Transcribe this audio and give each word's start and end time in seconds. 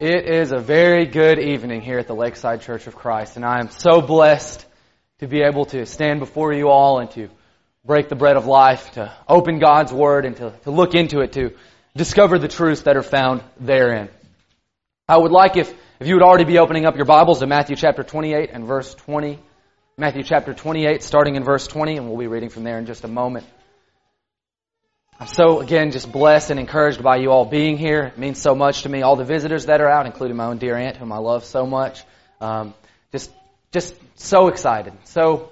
It 0.00 0.24
is 0.24 0.50
a 0.50 0.58
very 0.58 1.04
good 1.04 1.38
evening 1.38 1.82
here 1.82 1.98
at 1.98 2.06
the 2.06 2.14
Lakeside 2.14 2.62
Church 2.62 2.86
of 2.86 2.96
Christ, 2.96 3.36
and 3.36 3.44
I 3.44 3.58
am 3.58 3.68
so 3.68 4.00
blessed 4.00 4.64
to 5.18 5.28
be 5.28 5.42
able 5.42 5.66
to 5.66 5.84
stand 5.84 6.20
before 6.20 6.54
you 6.54 6.70
all 6.70 7.00
and 7.00 7.10
to 7.10 7.28
break 7.84 8.08
the 8.08 8.16
bread 8.16 8.38
of 8.38 8.46
life, 8.46 8.92
to 8.92 9.12
open 9.28 9.58
God's 9.58 9.92
Word, 9.92 10.24
and 10.24 10.34
to, 10.36 10.54
to 10.62 10.70
look 10.70 10.94
into 10.94 11.20
it, 11.20 11.32
to 11.32 11.50
discover 11.94 12.38
the 12.38 12.48
truths 12.48 12.84
that 12.84 12.96
are 12.96 13.02
found 13.02 13.42
therein. 13.58 14.08
I 15.06 15.18
would 15.18 15.32
like 15.32 15.58
if, 15.58 15.70
if 16.00 16.06
you 16.06 16.14
would 16.14 16.24
already 16.24 16.44
be 16.44 16.58
opening 16.58 16.86
up 16.86 16.96
your 16.96 17.04
Bibles 17.04 17.40
to 17.40 17.46
Matthew 17.46 17.76
chapter 17.76 18.02
28 18.02 18.48
and 18.54 18.64
verse 18.64 18.94
20. 18.94 19.38
Matthew 19.98 20.22
chapter 20.22 20.54
28, 20.54 21.02
starting 21.02 21.36
in 21.36 21.44
verse 21.44 21.66
20, 21.66 21.98
and 21.98 22.08
we'll 22.08 22.16
be 22.16 22.26
reading 22.26 22.48
from 22.48 22.64
there 22.64 22.78
in 22.78 22.86
just 22.86 23.04
a 23.04 23.08
moment. 23.08 23.44
I'm 25.20 25.26
so, 25.26 25.60
again, 25.60 25.90
just 25.90 26.10
blessed 26.10 26.50
and 26.50 26.58
encouraged 26.58 27.02
by 27.02 27.16
you 27.16 27.30
all 27.30 27.44
being 27.44 27.76
here. 27.76 28.04
It 28.04 28.16
means 28.16 28.40
so 28.40 28.54
much 28.54 28.84
to 28.84 28.88
me. 28.88 29.02
All 29.02 29.16
the 29.16 29.24
visitors 29.24 29.66
that 29.66 29.82
are 29.82 29.88
out, 29.88 30.06
including 30.06 30.38
my 30.38 30.46
own 30.46 30.56
dear 30.56 30.76
aunt, 30.76 30.96
whom 30.96 31.12
I 31.12 31.18
love 31.18 31.44
so 31.44 31.66
much. 31.66 32.02
Um, 32.40 32.72
just, 33.12 33.30
just 33.70 33.94
so 34.14 34.48
excited. 34.48 34.94
So, 35.04 35.50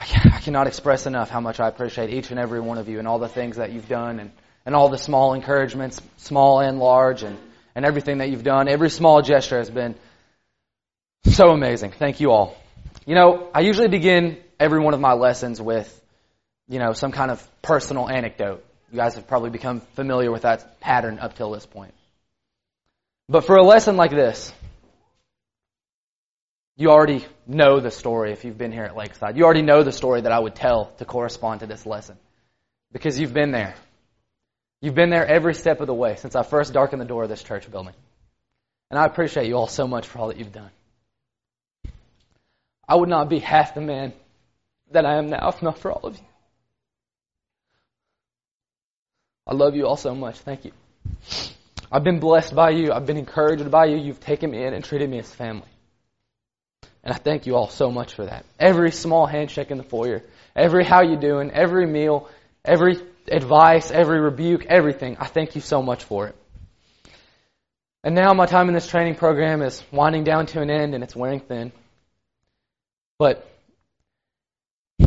I 0.00 0.40
cannot 0.40 0.66
express 0.66 1.04
enough 1.04 1.28
how 1.28 1.40
much 1.40 1.60
I 1.60 1.68
appreciate 1.68 2.08
each 2.08 2.30
and 2.30 2.40
every 2.40 2.58
one 2.58 2.78
of 2.78 2.88
you 2.88 2.98
and 2.98 3.06
all 3.06 3.18
the 3.18 3.28
things 3.28 3.56
that 3.56 3.70
you've 3.70 3.88
done 3.88 4.18
and, 4.18 4.30
and 4.64 4.74
all 4.74 4.88
the 4.88 4.98
small 4.98 5.34
encouragements, 5.34 6.00
small 6.16 6.60
and 6.60 6.78
large, 6.78 7.22
and, 7.22 7.38
and 7.74 7.84
everything 7.84 8.18
that 8.18 8.30
you've 8.30 8.44
done. 8.44 8.66
Every 8.68 8.88
small 8.88 9.20
gesture 9.20 9.58
has 9.58 9.68
been 9.68 9.94
so 11.26 11.50
amazing. 11.50 11.92
Thank 11.92 12.20
you 12.20 12.30
all. 12.30 12.56
You 13.04 13.14
know, 13.14 13.50
I 13.54 13.60
usually 13.60 13.88
begin 13.88 14.38
every 14.58 14.80
one 14.80 14.94
of 14.94 15.00
my 15.00 15.12
lessons 15.12 15.60
with 15.60 16.00
you 16.68 16.78
know, 16.78 16.92
some 16.92 17.12
kind 17.12 17.30
of 17.30 17.46
personal 17.62 18.08
anecdote. 18.08 18.64
You 18.90 18.98
guys 18.98 19.16
have 19.16 19.26
probably 19.26 19.50
become 19.50 19.80
familiar 19.94 20.30
with 20.30 20.42
that 20.42 20.80
pattern 20.80 21.18
up 21.18 21.34
till 21.34 21.50
this 21.50 21.66
point. 21.66 21.94
But 23.28 23.44
for 23.44 23.56
a 23.56 23.62
lesson 23.62 23.96
like 23.96 24.10
this, 24.10 24.52
you 26.76 26.90
already 26.90 27.24
know 27.46 27.80
the 27.80 27.90
story 27.90 28.32
if 28.32 28.44
you've 28.44 28.58
been 28.58 28.72
here 28.72 28.84
at 28.84 28.96
Lakeside. 28.96 29.36
You 29.36 29.44
already 29.44 29.62
know 29.62 29.82
the 29.82 29.92
story 29.92 30.22
that 30.22 30.32
I 30.32 30.38
would 30.38 30.54
tell 30.54 30.86
to 30.98 31.04
correspond 31.04 31.60
to 31.60 31.66
this 31.66 31.86
lesson. 31.86 32.16
Because 32.92 33.18
you've 33.18 33.34
been 33.34 33.52
there. 33.52 33.74
You've 34.80 34.94
been 34.94 35.10
there 35.10 35.26
every 35.26 35.54
step 35.54 35.80
of 35.80 35.86
the 35.86 35.94
way 35.94 36.16
since 36.16 36.36
I 36.36 36.42
first 36.42 36.72
darkened 36.72 37.00
the 37.00 37.06
door 37.06 37.22
of 37.22 37.28
this 37.28 37.42
church 37.42 37.70
building. 37.70 37.94
And 38.90 38.98
I 38.98 39.06
appreciate 39.06 39.46
you 39.46 39.56
all 39.56 39.66
so 39.66 39.86
much 39.86 40.06
for 40.06 40.18
all 40.18 40.28
that 40.28 40.36
you've 40.36 40.52
done. 40.52 40.70
I 42.86 42.96
would 42.96 43.08
not 43.08 43.28
be 43.28 43.38
half 43.38 43.74
the 43.74 43.80
man 43.80 44.12
that 44.90 45.06
I 45.06 45.16
am 45.16 45.30
now 45.30 45.48
if 45.48 45.62
not 45.62 45.78
for 45.78 45.90
all 45.90 46.06
of 46.06 46.16
you. 46.16 46.24
I 49.46 49.54
love 49.54 49.76
you 49.76 49.86
all 49.86 49.96
so 49.96 50.14
much. 50.14 50.38
Thank 50.38 50.64
you. 50.64 50.72
I've 51.92 52.04
been 52.04 52.18
blessed 52.18 52.54
by 52.54 52.70
you. 52.70 52.92
I've 52.92 53.06
been 53.06 53.18
encouraged 53.18 53.70
by 53.70 53.86
you. 53.86 53.96
You've 53.96 54.20
taken 54.20 54.50
me 54.50 54.64
in 54.64 54.72
and 54.72 54.82
treated 54.82 55.08
me 55.08 55.18
as 55.18 55.30
family. 55.30 55.68
And 57.02 57.12
I 57.12 57.16
thank 57.16 57.46
you 57.46 57.54
all 57.54 57.68
so 57.68 57.90
much 57.90 58.14
for 58.14 58.24
that. 58.24 58.46
Every 58.58 58.90
small 58.90 59.26
handshake 59.26 59.70
in 59.70 59.76
the 59.76 59.84
foyer, 59.84 60.22
every 60.56 60.84
how 60.84 61.02
you 61.02 61.16
doing, 61.16 61.50
every 61.50 61.86
meal, 61.86 62.28
every 62.64 62.96
advice, 63.28 63.90
every 63.90 64.18
rebuke, 64.18 64.64
everything. 64.66 65.18
I 65.20 65.26
thank 65.26 65.54
you 65.54 65.60
so 65.60 65.82
much 65.82 66.04
for 66.04 66.28
it. 66.28 66.36
And 68.02 68.14
now 68.14 68.32
my 68.32 68.46
time 68.46 68.68
in 68.68 68.74
this 68.74 68.86
training 68.86 69.16
program 69.16 69.60
is 69.60 69.82
winding 69.92 70.24
down 70.24 70.46
to 70.46 70.62
an 70.62 70.70
end 70.70 70.94
and 70.94 71.04
it's 71.04 71.14
wearing 71.14 71.40
thin. 71.40 71.72
But 73.18 73.46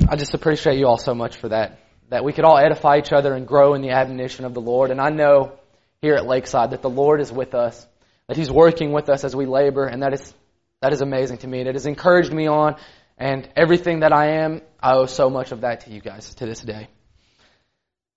I 0.07 0.15
just 0.15 0.35
appreciate 0.35 0.77
you 0.77 0.85
all 0.87 0.97
so 0.97 1.15
much 1.15 1.37
for 1.37 1.49
that 1.49 1.79
that 2.09 2.23
we 2.23 2.33
could 2.33 2.45
all 2.45 2.57
edify 2.57 2.97
each 2.97 3.11
other 3.11 3.33
and 3.33 3.47
grow 3.47 3.73
in 3.73 3.81
the 3.81 3.91
admonition 3.91 4.45
of 4.45 4.53
the 4.53 4.61
Lord. 4.61 4.91
And 4.91 5.01
I 5.01 5.09
know 5.09 5.53
here 6.01 6.15
at 6.15 6.25
Lakeside 6.25 6.71
that 6.71 6.81
the 6.81 6.89
Lord 6.89 7.21
is 7.21 7.31
with 7.31 7.53
us, 7.53 7.85
that 8.27 8.37
He's 8.37 8.51
working 8.51 8.91
with 8.91 9.09
us 9.09 9.23
as 9.23 9.35
we 9.35 9.45
labor, 9.45 9.85
and 9.85 10.03
that 10.03 10.13
is, 10.13 10.33
that 10.81 10.93
is 10.93 11.01
amazing 11.01 11.39
to 11.39 11.47
me. 11.47 11.59
And 11.59 11.69
it 11.69 11.75
has 11.75 11.85
encouraged 11.85 12.31
me 12.31 12.47
on, 12.47 12.75
and 13.17 13.47
everything 13.55 14.01
that 14.01 14.13
I 14.13 14.43
am, 14.43 14.61
I 14.81 14.93
owe 14.93 15.05
so 15.05 15.29
much 15.29 15.51
of 15.51 15.61
that 15.61 15.81
to 15.81 15.91
you 15.91 16.01
guys 16.01 16.33
to 16.35 16.45
this 16.45 16.61
day. 16.61 16.87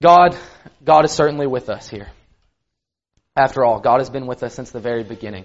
God, 0.03 0.37
God 0.85 1.05
is 1.05 1.13
certainly 1.13 1.47
with 1.47 1.69
us 1.69 1.89
here. 1.89 2.09
After 3.37 3.65
all, 3.65 3.81
God 3.81 4.01
has 4.01 4.11
been 4.11 4.27
with 4.27 4.43
us 4.43 4.55
since 4.55 4.71
the 4.71 4.81
very 4.81 5.05
beginning. 5.05 5.45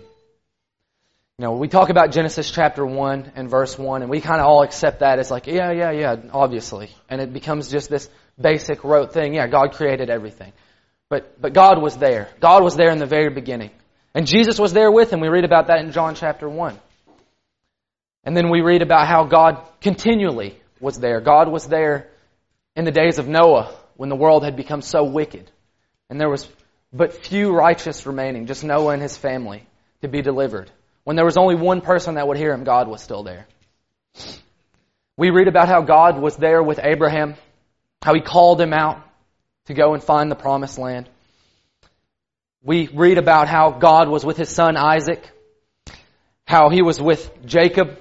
You 1.37 1.43
know, 1.43 1.53
we 1.53 1.67
talk 1.67 1.89
about 1.89 2.11
Genesis 2.11 2.49
chapter 2.49 2.85
1 2.85 3.33
and 3.35 3.49
verse 3.49 3.77
1, 3.77 4.01
and 4.01 4.09
we 4.09 4.21
kind 4.21 4.39
of 4.39 4.47
all 4.47 4.63
accept 4.63 4.99
that 4.99 5.19
as 5.19 5.29
like, 5.29 5.47
yeah, 5.47 5.71
yeah, 5.71 5.91
yeah, 5.91 6.15
obviously. 6.31 6.89
And 7.09 7.19
it 7.19 7.33
becomes 7.33 7.69
just 7.69 7.89
this 7.89 8.09
basic 8.39 8.83
rote 8.83 9.13
thing. 9.13 9.33
Yeah, 9.33 9.47
God 9.47 9.73
created 9.73 10.09
everything. 10.09 10.53
But, 11.09 11.39
but 11.41 11.53
God 11.53 11.81
was 11.81 11.97
there. 11.97 12.29
God 12.39 12.63
was 12.63 12.75
there 12.75 12.89
in 12.89 12.97
the 12.97 13.05
very 13.05 13.29
beginning. 13.29 13.71
And 14.13 14.25
Jesus 14.25 14.59
was 14.59 14.73
there 14.73 14.91
with 14.91 15.11
him. 15.11 15.19
We 15.19 15.27
read 15.27 15.45
about 15.45 15.67
that 15.67 15.79
in 15.79 15.91
John 15.91 16.15
chapter 16.15 16.49
1. 16.49 16.79
And 18.23 18.35
then 18.35 18.49
we 18.49 18.61
read 18.61 18.81
about 18.81 19.07
how 19.07 19.25
God 19.25 19.61
continually 19.81 20.59
was 20.79 20.97
there. 20.97 21.21
God 21.21 21.51
was 21.51 21.67
there 21.67 22.07
in 22.75 22.85
the 22.85 22.91
days 22.91 23.19
of 23.19 23.27
Noah 23.27 23.75
when 23.97 24.09
the 24.09 24.15
world 24.15 24.43
had 24.43 24.55
become 24.55 24.81
so 24.81 25.03
wicked. 25.03 25.49
And 26.09 26.19
there 26.19 26.29
was 26.29 26.47
but 26.91 27.13
few 27.13 27.51
righteous 27.51 28.05
remaining, 28.05 28.47
just 28.47 28.63
Noah 28.63 28.93
and 28.93 29.01
his 29.01 29.17
family 29.17 29.63
to 30.01 30.07
be 30.07 30.21
delivered. 30.21 30.71
When 31.03 31.17
there 31.17 31.25
was 31.25 31.37
only 31.37 31.55
one 31.55 31.81
person 31.81 32.15
that 32.15 32.27
would 32.27 32.37
hear 32.37 32.53
him, 32.53 32.63
God 32.63 32.87
was 32.87 33.01
still 33.01 33.23
there. 33.23 33.47
We 35.17 35.29
read 35.29 35.47
about 35.47 35.67
how 35.67 35.81
God 35.81 36.19
was 36.19 36.37
there 36.37 36.63
with 36.63 36.79
Abraham 36.81 37.35
how 38.01 38.13
he 38.13 38.21
called 38.21 38.61
him 38.61 38.73
out 38.73 39.01
to 39.65 39.73
go 39.73 39.93
and 39.93 40.03
find 40.03 40.29
the 40.29 40.35
promised 40.35 40.77
land. 40.77 41.09
We 42.63 42.87
read 42.87 43.17
about 43.17 43.47
how 43.47 43.71
God 43.71 44.09
was 44.09 44.25
with 44.25 44.37
his 44.37 44.49
son 44.49 44.77
Isaac, 44.77 45.29
how 46.47 46.69
he 46.69 46.81
was 46.81 47.01
with 47.01 47.29
Jacob. 47.45 47.99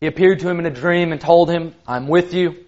He 0.00 0.06
appeared 0.06 0.40
to 0.40 0.48
him 0.48 0.58
in 0.58 0.66
a 0.66 0.70
dream 0.70 1.12
and 1.12 1.20
told 1.20 1.50
him, 1.50 1.74
I'm 1.86 2.08
with 2.08 2.34
you. 2.34 2.64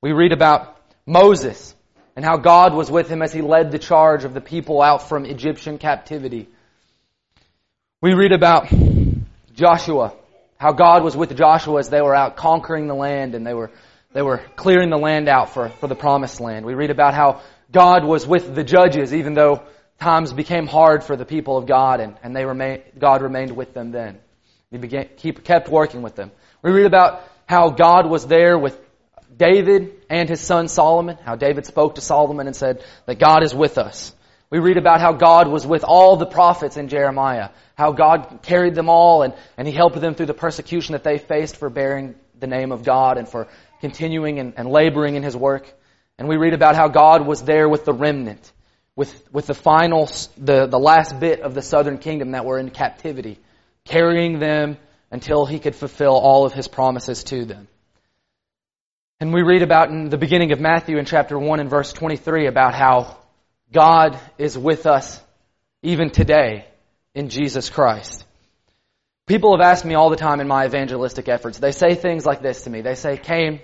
We 0.00 0.12
read 0.12 0.32
about 0.32 0.80
Moses 1.06 1.74
and 2.16 2.24
how 2.24 2.36
God 2.36 2.74
was 2.74 2.90
with 2.90 3.08
him 3.08 3.22
as 3.22 3.32
he 3.32 3.42
led 3.42 3.70
the 3.70 3.78
charge 3.78 4.24
of 4.24 4.34
the 4.34 4.40
people 4.40 4.80
out 4.80 5.08
from 5.08 5.24
Egyptian 5.24 5.78
captivity. 5.78 6.48
We 8.00 8.14
read 8.14 8.32
about 8.32 8.68
Joshua, 9.54 10.14
how 10.58 10.72
God 10.72 11.02
was 11.04 11.16
with 11.16 11.36
Joshua 11.36 11.78
as 11.78 11.90
they 11.90 12.00
were 12.00 12.14
out 12.14 12.36
conquering 12.36 12.86
the 12.86 12.94
land 12.94 13.34
and 13.34 13.46
they 13.46 13.54
were 13.54 13.70
they 14.16 14.22
were 14.22 14.40
clearing 14.56 14.88
the 14.88 14.96
land 14.96 15.28
out 15.28 15.52
for, 15.52 15.68
for 15.68 15.88
the 15.88 15.94
promised 15.94 16.40
land. 16.40 16.64
We 16.64 16.72
read 16.72 16.88
about 16.88 17.12
how 17.12 17.42
God 17.70 18.02
was 18.02 18.26
with 18.26 18.54
the 18.54 18.64
judges, 18.64 19.12
even 19.12 19.34
though 19.34 19.62
times 20.00 20.32
became 20.32 20.66
hard 20.66 21.04
for 21.04 21.16
the 21.16 21.26
people 21.26 21.58
of 21.58 21.66
God, 21.66 22.00
and, 22.00 22.16
and 22.22 22.34
they 22.34 22.46
remain, 22.46 22.80
God 22.98 23.20
remained 23.20 23.54
with 23.54 23.74
them 23.74 23.90
then. 23.90 24.18
He 24.70 24.78
began, 24.78 25.10
keep, 25.18 25.44
kept 25.44 25.68
working 25.68 26.00
with 26.00 26.16
them. 26.16 26.30
We 26.62 26.70
read 26.70 26.86
about 26.86 27.28
how 27.44 27.68
God 27.68 28.08
was 28.08 28.26
there 28.26 28.56
with 28.58 28.80
David 29.36 29.92
and 30.08 30.30
his 30.30 30.40
son 30.40 30.68
Solomon, 30.68 31.18
how 31.22 31.36
David 31.36 31.66
spoke 31.66 31.96
to 31.96 32.00
Solomon 32.00 32.46
and 32.46 32.56
said 32.56 32.82
that 33.04 33.18
God 33.18 33.44
is 33.44 33.54
with 33.54 33.76
us. 33.76 34.14
We 34.48 34.60
read 34.60 34.78
about 34.78 35.02
how 35.02 35.12
God 35.12 35.46
was 35.46 35.66
with 35.66 35.84
all 35.84 36.16
the 36.16 36.24
prophets 36.24 36.78
in 36.78 36.88
Jeremiah, 36.88 37.50
how 37.74 37.92
God 37.92 38.38
carried 38.42 38.74
them 38.74 38.88
all 38.88 39.24
and, 39.24 39.34
and 39.58 39.68
He 39.68 39.74
helped 39.74 40.00
them 40.00 40.14
through 40.14 40.26
the 40.26 40.32
persecution 40.32 40.94
that 40.94 41.04
they 41.04 41.18
faced 41.18 41.58
for 41.58 41.68
bearing 41.68 42.14
the 42.38 42.46
name 42.46 42.72
of 42.72 42.84
God 42.84 43.18
and 43.18 43.28
for 43.28 43.48
continuing 43.80 44.38
and, 44.38 44.54
and 44.56 44.68
laboring 44.68 45.16
in 45.16 45.22
his 45.22 45.36
work. 45.36 45.72
And 46.18 46.28
we 46.28 46.36
read 46.36 46.54
about 46.54 46.76
how 46.76 46.88
God 46.88 47.26
was 47.26 47.42
there 47.42 47.68
with 47.68 47.84
the 47.84 47.92
remnant, 47.92 48.52
with, 48.94 49.12
with 49.32 49.46
the 49.46 49.54
final, 49.54 50.08
the, 50.38 50.66
the 50.66 50.78
last 50.78 51.18
bit 51.20 51.40
of 51.40 51.54
the 51.54 51.62
southern 51.62 51.98
kingdom 51.98 52.32
that 52.32 52.44
were 52.44 52.58
in 52.58 52.70
captivity, 52.70 53.38
carrying 53.84 54.38
them 54.38 54.78
until 55.10 55.46
he 55.46 55.58
could 55.58 55.74
fulfill 55.74 56.14
all 56.14 56.46
of 56.46 56.52
his 56.52 56.68
promises 56.68 57.24
to 57.24 57.44
them. 57.44 57.68
And 59.20 59.32
we 59.32 59.42
read 59.42 59.62
about 59.62 59.90
in 59.90 60.10
the 60.10 60.18
beginning 60.18 60.52
of 60.52 60.60
Matthew 60.60 60.98
in 60.98 61.06
chapter 61.06 61.38
1 61.38 61.60
and 61.60 61.70
verse 61.70 61.92
23 61.92 62.46
about 62.48 62.74
how 62.74 63.16
God 63.72 64.18
is 64.36 64.58
with 64.58 64.86
us 64.86 65.20
even 65.82 66.10
today 66.10 66.66
in 67.14 67.28
Jesus 67.28 67.70
Christ. 67.70 68.24
People 69.26 69.56
have 69.56 69.66
asked 69.66 69.84
me 69.84 69.94
all 69.94 70.10
the 70.10 70.16
time 70.16 70.40
in 70.40 70.46
my 70.46 70.66
evangelistic 70.66 71.28
efforts. 71.28 71.58
They 71.58 71.72
say 71.72 71.94
things 71.94 72.24
like 72.24 72.42
this 72.42 72.62
to 72.62 72.70
me. 72.70 72.82
They 72.82 72.94
say, 72.94 73.16
Kane, 73.16 73.60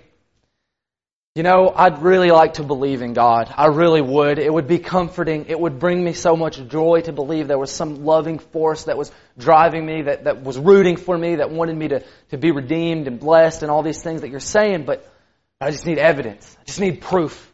you 1.34 1.42
know, 1.42 1.72
I'd 1.74 2.02
really 2.02 2.30
like 2.30 2.54
to 2.54 2.62
believe 2.62 3.00
in 3.00 3.14
God. 3.14 3.52
I 3.56 3.66
really 3.68 4.02
would. 4.02 4.38
It 4.38 4.52
would 4.52 4.66
be 4.66 4.78
comforting. 4.78 5.46
It 5.48 5.58
would 5.58 5.78
bring 5.78 6.04
me 6.04 6.12
so 6.12 6.36
much 6.36 6.62
joy 6.68 7.00
to 7.02 7.12
believe 7.12 7.48
there 7.48 7.58
was 7.58 7.70
some 7.70 8.04
loving 8.04 8.38
force 8.38 8.84
that 8.84 8.98
was 8.98 9.10
driving 9.38 9.86
me, 9.86 10.02
that, 10.02 10.24
that 10.24 10.42
was 10.42 10.58
rooting 10.58 10.98
for 10.98 11.16
me, 11.16 11.36
that 11.36 11.50
wanted 11.50 11.76
me 11.76 11.88
to, 11.88 12.04
to 12.30 12.36
be 12.36 12.50
redeemed 12.50 13.06
and 13.06 13.18
blessed 13.18 13.62
and 13.62 13.70
all 13.70 13.82
these 13.82 14.02
things 14.02 14.20
that 14.20 14.28
you're 14.28 14.40
saying, 14.40 14.84
but 14.84 15.10
I 15.58 15.70
just 15.70 15.86
need 15.86 15.96
evidence. 15.96 16.54
I 16.60 16.64
just 16.64 16.80
need 16.80 17.00
proof. 17.00 17.50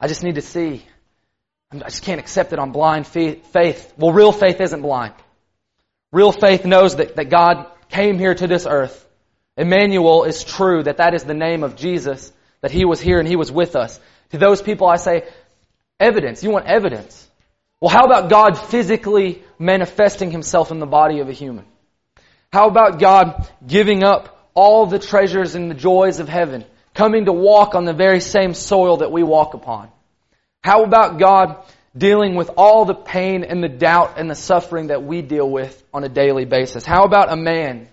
I 0.00 0.08
just 0.08 0.24
need 0.24 0.34
to 0.34 0.42
see. 0.42 0.84
I 1.70 1.78
just 1.88 2.02
can't 2.02 2.18
accept 2.18 2.52
it 2.52 2.58
on 2.58 2.72
blind 2.72 3.06
faith. 3.06 3.94
Well, 3.96 4.12
real 4.12 4.32
faith 4.32 4.60
isn't 4.60 4.82
blind. 4.82 5.14
Real 6.10 6.32
faith 6.32 6.64
knows 6.64 6.96
that, 6.96 7.14
that 7.14 7.30
God 7.30 7.66
came 7.90 8.18
here 8.18 8.34
to 8.34 8.48
this 8.48 8.66
earth. 8.66 9.06
Emmanuel 9.56 10.24
is 10.24 10.42
true, 10.42 10.82
that 10.82 10.96
that 10.96 11.14
is 11.14 11.22
the 11.22 11.34
name 11.34 11.62
of 11.62 11.76
Jesus, 11.76 12.32
that 12.62 12.70
He 12.70 12.84
was 12.84 13.00
here 13.00 13.18
and 13.18 13.28
He 13.28 13.36
was 13.36 13.50
with 13.52 13.76
us. 13.76 13.98
To 14.30 14.38
those 14.38 14.62
people 14.62 14.86
I 14.86 14.96
say, 14.96 15.28
evidence. 15.98 16.42
You 16.42 16.50
want 16.50 16.66
evidence. 16.66 17.28
Well, 17.80 17.90
how 17.90 18.04
about 18.04 18.28
God 18.28 18.58
physically 18.58 19.42
manifesting 19.58 20.30
himself 20.30 20.70
in 20.70 20.80
the 20.80 20.86
body 20.86 21.20
of 21.20 21.28
a 21.28 21.32
human? 21.32 21.64
How 22.52 22.68
about 22.68 22.98
God 22.98 23.48
giving 23.66 24.02
up 24.02 24.50
all 24.54 24.86
the 24.86 24.98
treasures 24.98 25.54
and 25.54 25.70
the 25.70 25.74
joys 25.74 26.20
of 26.20 26.28
heaven, 26.28 26.64
coming 26.94 27.26
to 27.26 27.32
walk 27.32 27.74
on 27.74 27.84
the 27.84 27.92
very 27.92 28.20
same 28.20 28.54
soil 28.54 28.98
that 28.98 29.12
we 29.12 29.22
walk 29.22 29.54
upon? 29.54 29.88
How 30.62 30.82
about 30.84 31.18
God 31.18 31.56
dealing 31.96 32.34
with 32.34 32.50
all 32.56 32.84
the 32.84 32.94
pain 32.94 33.44
and 33.44 33.62
the 33.62 33.68
doubt 33.68 34.14
and 34.18 34.28
the 34.28 34.34
suffering 34.34 34.88
that 34.88 35.02
we 35.02 35.22
deal 35.22 35.48
with 35.48 35.82
on 35.94 36.04
a 36.04 36.08
daily 36.08 36.44
basis? 36.44 36.84
How 36.84 37.04
about 37.04 37.32
a 37.32 37.36
man 37.36 37.88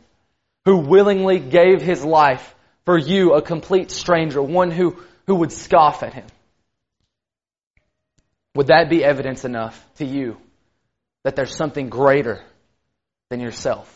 who 0.65 0.79
willingly 0.79 1.39
gave 1.39 1.81
his 1.81 2.03
life 2.03 2.53
for 2.87 2.97
you, 2.97 3.33
a 3.33 3.41
complete 3.41 3.91
stranger, 3.91 4.41
one 4.41 4.71
who, 4.71 4.95
who 5.25 5.35
would 5.35 5.51
scoff 5.51 6.03
at 6.03 6.13
him? 6.13 6.25
Would 8.55 8.67
that 8.67 8.89
be 8.89 9.03
evidence 9.03 9.43
enough 9.43 9.77
to 9.97 10.05
you 10.05 10.37
that 11.25 11.35
there's 11.35 11.53
something 11.53 11.89
greater 11.89 12.41
than 13.29 13.41
yourself? 13.41 13.93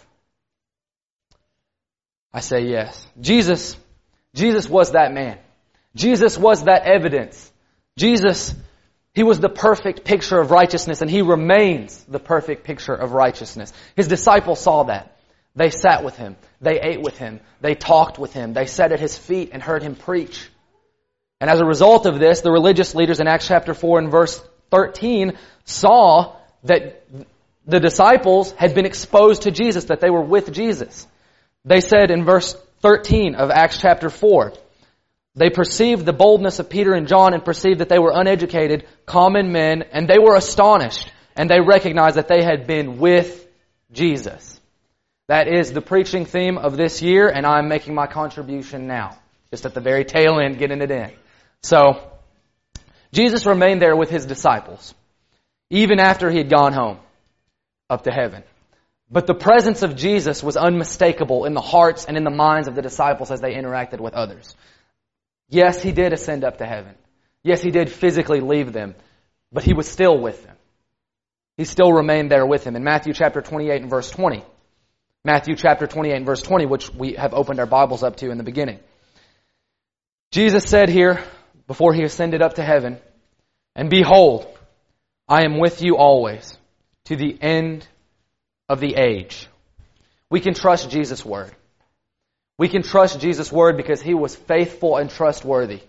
I 2.34 2.42
say 2.42 2.66
yes. 2.66 3.08
Jesus, 3.22 3.78
Jesus 4.36 4.68
was 4.68 4.92
that 4.92 5.14
man. 5.14 5.38
Jesus 5.96 6.38
was 6.38 6.66
that 6.66 6.84
evidence. 6.84 7.50
Jesus, 7.98 8.54
he 9.14 9.24
was 9.24 9.40
the 9.40 9.48
perfect 9.48 10.04
picture 10.04 10.38
of 10.38 10.52
righteousness 10.52 11.02
and 11.02 11.10
he 11.10 11.22
remains 11.22 12.04
the 12.10 12.20
perfect 12.20 12.66
picture 12.66 12.94
of 12.94 13.14
righteousness. 13.14 13.72
His 13.96 14.10
disciples 14.10 14.60
saw 14.60 14.84
that. 14.84 15.11
They 15.56 15.70
sat 15.70 16.04
with 16.04 16.16
him. 16.16 16.38
They 16.62 16.80
ate 16.80 17.02
with 17.02 17.18
him. 17.18 17.42
They 17.60 17.76
talked 17.76 18.18
with 18.18 18.34
him. 18.34 18.54
They 18.54 18.66
sat 18.66 18.92
at 18.92 19.00
his 19.00 19.18
feet 19.18 19.50
and 19.52 19.62
heard 19.62 19.84
him 19.84 19.96
preach. 19.96 20.50
And 21.40 21.50
as 21.50 21.60
a 21.60 21.66
result 21.66 22.06
of 22.06 22.20
this, 22.20 22.42
the 22.42 22.52
religious 22.52 22.96
leaders 22.96 23.20
in 23.20 23.28
Acts 23.28 23.48
chapter 23.48 23.74
4 23.74 24.00
and 24.00 24.12
verse 24.12 24.42
13 24.70 25.38
saw 25.66 26.36
that 26.64 27.06
the 27.66 27.80
disciples 27.80 28.52
had 28.54 28.74
been 28.74 28.86
exposed 28.86 29.44
to 29.44 29.52
Jesus, 29.52 29.86
that 29.86 30.00
they 30.00 30.10
were 30.10 30.24
with 30.24 30.54
Jesus. 30.54 31.08
They 31.66 31.82
said 31.82 32.12
in 32.12 32.26
verse 32.26 32.56
13 32.82 33.36
of 33.36 33.50
Acts 33.50 33.80
chapter 33.80 34.10
4, 34.10 34.54
they 35.36 35.50
perceived 35.50 36.06
the 36.06 36.14
boldness 36.14 36.60
of 36.60 36.70
Peter 36.70 36.94
and 36.94 37.08
John 37.08 37.34
and 37.34 37.44
perceived 37.44 37.80
that 37.80 37.90
they 37.90 38.00
were 38.00 38.12
uneducated, 38.14 38.86
common 39.06 39.52
men, 39.52 39.84
and 39.92 40.08
they 40.08 40.20
were 40.20 40.36
astonished, 40.36 41.12
and 41.36 41.50
they 41.50 41.60
recognized 41.60 42.18
that 42.18 42.28
they 42.28 42.44
had 42.44 42.68
been 42.68 43.00
with 43.00 43.48
Jesus. 43.92 44.61
That 45.32 45.48
is 45.48 45.72
the 45.72 45.80
preaching 45.80 46.26
theme 46.26 46.58
of 46.58 46.76
this 46.76 47.02
year, 47.02 47.30
and 47.30 47.46
I'm 47.46 47.70
making 47.70 47.96
my 47.96 48.06
contribution 48.06 48.86
now. 48.86 49.18
Just 49.50 49.66
at 49.66 49.74
the 49.74 49.80
very 49.80 50.04
tail 50.04 50.42
end, 50.42 50.58
getting 50.58 50.82
it 50.82 50.92
in. 50.92 51.10
So, 51.64 52.12
Jesus 53.14 53.46
remained 53.46 53.82
there 53.82 53.96
with 53.96 54.10
his 54.10 54.26
disciples, 54.26 54.94
even 55.70 56.02
after 56.02 56.30
he 56.30 56.38
had 56.38 56.50
gone 56.50 56.74
home, 56.74 57.00
up 57.90 58.04
to 58.04 58.12
heaven. 58.12 58.44
But 59.10 59.26
the 59.26 59.34
presence 59.34 59.84
of 59.84 59.96
Jesus 59.96 60.44
was 60.44 60.58
unmistakable 60.58 61.46
in 61.46 61.54
the 61.54 61.62
hearts 61.62 62.04
and 62.04 62.18
in 62.18 62.26
the 62.26 62.30
minds 62.30 62.68
of 62.68 62.76
the 62.76 62.82
disciples 62.82 63.32
as 63.32 63.40
they 63.40 63.54
interacted 63.54 64.02
with 64.02 64.14
others. 64.14 64.54
Yes, 65.48 65.82
he 65.82 65.94
did 65.94 66.12
ascend 66.12 66.44
up 66.44 66.58
to 66.58 66.66
heaven. 66.66 66.94
Yes, 67.42 67.62
he 67.62 67.72
did 67.72 67.90
physically 67.90 68.42
leave 68.42 68.74
them, 68.74 68.96
but 69.50 69.64
he 69.64 69.74
was 69.74 69.88
still 69.88 70.20
with 70.20 70.44
them. 70.44 70.58
He 71.56 71.64
still 71.64 71.94
remained 71.94 72.30
there 72.30 72.46
with 72.46 72.66
them. 72.66 72.76
In 72.76 72.84
Matthew 72.84 73.14
chapter 73.14 73.42
28 73.42 73.84
and 73.84 73.90
verse 73.90 74.12
20, 74.12 74.44
Matthew 75.24 75.56
chapter 75.56 75.86
28 75.86 76.16
and 76.16 76.26
verse 76.26 76.42
20, 76.42 76.66
which 76.66 76.92
we 76.92 77.14
have 77.14 77.36
opened 77.36 77.60
our 77.60 77.68
Bibles 77.68 78.02
up 78.02 78.16
to 78.18 78.32
in 78.32 78.40
the 78.40 78.44
beginning. 78.44 78.80
Jesus 80.32 80.64
said 80.64 80.90
here, 80.90 81.24
before 81.68 81.94
he 81.94 82.02
ascended 82.02 82.42
up 82.42 82.56
to 82.56 82.64
heaven, 82.64 82.98
And 83.76 83.90
behold, 83.90 84.48
I 85.28 85.44
am 85.44 85.60
with 85.60 85.84
you 85.84 85.96
always, 85.96 86.58
to 87.06 87.16
the 87.16 87.38
end 87.40 87.88
of 88.68 88.80
the 88.80 88.96
age. 88.96 89.48
We 90.32 90.40
can 90.40 90.56
trust 90.56 90.90
Jesus' 90.90 91.24
word. 91.24 91.52
We 92.58 92.68
can 92.68 92.82
trust 92.82 93.20
Jesus' 93.20 93.52
word 93.52 93.78
because 93.78 94.02
he 94.02 94.16
was 94.16 94.36
faithful 94.36 94.98
and 94.98 95.10
trustworthy. 95.10 95.82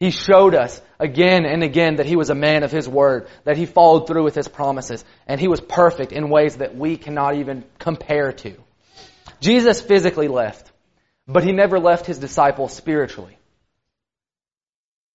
He 0.00 0.10
showed 0.10 0.54
us 0.54 0.80
again 0.98 1.44
and 1.44 1.62
again 1.62 1.96
that 1.96 2.06
he 2.06 2.16
was 2.16 2.30
a 2.30 2.34
man 2.34 2.64
of 2.64 2.72
his 2.72 2.88
word, 2.88 3.28
that 3.44 3.56
he 3.56 3.66
followed 3.66 4.08
through 4.08 4.24
with 4.24 4.34
his 4.34 4.48
promises, 4.48 5.04
and 5.28 5.40
he 5.40 5.46
was 5.46 5.60
perfect 5.60 6.10
in 6.10 6.28
ways 6.28 6.56
that 6.56 6.74
we 6.74 6.96
cannot 6.96 7.36
even 7.36 7.64
compare 7.78 8.32
to. 8.32 8.56
Jesus 9.40 9.80
physically 9.80 10.28
left, 10.28 10.70
but 11.26 11.44
he 11.44 11.52
never 11.52 11.78
left 11.78 12.06
his 12.06 12.18
disciples 12.18 12.72
spiritually. 12.72 13.36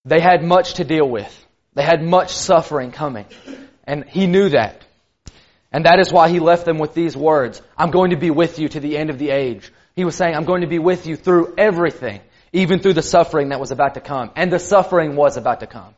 They 0.05 0.19
had 0.19 0.43
much 0.43 0.75
to 0.75 0.83
deal 0.83 1.09
with. 1.09 1.45
They 1.73 1.83
had 1.83 2.03
much 2.03 2.33
suffering 2.33 2.91
coming. 2.91 3.25
And 3.85 4.05
he 4.05 4.27
knew 4.27 4.49
that. 4.49 4.81
And 5.71 5.85
that 5.85 5.99
is 5.99 6.11
why 6.11 6.29
he 6.29 6.39
left 6.39 6.65
them 6.65 6.77
with 6.77 6.93
these 6.93 7.17
words 7.17 7.61
I'm 7.77 7.91
going 7.91 8.11
to 8.11 8.17
be 8.17 8.31
with 8.31 8.59
you 8.59 8.69
to 8.69 8.79
the 8.79 8.97
end 8.97 9.09
of 9.09 9.19
the 9.19 9.29
age. 9.29 9.71
He 9.95 10.05
was 10.05 10.15
saying, 10.15 10.35
I'm 10.35 10.45
going 10.45 10.61
to 10.61 10.67
be 10.67 10.79
with 10.79 11.07
you 11.07 11.15
through 11.15 11.55
everything, 11.57 12.21
even 12.53 12.79
through 12.79 12.93
the 12.93 13.01
suffering 13.01 13.49
that 13.49 13.59
was 13.59 13.71
about 13.71 13.95
to 13.95 14.01
come. 14.01 14.31
And 14.35 14.51
the 14.51 14.59
suffering 14.59 15.15
was 15.15 15.37
about 15.37 15.61
to 15.61 15.67
come. 15.67 15.93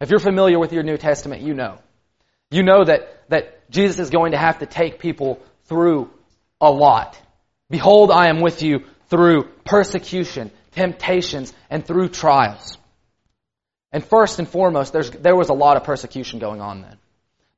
If 0.00 0.10
you're 0.10 0.20
familiar 0.20 0.58
with 0.58 0.72
your 0.72 0.82
New 0.82 0.96
Testament, 0.96 1.42
you 1.42 1.54
know. 1.54 1.78
You 2.50 2.62
know 2.62 2.84
that, 2.84 3.28
that 3.28 3.70
Jesus 3.70 3.98
is 3.98 4.10
going 4.10 4.32
to 4.32 4.38
have 4.38 4.60
to 4.60 4.66
take 4.66 4.98
people 4.98 5.40
through 5.66 6.10
a 6.60 6.70
lot. 6.70 7.20
Behold, 7.70 8.10
I 8.10 8.28
am 8.28 8.40
with 8.40 8.62
you 8.62 8.84
through 9.08 9.44
persecution, 9.64 10.50
temptations, 10.72 11.52
and 11.70 11.86
through 11.86 12.08
trials. 12.08 12.76
And 13.92 14.04
first 14.04 14.38
and 14.38 14.48
foremost, 14.48 14.92
there 14.92 15.36
was 15.36 15.48
a 15.48 15.54
lot 15.54 15.76
of 15.76 15.84
persecution 15.84 16.38
going 16.38 16.60
on 16.60 16.82
then. 16.82 16.96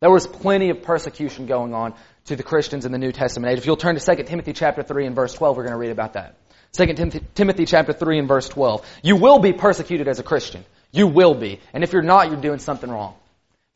There 0.00 0.10
was 0.10 0.26
plenty 0.26 0.70
of 0.70 0.82
persecution 0.82 1.46
going 1.46 1.74
on 1.74 1.94
to 2.26 2.36
the 2.36 2.42
Christians 2.42 2.84
in 2.84 2.92
the 2.92 2.98
New 2.98 3.12
Testament 3.12 3.52
age. 3.52 3.58
If 3.58 3.66
you'll 3.66 3.76
turn 3.76 3.98
to 3.98 4.16
2 4.16 4.22
Timothy 4.24 4.52
chapter 4.52 4.82
3 4.82 5.06
and 5.06 5.14
verse 5.14 5.34
12, 5.34 5.56
we're 5.56 5.62
going 5.62 5.72
to 5.72 5.78
read 5.78 5.90
about 5.90 6.14
that. 6.14 6.36
2 6.72 6.86
Timothy 7.34 7.66
chapter 7.66 7.92
3 7.92 8.18
and 8.18 8.28
verse 8.28 8.48
12. 8.48 8.86
You 9.02 9.16
will 9.16 9.38
be 9.38 9.52
persecuted 9.52 10.08
as 10.08 10.18
a 10.18 10.22
Christian. 10.22 10.64
You 10.90 11.06
will 11.06 11.34
be. 11.34 11.60
And 11.72 11.84
if 11.84 11.92
you're 11.92 12.02
not, 12.02 12.28
you're 12.28 12.40
doing 12.40 12.58
something 12.58 12.90
wrong. 12.90 13.14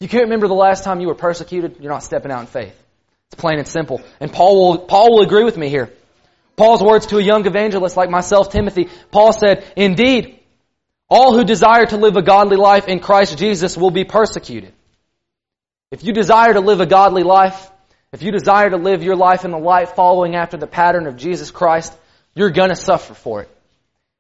You 0.01 0.09
can't 0.09 0.25
remember 0.25 0.49
the 0.49 0.55
last 0.55 0.85
time 0.85 1.01
you 1.01 1.07
were 1.07 1.15
persecuted, 1.15 1.77
you're 1.81 1.93
not 1.93 2.03
stepping 2.03 2.31
out 2.31 2.41
in 2.41 2.47
faith. 2.47 2.75
It's 3.31 3.41
plain 3.41 3.59
and 3.59 3.69
simple. 3.69 4.03
And 4.21 4.33
Paul 4.33 4.57
will, 4.57 4.79
Paul 4.79 5.13
will 5.13 5.23
agree 5.23 5.45
with 5.45 5.57
me 5.57 5.69
here. 5.69 5.91
Paul's 6.57 6.83
words 6.83 7.07
to 7.07 7.19
a 7.19 7.23
young 7.23 7.47
evangelist 7.47 7.97
like 7.97 8.11
myself, 8.11 8.51
Timothy, 8.51 8.89
Paul 9.11 9.33
said, 9.33 9.65
Indeed, 9.77 10.41
all 11.09 11.35
who 11.35 11.45
desire 11.45 11.87
to 11.87 11.97
live 11.97 12.17
a 12.17 12.23
godly 12.23 12.57
life 12.57 12.89
in 12.89 13.01
Christ 13.01 13.39
Jesus 13.39 13.77
will 13.77 13.91
be 13.91 14.05
persecuted. 14.05 14.73
If 15.91 16.03
you 16.03 16.13
desire 16.13 16.55
to 16.55 16.61
live 16.61 16.81
a 16.81 16.87
godly 16.87 17.23
life, 17.23 17.71
if 18.13 18.23
you 18.23 18.33
desire 18.33 18.71
to 18.71 18.77
live 18.77 19.03
your 19.03 19.15
life 19.15 19.45
in 19.45 19.51
the 19.51 19.59
light 19.59 19.91
following 19.91 20.35
after 20.35 20.57
the 20.57 20.67
pattern 20.67 21.07
of 21.07 21.17
Jesus 21.17 21.51
Christ, 21.51 21.97
you're 22.35 22.51
going 22.51 22.71
to 22.71 22.77
suffer 22.77 23.15
for 23.15 23.43
it. 23.43 23.51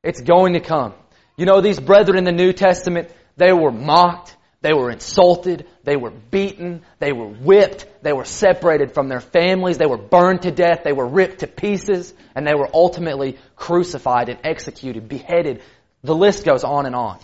It's 0.04 0.20
going 0.20 0.52
to 0.52 0.60
come. 0.60 0.94
You 1.36 1.46
know, 1.46 1.60
these 1.60 1.80
brethren 1.80 2.18
in 2.18 2.24
the 2.24 2.32
New 2.32 2.52
Testament, 2.52 3.10
they 3.36 3.52
were 3.52 3.72
mocked, 3.72 4.35
they 4.62 4.72
were 4.72 4.90
insulted, 4.90 5.66
they 5.84 5.96
were 5.96 6.10
beaten, 6.10 6.82
they 6.98 7.12
were 7.12 7.28
whipped, 7.28 7.86
they 8.02 8.12
were 8.12 8.24
separated 8.24 8.94
from 8.94 9.08
their 9.08 9.20
families, 9.20 9.78
they 9.78 9.86
were 9.86 9.98
burned 9.98 10.42
to 10.42 10.50
death, 10.50 10.80
they 10.82 10.92
were 10.92 11.06
ripped 11.06 11.40
to 11.40 11.46
pieces, 11.46 12.12
and 12.34 12.46
they 12.46 12.54
were 12.54 12.68
ultimately 12.72 13.38
crucified 13.54 14.28
and 14.28 14.40
executed, 14.44 15.08
beheaded. 15.08 15.62
The 16.02 16.14
list 16.14 16.44
goes 16.44 16.64
on 16.64 16.86
and 16.86 16.94
on. 16.94 17.18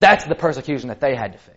That's 0.00 0.24
the 0.24 0.34
persecution 0.34 0.88
that 0.88 1.00
they 1.00 1.14
had 1.14 1.32
to 1.32 1.38
face. 1.38 1.56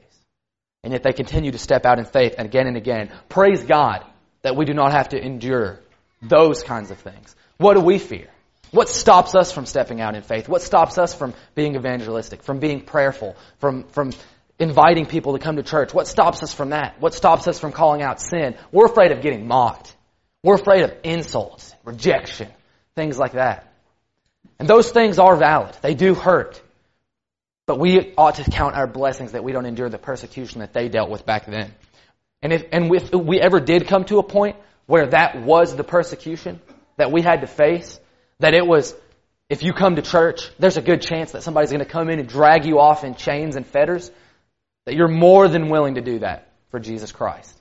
And 0.83 0.91
yet 0.91 1.03
they 1.03 1.13
continue 1.13 1.51
to 1.51 1.57
step 1.57 1.85
out 1.85 1.99
in 1.99 2.05
faith 2.05 2.35
again 2.37 2.67
and 2.67 2.75
again. 2.75 3.09
Praise 3.29 3.63
God 3.63 4.05
that 4.41 4.55
we 4.55 4.65
do 4.65 4.73
not 4.73 4.91
have 4.91 5.09
to 5.09 5.17
endure 5.17 5.79
those 6.21 6.61
kinds 6.63 6.91
of 6.91 6.99
things. 6.99 7.35
What 7.57 7.75
do 7.75 7.81
we 7.81 7.99
fear? 7.99 8.27
What 8.71 8.89
stops 8.89 9.35
us 9.35 9.51
from 9.51 9.65
stepping 9.65 10.01
out 10.01 10.15
in 10.15 10.23
faith? 10.23 10.49
What 10.49 10.61
stops 10.61 10.97
us 10.97 11.13
from 11.13 11.33
being 11.53 11.75
evangelistic, 11.75 12.41
from 12.41 12.59
being 12.59 12.81
prayerful, 12.81 13.35
from, 13.59 13.83
from 13.83 14.11
inviting 14.59 15.05
people 15.05 15.33
to 15.33 15.39
come 15.39 15.55
to 15.57 15.63
church? 15.63 15.93
What 15.93 16.07
stops 16.07 16.43
us 16.43 16.53
from 16.53 16.69
that? 16.69 16.95
What 16.99 17.13
stops 17.13 17.47
us 17.47 17.59
from 17.59 17.71
calling 17.71 18.01
out 18.01 18.21
sin? 18.21 18.55
We're 18.71 18.85
afraid 18.85 19.11
of 19.11 19.21
getting 19.21 19.47
mocked. 19.47 19.95
We're 20.43 20.55
afraid 20.55 20.83
of 20.83 20.93
insults, 21.03 21.73
rejection, 21.83 22.49
things 22.95 23.17
like 23.17 23.33
that. 23.33 23.71
And 24.59 24.67
those 24.67 24.91
things 24.91 25.19
are 25.19 25.35
valid. 25.35 25.75
They 25.81 25.95
do 25.95 26.13
hurt. 26.13 26.61
But 27.65 27.79
we 27.79 28.13
ought 28.17 28.35
to 28.35 28.51
count 28.51 28.75
our 28.75 28.87
blessings 28.87 29.31
that 29.31 29.43
we 29.43 29.53
don't 29.53 29.65
endure 29.65 29.89
the 29.89 29.97
persecution 29.97 30.59
that 30.59 30.73
they 30.73 30.89
dealt 30.89 31.09
with 31.09 31.25
back 31.25 31.45
then. 31.45 31.73
And 32.41 32.51
if, 32.51 32.65
and 32.73 32.93
if 32.93 33.13
we 33.13 33.39
ever 33.39 33.61
did 33.61 33.87
come 33.87 34.03
to 34.05 34.19
a 34.19 34.23
point 34.23 34.57
where 34.85 35.07
that 35.07 35.41
was 35.41 35.75
the 35.75 35.83
persecution 35.83 36.59
that 36.97 37.11
we 37.11 37.21
had 37.21 37.41
to 37.41 37.47
face, 37.47 37.99
that 38.39 38.53
it 38.53 38.67
was, 38.67 38.93
if 39.49 39.63
you 39.63 39.71
come 39.71 39.95
to 39.95 40.01
church, 40.01 40.49
there's 40.59 40.75
a 40.75 40.81
good 40.81 41.01
chance 41.01 41.31
that 41.31 41.43
somebody's 41.43 41.71
going 41.71 41.83
to 41.83 41.89
come 41.89 42.09
in 42.09 42.19
and 42.19 42.27
drag 42.27 42.65
you 42.65 42.79
off 42.79 43.05
in 43.05 43.15
chains 43.15 43.55
and 43.55 43.65
fetters, 43.65 44.11
that 44.85 44.95
you're 44.95 45.07
more 45.07 45.47
than 45.47 45.69
willing 45.69 45.95
to 45.95 46.01
do 46.01 46.19
that 46.19 46.49
for 46.69 46.79
Jesus 46.79 47.11
Christ. 47.11 47.57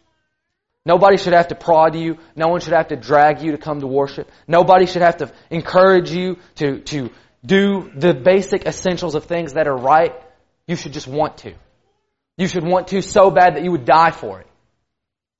Nobody 0.84 1.16
should 1.16 1.32
have 1.32 1.48
to 1.48 1.54
prod 1.54 1.94
you. 1.94 2.18
No 2.34 2.48
one 2.48 2.60
should 2.60 2.72
have 2.72 2.88
to 2.88 2.96
drag 2.96 3.42
you 3.42 3.52
to 3.52 3.58
come 3.58 3.80
to 3.80 3.86
worship. 3.86 4.30
Nobody 4.48 4.86
should 4.86 5.02
have 5.02 5.18
to 5.18 5.32
encourage 5.50 6.10
you 6.10 6.38
to, 6.56 6.80
to 6.80 7.10
do 7.44 7.90
the 7.94 8.14
basic 8.14 8.66
essentials 8.66 9.14
of 9.14 9.24
things 9.24 9.52
that 9.54 9.68
are 9.68 9.76
right, 9.76 10.14
you 10.66 10.76
should 10.76 10.92
just 10.92 11.06
want 11.06 11.38
to. 11.38 11.54
You 12.36 12.48
should 12.48 12.64
want 12.64 12.88
to 12.88 13.02
so 13.02 13.30
bad 13.30 13.56
that 13.56 13.64
you 13.64 13.70
would 13.72 13.84
die 13.84 14.10
for 14.10 14.40
it. 14.40 14.46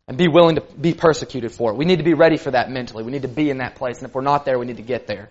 and 0.09 0.19
be 0.19 0.29
willing 0.29 0.57
to 0.57 0.61
be 0.61 0.95
persecuted 0.95 1.53
for 1.53 1.73
it. 1.73 1.77
We 1.77 1.85
need 1.85 1.99
to 1.99 2.05
be 2.05 2.15
ready 2.15 2.37
for 2.37 2.51
that 2.51 2.71
mentally. 2.71 3.05
We 3.05 3.13
need 3.13 3.23
to 3.23 3.29
be 3.29 3.51
in 3.51 3.59
that 3.59 3.77
place. 3.77 3.99
And 3.99 4.09
if 4.09 4.15
we're 4.15 4.23
not 4.23 4.45
there, 4.45 4.59
we 4.59 4.67
need 4.67 4.77
to 4.77 4.83
get 4.83 5.07
there. 5.07 5.31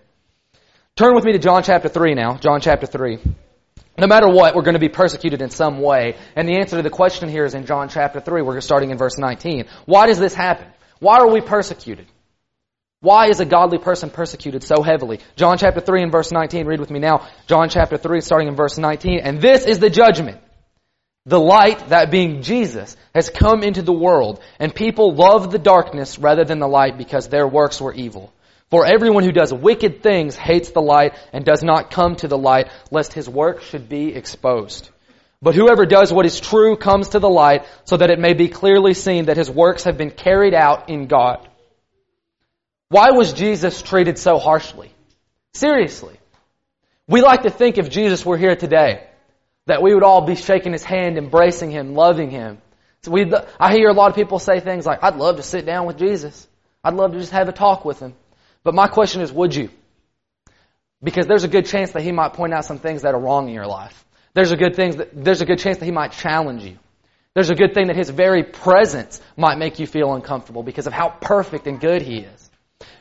Turn 0.96 1.14
with 1.14 1.24
me 1.24 1.34
to 1.34 1.40
John 1.40 1.64
chapter 1.64 1.90
3 1.90 2.16
now. 2.16 2.38
John 2.38 2.62
chapter 2.62 2.86
3. 2.86 3.20
No 3.98 4.08
matter 4.08 4.28
what, 4.28 4.56
we're 4.56 4.64
going 4.64 4.76
to 4.76 4.80
be 4.80 4.90
persecuted 4.90 5.42
in 5.42 5.50
some 5.50 5.82
way. 5.82 6.16
And 6.36 6.48
the 6.48 6.60
answer 6.60 6.78
to 6.78 6.82
the 6.82 6.90
question 6.90 7.30
here 7.30 7.46
is 7.46 7.54
in 7.54 7.66
John 7.66 7.90
chapter 7.90 8.20
3. 8.20 8.42
We're 8.42 8.62
starting 8.62 8.92
in 8.92 8.98
verse 8.98 9.18
19. 9.18 9.66
Why 9.86 10.08
does 10.08 10.18
this 10.18 10.34
happen? 10.34 10.68
Why 11.00 11.18
are 11.18 11.30
we 11.30 11.42
persecuted? 11.42 12.08
Why 13.02 13.30
is 13.30 13.40
a 13.40 13.46
godly 13.46 13.80
person 13.80 14.10
persecuted 14.12 14.64
so 14.64 14.84
heavily? 14.84 15.20
John 15.36 15.58
chapter 15.58 15.82
3 15.82 16.04
and 16.04 16.12
verse 16.12 16.32
19. 16.32 16.68
Read 16.68 16.80
with 16.80 16.92
me 16.92 17.00
now. 17.00 17.28
John 17.48 17.70
chapter 17.70 17.98
3 17.98 18.22
starting 18.22 18.48
in 18.48 18.56
verse 18.56 18.78
19. 18.78 19.20
And 19.20 19.42
this 19.42 19.66
is 19.66 19.80
the 19.80 19.90
judgment. 19.90 20.40
The 21.26 21.40
light, 21.40 21.90
that 21.90 22.10
being 22.10 22.42
Jesus, 22.42 22.96
has 23.14 23.30
come 23.30 23.62
into 23.62 23.84
the 23.84 23.94
world, 23.94 24.42
and 24.60 24.74
people 24.74 25.14
love 25.14 25.52
the 25.52 25.60
darkness 25.60 26.18
rather 26.18 26.44
than 26.46 26.58
the 26.58 26.68
light 26.68 26.98
because 26.98 27.28
their 27.28 27.48
works 27.48 27.80
were 27.80 27.94
evil. 27.94 28.34
For 28.72 28.86
everyone 28.86 29.24
who 29.24 29.34
does 29.34 29.54
wicked 29.54 30.02
things 30.02 30.36
hates 30.36 30.72
the 30.72 30.82
light 30.82 31.14
and 31.34 31.44
does 31.44 31.62
not 31.62 31.92
come 31.92 32.16
to 32.16 32.30
the 32.30 32.38
light, 32.38 32.70
lest 32.90 33.12
his 33.12 33.28
work 33.28 33.62
should 33.62 33.90
be 33.90 34.16
exposed. 34.16 34.90
But 35.42 35.56
whoever 35.56 35.86
does 35.86 36.14
what 36.14 36.26
is 36.26 36.40
true 36.40 36.78
comes 36.78 37.10
to 37.10 37.20
the 37.20 37.30
light, 37.30 37.66
so 37.84 37.98
that 37.98 38.10
it 38.10 38.18
may 38.18 38.34
be 38.34 38.48
clearly 38.48 38.94
seen 38.94 39.26
that 39.26 39.36
his 39.36 39.52
works 39.52 39.84
have 39.84 39.98
been 39.98 40.12
carried 40.12 40.54
out 40.54 40.90
in 40.90 41.08
God. 41.08 41.46
Why 42.88 43.12
was 43.12 43.34
Jesus 43.34 43.82
treated 43.82 44.18
so 44.18 44.38
harshly? 44.38 44.94
Seriously. 45.54 46.18
We 47.08 47.22
like 47.22 47.42
to 47.42 47.50
think 47.50 47.78
if 47.78 47.90
Jesus 47.90 48.26
were 48.26 48.38
here 48.38 48.56
today, 48.56 49.06
that 49.66 49.82
we 49.82 49.94
would 49.94 50.04
all 50.04 50.26
be 50.26 50.36
shaking 50.36 50.72
his 50.72 50.84
hand, 50.84 51.18
embracing 51.18 51.72
him, 51.72 51.94
loving 51.94 52.30
him. 52.30 52.60
So 53.04 53.12
we, 53.12 53.32
I 53.60 53.74
hear 53.74 53.90
a 53.90 53.94
lot 53.94 54.12
of 54.12 54.16
people 54.16 54.40
say 54.40 54.62
things 54.62 54.86
like, 54.86 55.04
I'd 55.04 55.18
love 55.18 55.38
to 55.38 55.44
sit 55.44 55.66
down 55.66 55.88
with 55.88 55.98
Jesus. 55.98 56.48
I'd 56.84 56.94
love 56.94 57.12
to 57.12 57.20
just 57.20 57.32
have 57.32 57.50
a 57.50 57.52
talk 57.52 57.84
with 57.84 58.00
him. 58.00 58.14
But 58.64 58.76
my 58.76 58.88
question 58.88 59.22
is, 59.22 59.32
would 59.32 59.56
you? 59.56 59.70
Because 61.04 61.26
there's 61.26 61.44
a 61.44 61.48
good 61.48 61.66
chance 61.66 61.92
that 61.92 62.04
he 62.04 62.12
might 62.12 62.34
point 62.34 62.54
out 62.54 62.66
some 62.66 62.78
things 62.78 63.02
that 63.02 63.16
are 63.16 63.20
wrong 63.20 63.48
in 63.48 63.56
your 63.56 63.66
life. 63.66 64.06
There's 64.34 64.52
a 64.52 64.58
good 64.58 64.76
things 64.76 64.98
that, 64.98 65.10
there's 65.14 65.42
a 65.42 65.46
good 65.46 65.60
chance 65.60 65.80
that 65.80 65.86
he 65.86 65.92
might 65.92 66.12
challenge 66.12 66.64
you. 66.64 66.78
There's 67.34 67.50
a 67.50 67.56
good 67.56 67.74
thing 67.74 67.88
that 67.88 67.96
his 67.96 68.10
very 68.10 68.44
presence 68.44 69.22
might 69.38 69.58
make 69.58 69.80
you 69.80 69.88
feel 69.88 70.14
uncomfortable 70.14 70.64
because 70.64 70.86
of 70.86 70.94
how 70.94 71.10
perfect 71.10 71.66
and 71.66 71.80
good 71.80 72.02
he 72.02 72.20
is. 72.20 72.52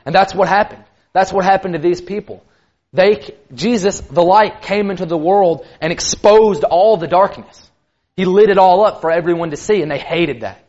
And 0.07 0.14
that's 0.14 0.35
what 0.35 0.49
happened. 0.49 0.85
That's 1.12 1.33
what 1.33 1.45
happened 1.45 1.75
to 1.75 1.81
these 1.81 2.00
people. 2.00 2.45
They, 2.93 3.35
Jesus, 3.55 4.00
the 4.00 4.23
light, 4.23 4.62
came 4.62 4.90
into 4.90 5.07
the 5.07 5.17
world 5.17 5.67
and 5.81 5.93
exposed 5.93 6.64
all 6.64 6.97
the 6.97 7.07
darkness. 7.07 7.71
He 8.17 8.25
lit 8.25 8.50
it 8.50 8.59
all 8.59 8.85
up 8.85 9.00
for 9.00 9.11
everyone 9.11 9.50
to 9.50 9.57
see, 9.57 9.83
and 9.83 9.90
they 9.90 9.99
hated 9.99 10.40
that. 10.40 10.64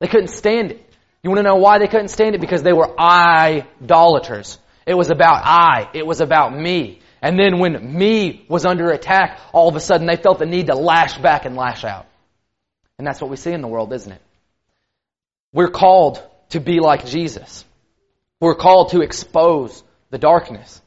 They 0.00 0.08
couldn't 0.08 0.28
stand 0.28 0.72
it. 0.72 0.83
You 1.24 1.30
want 1.30 1.38
to 1.38 1.42
know 1.42 1.56
why 1.56 1.78
they 1.78 1.88
couldn't 1.88 2.08
stand 2.08 2.36
it? 2.36 2.40
Because 2.40 2.62
they 2.62 2.72
were 2.72 2.88
idolaters. 3.00 4.58
It 4.86 4.94
was 4.94 5.10
about 5.10 5.42
I. 5.44 5.90
It 5.92 6.06
was 6.06 6.20
about 6.20 6.56
me. 6.56 7.00
And 7.20 7.36
then 7.38 7.58
when 7.58 7.98
me 7.98 8.44
was 8.48 8.64
under 8.64 8.90
attack, 8.90 9.40
all 9.52 9.68
of 9.68 9.74
a 9.74 9.80
sudden 9.80 10.06
they 10.06 10.16
felt 10.16 10.38
the 10.38 10.46
need 10.46 10.68
to 10.68 10.76
lash 10.76 11.18
back 11.18 11.46
and 11.46 11.56
lash 11.56 11.82
out. 11.82 12.06
And 12.98 13.06
that's 13.06 13.20
what 13.20 13.30
we 13.30 13.36
see 13.36 13.52
in 13.52 13.62
the 13.62 13.68
world, 13.68 13.92
isn't 13.92 14.12
it? 14.12 14.20
We're 15.52 15.70
called 15.70 16.22
to 16.50 16.60
be 16.60 16.78
like 16.78 17.06
Jesus. 17.06 17.64
We're 18.38 18.54
called 18.54 18.90
to 18.90 19.00
expose 19.00 19.82
the 20.10 20.18
darkness 20.18 20.80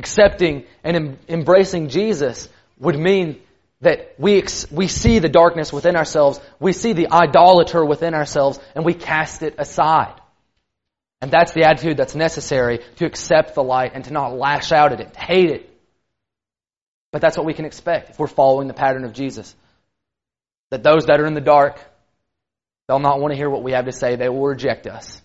accepting 0.00 0.64
and 0.82 0.96
em- 0.96 1.18
embracing 1.28 1.88
Jesus 1.88 2.48
would 2.78 2.98
mean 2.98 3.40
that 3.80 4.14
we, 4.18 4.38
ex- 4.38 4.70
we 4.70 4.88
see 4.88 5.18
the 5.18 5.28
darkness 5.28 5.72
within 5.72 5.96
ourselves, 5.96 6.40
we 6.58 6.72
see 6.72 6.92
the 6.92 7.12
idolater 7.12 7.84
within 7.84 8.14
ourselves, 8.14 8.60
and 8.74 8.84
we 8.84 8.94
cast 8.94 9.42
it 9.42 9.54
aside. 9.58 10.20
And 11.22 11.30
that's 11.30 11.52
the 11.52 11.64
attitude 11.64 11.96
that's 11.96 12.14
necessary 12.14 12.80
to 12.96 13.06
accept 13.06 13.54
the 13.54 13.62
light 13.62 13.92
and 13.94 14.04
to 14.04 14.12
not 14.12 14.36
lash 14.36 14.72
out 14.72 14.92
at 14.92 15.00
it, 15.00 15.12
to 15.14 15.20
hate 15.20 15.50
it. 15.50 15.70
But 17.12 17.20
that's 17.20 17.36
what 17.36 17.46
we 17.46 17.54
can 17.54 17.64
expect 17.64 18.10
if 18.10 18.18
we're 18.18 18.26
following 18.26 18.68
the 18.68 18.74
pattern 18.74 19.04
of 19.04 19.12
Jesus. 19.12 19.54
That 20.70 20.82
those 20.82 21.06
that 21.06 21.20
are 21.20 21.26
in 21.26 21.34
the 21.34 21.40
dark, 21.40 21.78
they'll 22.86 23.00
not 23.00 23.20
want 23.20 23.32
to 23.32 23.36
hear 23.36 23.50
what 23.50 23.62
we 23.62 23.72
have 23.72 23.86
to 23.86 23.92
say. 23.92 24.16
They 24.16 24.28
will 24.28 24.46
reject 24.46 24.86
us. 24.86 25.20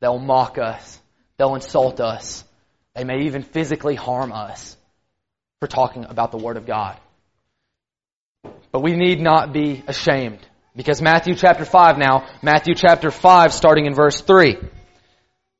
They'll 0.00 0.18
mock 0.18 0.58
us. 0.58 1.00
They'll 1.36 1.54
insult 1.54 2.00
us. 2.00 2.44
They 2.94 3.04
may 3.04 3.22
even 3.22 3.42
physically 3.42 3.94
harm 3.94 4.32
us 4.32 4.76
for 5.60 5.66
talking 5.66 6.04
about 6.04 6.32
the 6.32 6.38
Word 6.38 6.56
of 6.56 6.66
God. 6.66 6.98
But 8.72 8.82
we 8.82 8.94
need 8.94 9.20
not 9.20 9.52
be 9.52 9.82
ashamed. 9.86 10.38
Because 10.76 11.02
Matthew 11.02 11.34
chapter 11.34 11.64
5 11.64 11.98
now, 11.98 12.28
Matthew 12.42 12.74
chapter 12.74 13.10
5 13.10 13.52
starting 13.52 13.86
in 13.86 13.94
verse 13.94 14.20
3. 14.20 14.56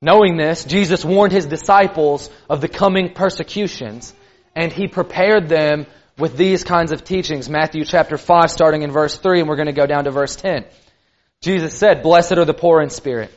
Knowing 0.02 0.36
this, 0.36 0.64
Jesus 0.64 1.04
warned 1.04 1.32
his 1.32 1.46
disciples 1.46 2.30
of 2.48 2.60
the 2.60 2.68
coming 2.68 3.12
persecutions, 3.12 4.14
and 4.56 4.72
he 4.72 4.88
prepared 4.88 5.48
them 5.48 5.86
with 6.16 6.36
these 6.36 6.64
kinds 6.64 6.92
of 6.92 7.04
teachings. 7.04 7.50
Matthew 7.50 7.84
chapter 7.84 8.16
5 8.16 8.50
starting 8.50 8.82
in 8.82 8.92
verse 8.92 9.16
3, 9.16 9.40
and 9.40 9.48
we're 9.48 9.56
going 9.56 9.66
to 9.66 9.72
go 9.72 9.86
down 9.86 10.04
to 10.04 10.10
verse 10.10 10.36
10. 10.36 10.64
Jesus 11.42 11.76
said, 11.76 12.02
Blessed 12.02 12.32
are 12.32 12.44
the 12.44 12.54
poor 12.54 12.80
in 12.80 12.90
spirit, 12.90 13.30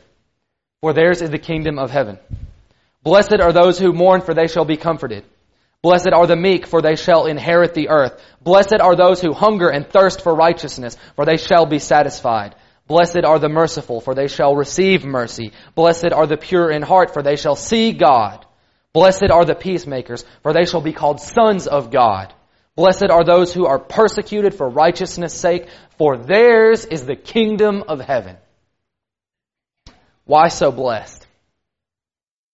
for 0.80 0.92
theirs 0.92 1.20
is 1.20 1.30
the 1.30 1.38
kingdom 1.38 1.78
of 1.78 1.90
heaven. 1.90 2.18
Blessed 3.02 3.40
are 3.40 3.52
those 3.52 3.78
who 3.78 3.92
mourn, 3.92 4.22
for 4.22 4.32
they 4.32 4.46
shall 4.46 4.64
be 4.64 4.76
comforted. 4.76 5.24
Blessed 5.84 6.14
are 6.14 6.26
the 6.26 6.34
meek, 6.34 6.66
for 6.66 6.80
they 6.80 6.96
shall 6.96 7.26
inherit 7.26 7.74
the 7.74 7.90
earth. 7.90 8.18
Blessed 8.40 8.80
are 8.80 8.96
those 8.96 9.20
who 9.20 9.34
hunger 9.34 9.68
and 9.68 9.86
thirst 9.86 10.22
for 10.22 10.34
righteousness, 10.34 10.96
for 11.14 11.26
they 11.26 11.36
shall 11.36 11.66
be 11.66 11.78
satisfied. 11.78 12.54
Blessed 12.86 13.22
are 13.26 13.38
the 13.38 13.50
merciful, 13.50 14.00
for 14.00 14.14
they 14.14 14.26
shall 14.26 14.56
receive 14.56 15.04
mercy. 15.04 15.52
Blessed 15.74 16.10
are 16.10 16.26
the 16.26 16.38
pure 16.38 16.70
in 16.70 16.80
heart, 16.80 17.12
for 17.12 17.22
they 17.22 17.36
shall 17.36 17.54
see 17.54 17.92
God. 17.92 18.46
Blessed 18.94 19.30
are 19.30 19.44
the 19.44 19.54
peacemakers, 19.54 20.24
for 20.42 20.54
they 20.54 20.64
shall 20.64 20.80
be 20.80 20.94
called 20.94 21.20
sons 21.20 21.66
of 21.66 21.90
God. 21.90 22.32
Blessed 22.76 23.10
are 23.10 23.22
those 23.22 23.52
who 23.52 23.66
are 23.66 23.78
persecuted 23.78 24.54
for 24.54 24.66
righteousness' 24.66 25.34
sake, 25.34 25.68
for 25.98 26.16
theirs 26.16 26.86
is 26.86 27.04
the 27.04 27.14
kingdom 27.14 27.84
of 27.88 28.00
heaven. 28.00 28.38
Why 30.24 30.48
so 30.48 30.72
blessed? 30.72 31.26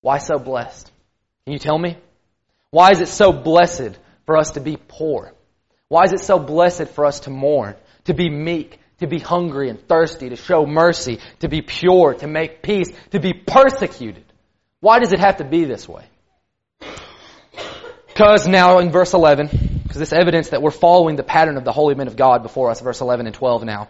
Why 0.00 0.18
so 0.18 0.40
blessed? 0.40 0.90
Can 1.44 1.52
you 1.52 1.60
tell 1.60 1.78
me? 1.78 1.96
Why 2.71 2.91
is 2.91 3.00
it 3.00 3.09
so 3.09 3.33
blessed 3.33 3.99
for 4.27 4.37
us 4.37 4.53
to 4.53 4.61
be 4.61 4.77
poor? 4.77 5.33
Why 5.89 6.05
is 6.05 6.12
it 6.12 6.21
so 6.21 6.39
blessed 6.39 6.89
for 6.89 7.05
us 7.05 7.21
to 7.21 7.31
mourn, 7.31 7.75
to 8.05 8.15
be 8.15 8.31
meek, 8.31 8.79
to 8.99 9.09
be 9.09 9.19
hungry 9.19 9.71
and 9.71 9.89
thirsty, 9.89 10.29
to 10.29 10.37
show 10.37 10.67
mercy, 10.67 11.19
to 11.41 11.49
be 11.49 11.62
pure, 11.62 12.15
to 12.15 12.29
make 12.29 12.62
peace, 12.62 12.89
to 13.11 13.19
be 13.19 13.33
persecuted? 13.33 14.25
Why 14.81 15.00
does 15.00 15.12
it 15.12 15.19
have 15.19 15.39
to 15.39 15.45
be 15.45 15.65
this 15.65 15.89
way? 15.89 16.05
Because 18.07 18.47
now 18.47 18.79
in 18.79 18.93
verse 18.93 19.15
11, 19.15 19.49
because 19.83 19.99
this 19.99 20.12
evidence 20.12 20.50
that 20.50 20.62
we're 20.62 20.71
following 20.71 21.17
the 21.17 21.23
pattern 21.25 21.57
of 21.57 21.65
the 21.65 21.73
holy 21.73 21.95
men 21.95 22.07
of 22.07 22.17
God 22.17 22.43
before 22.43 22.71
us, 22.71 22.81
verse 22.81 23.00
11 23.00 23.27
and 23.27 23.35
12 23.35 23.65
now. 23.65 23.89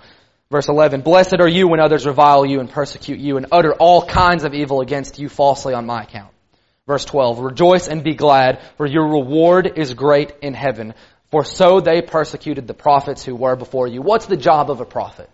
Verse 0.50 0.68
11, 0.68 1.02
Blessed 1.02 1.40
are 1.40 1.48
you 1.48 1.68
when 1.68 1.80
others 1.80 2.06
revile 2.06 2.46
you 2.46 2.60
and 2.60 2.70
persecute 2.70 3.20
you 3.20 3.36
and 3.36 3.46
utter 3.52 3.74
all 3.74 4.06
kinds 4.06 4.44
of 4.44 4.54
evil 4.54 4.80
against 4.80 5.18
you 5.18 5.28
falsely 5.28 5.74
on 5.74 5.86
my 5.86 6.02
account. 6.02 6.32
Verse 6.90 7.04
12, 7.04 7.38
Rejoice 7.38 7.86
and 7.86 8.02
be 8.02 8.16
glad, 8.16 8.64
for 8.76 8.84
your 8.84 9.06
reward 9.06 9.74
is 9.76 9.94
great 9.94 10.32
in 10.42 10.54
heaven. 10.54 10.92
For 11.30 11.44
so 11.44 11.78
they 11.78 12.02
persecuted 12.02 12.66
the 12.66 12.74
prophets 12.74 13.24
who 13.24 13.36
were 13.36 13.54
before 13.54 13.86
you. 13.86 14.02
What's 14.02 14.26
the 14.26 14.36
job 14.36 14.72
of 14.72 14.80
a 14.80 14.84
prophet? 14.84 15.30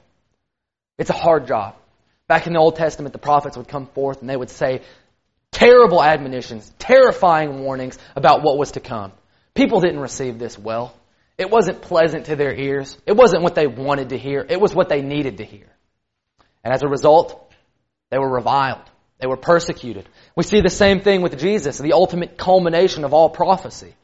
It's 0.98 1.08
a 1.08 1.14
hard 1.14 1.46
job. 1.46 1.75
Back 2.28 2.46
in 2.46 2.52
the 2.52 2.58
Old 2.58 2.76
Testament, 2.76 3.14
the 3.14 3.18
prophets 3.18 3.56
would 3.56 3.68
come 3.68 3.86
forth 3.86 4.20
and 4.20 4.28
they 4.28 4.36
would 4.36 4.50
say 4.50 4.82
terrible 5.50 6.02
admonitions, 6.02 6.70
terrifying 6.78 7.60
warnings 7.60 7.98
about 8.14 8.42
what 8.42 8.58
was 8.58 8.72
to 8.72 8.80
come. 8.80 9.12
People 9.54 9.80
didn't 9.80 10.00
receive 10.00 10.38
this 10.38 10.58
well. 10.58 10.94
It 11.38 11.50
wasn't 11.50 11.80
pleasant 11.80 12.26
to 12.26 12.36
their 12.36 12.54
ears. 12.54 12.98
It 13.06 13.16
wasn't 13.16 13.42
what 13.42 13.54
they 13.54 13.66
wanted 13.66 14.10
to 14.10 14.18
hear. 14.18 14.44
It 14.46 14.60
was 14.60 14.75
what 14.75 14.90
they 14.90 15.00
needed 15.00 15.38
to 15.38 15.44
hear. 15.46 15.68
And 16.62 16.75
as 16.75 16.82
a 16.82 16.86
result, 16.88 17.50
they 18.10 18.18
were 18.18 18.30
reviled. 18.30 18.84
They 19.18 19.26
were 19.26 19.37
persecuted. 19.37 20.08
We 20.35 20.44
see 20.44 20.61
the 20.61 20.70
same 20.70 21.00
thing 21.00 21.23
with 21.23 21.38
Jesus, 21.38 21.78
the 21.78 21.94
ultimate 21.94 22.37
culmination 22.37 23.04
of 23.04 23.14
all 23.14 23.30
prophecy. 23.30 23.94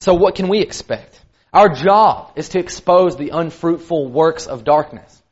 So 0.00 0.14
what 0.14 0.34
can 0.34 0.48
we 0.48 0.60
expect? 0.60 1.20
Our 1.52 1.68
job 1.68 2.32
is 2.36 2.50
to 2.50 2.58
expose 2.58 3.16
the 3.16 3.30
unfruitful 3.30 4.08
works 4.08 4.46
of 4.46 4.64
darkness. 4.64 5.22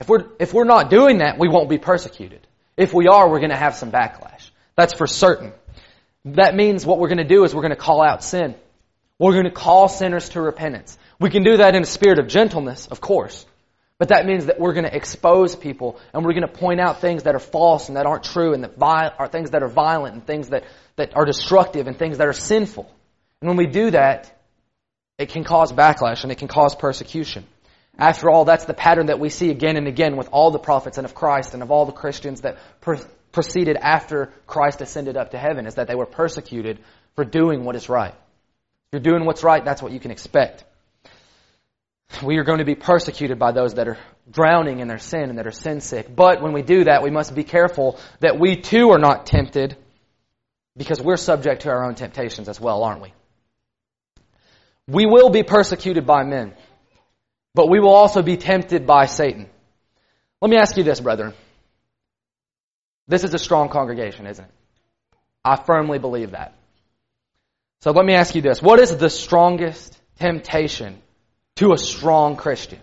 If 0.00 0.08
we're, 0.08 0.26
if 0.38 0.52
we're 0.52 0.64
not 0.64 0.90
doing 0.90 1.18
that, 1.18 1.38
we 1.38 1.48
won't 1.48 1.68
be 1.68 1.78
persecuted. 1.78 2.46
If 2.76 2.92
we 2.92 3.08
are, 3.08 3.28
we're 3.28 3.38
going 3.38 3.50
to 3.50 3.56
have 3.56 3.74
some 3.74 3.90
backlash. 3.90 4.50
That's 4.76 4.94
for 4.94 5.06
certain. 5.06 5.52
That 6.26 6.54
means 6.54 6.84
what 6.84 6.98
we're 6.98 7.08
going 7.08 7.18
to 7.18 7.24
do 7.24 7.44
is 7.44 7.54
we're 7.54 7.62
going 7.62 7.70
to 7.70 7.76
call 7.76 8.02
out 8.02 8.22
sin. 8.22 8.54
We're 9.18 9.32
going 9.32 9.44
to 9.44 9.50
call 9.50 9.88
sinners 9.88 10.28
to 10.30 10.42
repentance. 10.42 10.98
We 11.18 11.30
can 11.30 11.42
do 11.42 11.56
that 11.56 11.74
in 11.74 11.82
a 11.82 11.86
spirit 11.86 12.18
of 12.18 12.28
gentleness, 12.28 12.86
of 12.86 13.00
course. 13.00 13.46
But 13.98 14.08
that 14.08 14.26
means 14.26 14.46
that 14.46 14.60
we're 14.60 14.74
going 14.74 14.84
to 14.84 14.94
expose 14.94 15.56
people 15.56 15.98
and 16.12 16.24
we're 16.24 16.34
going 16.34 16.46
to 16.46 16.52
point 16.52 16.80
out 16.80 17.00
things 17.00 17.22
that 17.22 17.34
are 17.34 17.40
false 17.40 17.88
and 17.88 17.96
that 17.96 18.04
aren't 18.04 18.24
true 18.24 18.52
and 18.52 18.62
that 18.62 19.14
are 19.18 19.28
things 19.28 19.50
that 19.50 19.62
are 19.62 19.68
violent 19.68 20.14
and 20.14 20.26
things 20.26 20.48
that, 20.50 20.64
that 20.96 21.16
are 21.16 21.24
destructive 21.24 21.86
and 21.86 21.98
things 21.98 22.18
that 22.18 22.26
are 22.26 22.34
sinful. 22.34 22.90
And 23.40 23.48
when 23.48 23.56
we 23.56 23.66
do 23.66 23.90
that, 23.90 24.32
it 25.18 25.30
can 25.30 25.44
cause 25.44 25.72
backlash 25.72 26.24
and 26.24 26.32
it 26.32 26.36
can 26.36 26.48
cause 26.48 26.74
persecution. 26.74 27.46
After 27.98 28.28
all, 28.28 28.44
that's 28.44 28.66
the 28.66 28.74
pattern 28.74 29.06
that 29.06 29.18
we 29.18 29.30
see 29.30 29.50
again 29.50 29.76
and 29.76 29.88
again 29.88 30.16
with 30.16 30.28
all 30.30 30.50
the 30.50 30.58
prophets 30.58 30.98
and 30.98 31.06
of 31.06 31.14
Christ 31.14 31.54
and 31.54 31.62
of 31.62 31.70
all 31.70 31.86
the 31.86 31.92
Christians 31.92 32.42
that 32.42 32.58
pre- 32.82 32.98
proceeded 33.32 33.76
after 33.76 34.30
Christ 34.46 34.82
ascended 34.82 35.16
up 35.16 35.30
to 35.30 35.38
heaven, 35.38 35.66
is 35.66 35.76
that 35.76 35.88
they 35.88 35.94
were 35.94 36.04
persecuted 36.04 36.78
for 37.14 37.24
doing 37.24 37.64
what 37.64 37.76
is 37.76 37.88
right. 37.88 38.12
If 38.12 38.92
you're 38.92 39.00
doing 39.00 39.24
what's 39.24 39.42
right, 39.42 39.64
that's 39.64 39.80
what 39.80 39.92
you 39.92 40.00
can 40.00 40.10
expect. 40.10 40.64
We 42.22 42.38
are 42.38 42.44
going 42.44 42.58
to 42.60 42.64
be 42.64 42.74
persecuted 42.74 43.38
by 43.38 43.52
those 43.52 43.74
that 43.74 43.88
are 43.88 43.98
drowning 44.30 44.80
in 44.80 44.88
their 44.88 44.98
sin 44.98 45.28
and 45.28 45.38
that 45.38 45.46
are 45.46 45.52
sin 45.52 45.80
sick. 45.80 46.14
But 46.14 46.42
when 46.42 46.52
we 46.52 46.62
do 46.62 46.84
that, 46.84 47.02
we 47.02 47.10
must 47.10 47.34
be 47.34 47.44
careful 47.44 47.98
that 48.20 48.38
we 48.38 48.56
too 48.56 48.90
are 48.90 48.98
not 48.98 49.26
tempted 49.26 49.76
because 50.76 51.00
we're 51.00 51.16
subject 51.16 51.62
to 51.62 51.70
our 51.70 51.84
own 51.84 51.94
temptations 51.94 52.48
as 52.48 52.60
well, 52.60 52.82
aren't 52.84 53.02
we? 53.02 53.12
We 54.88 55.06
will 55.06 55.30
be 55.30 55.42
persecuted 55.42 56.06
by 56.06 56.22
men, 56.22 56.54
but 57.54 57.68
we 57.68 57.80
will 57.80 57.94
also 57.94 58.22
be 58.22 58.36
tempted 58.36 58.86
by 58.86 59.06
Satan. 59.06 59.48
Let 60.40 60.50
me 60.50 60.56
ask 60.56 60.76
you 60.76 60.84
this, 60.84 61.00
brethren. 61.00 61.34
This 63.08 63.24
is 63.24 63.34
a 63.34 63.38
strong 63.38 63.68
congregation, 63.68 64.26
isn't 64.26 64.44
it? 64.44 64.50
I 65.44 65.56
firmly 65.56 65.98
believe 65.98 66.32
that. 66.32 66.54
So 67.80 67.92
let 67.92 68.04
me 68.04 68.14
ask 68.14 68.34
you 68.34 68.42
this. 68.42 68.60
What 68.60 68.80
is 68.80 68.96
the 68.96 69.10
strongest 69.10 69.98
temptation 70.18 71.00
to 71.56 71.72
a 71.72 71.78
strong 71.78 72.36
Christian? 72.36 72.78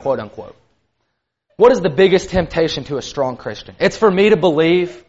Quote 0.00 0.20
unquote. 0.20 0.56
What 1.56 1.72
is 1.72 1.80
the 1.80 1.90
biggest 1.90 2.30
temptation 2.30 2.84
to 2.84 2.96
a 2.96 3.02
strong 3.02 3.36
Christian? 3.36 3.76
It's 3.78 3.96
for 3.96 4.10
me 4.10 4.30
to 4.30 4.36
believe 4.36 5.04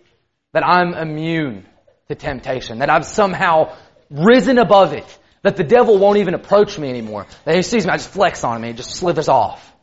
that 0.52 0.66
I'm 0.66 0.94
immune 0.94 1.66
to 2.10 2.16
temptation, 2.16 2.80
that 2.80 2.90
I've 2.90 3.06
somehow 3.06 3.76
risen 4.10 4.58
above 4.60 4.94
it, 4.94 5.06
that 5.42 5.56
the 5.56 5.64
devil 5.64 5.98
won't 5.98 6.18
even 6.18 6.34
approach 6.34 6.78
me 6.78 6.90
anymore. 6.90 7.28
That 7.46 7.56
he 7.56 7.62
sees 7.62 7.86
me, 7.86 7.92
I 7.92 7.98
just 7.98 8.10
flex 8.10 8.44
on 8.44 8.58
him, 8.58 8.64
he 8.64 8.74
just 8.74 8.92
slithers 8.92 9.30
off. 9.30 9.74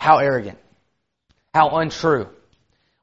How 0.00 0.18
arrogant. 0.18 0.58
How 1.52 1.70
untrue. 1.70 2.28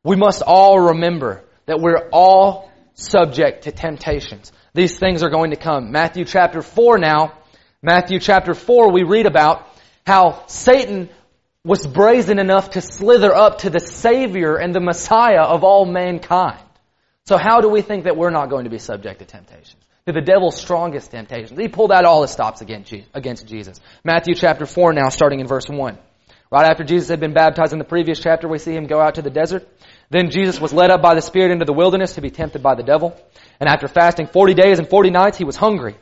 We 0.03 0.15
must 0.15 0.41
all 0.41 0.79
remember 0.79 1.43
that 1.65 1.79
we're 1.79 2.09
all 2.11 2.71
subject 2.93 3.63
to 3.63 3.71
temptations. 3.71 4.51
These 4.73 4.97
things 4.99 5.23
are 5.23 5.29
going 5.29 5.51
to 5.51 5.57
come. 5.57 5.91
Matthew 5.91 6.25
chapter 6.25 6.61
4 6.61 6.97
now, 6.97 7.33
Matthew 7.85 8.19
chapter 8.19 8.53
4, 8.53 8.93
we 8.93 9.03
read 9.03 9.25
about 9.25 9.67
how 10.07 10.45
Satan 10.47 11.09
was 11.65 11.85
brazen 11.85 12.39
enough 12.39 12.71
to 12.71 12.81
slither 12.81 13.35
up 13.35 13.59
to 13.59 13.69
the 13.69 13.81
Savior 13.81 14.55
and 14.55 14.73
the 14.73 14.79
Messiah 14.79 15.41
of 15.41 15.65
all 15.65 15.85
mankind. 15.85 16.63
So 17.25 17.37
how 17.37 17.59
do 17.59 17.67
we 17.67 17.81
think 17.81 18.05
that 18.05 18.15
we're 18.15 18.29
not 18.29 18.49
going 18.49 18.63
to 18.63 18.69
be 18.69 18.77
subject 18.77 19.19
to 19.19 19.25
temptations? 19.25 19.75
To 20.07 20.13
the 20.13 20.21
devil's 20.21 20.55
strongest 20.57 21.11
temptations. 21.11 21.59
He 21.59 21.67
pulled 21.67 21.91
out 21.91 22.05
all 22.05 22.21
his 22.21 22.31
stops 22.31 22.61
against 22.61 23.47
Jesus. 23.47 23.81
Matthew 24.01 24.33
chapter 24.33 24.65
4 24.65 24.93
now, 24.93 25.09
starting 25.09 25.41
in 25.41 25.47
verse 25.47 25.67
1. 25.67 25.97
Right 26.51 26.69
after 26.69 26.85
Jesus 26.85 27.09
had 27.09 27.19
been 27.19 27.33
baptized 27.33 27.73
in 27.73 27.79
the 27.79 27.85
previous 27.85 28.19
chapter, 28.19 28.47
we 28.47 28.59
see 28.59 28.73
him 28.73 28.87
go 28.87 29.01
out 29.01 29.15
to 29.15 29.21
the 29.21 29.29
desert. 29.29 29.67
Then 30.09 30.29
Jesus 30.29 30.61
was 30.61 30.71
led 30.71 30.89
up 30.89 31.01
by 31.01 31.15
the 31.15 31.21
Spirit 31.21 31.51
into 31.51 31.65
the 31.65 31.73
wilderness 31.73 32.15
to 32.15 32.21
be 32.21 32.29
tempted 32.29 32.63
by 32.63 32.75
the 32.75 32.83
devil. 32.83 33.19
And 33.59 33.67
after 33.67 33.89
fasting 33.89 34.27
40 34.27 34.53
days 34.53 34.79
and 34.79 34.87
40 34.87 35.09
nights, 35.09 35.37
he 35.37 35.43
was 35.43 35.57
hungry. 35.57 35.95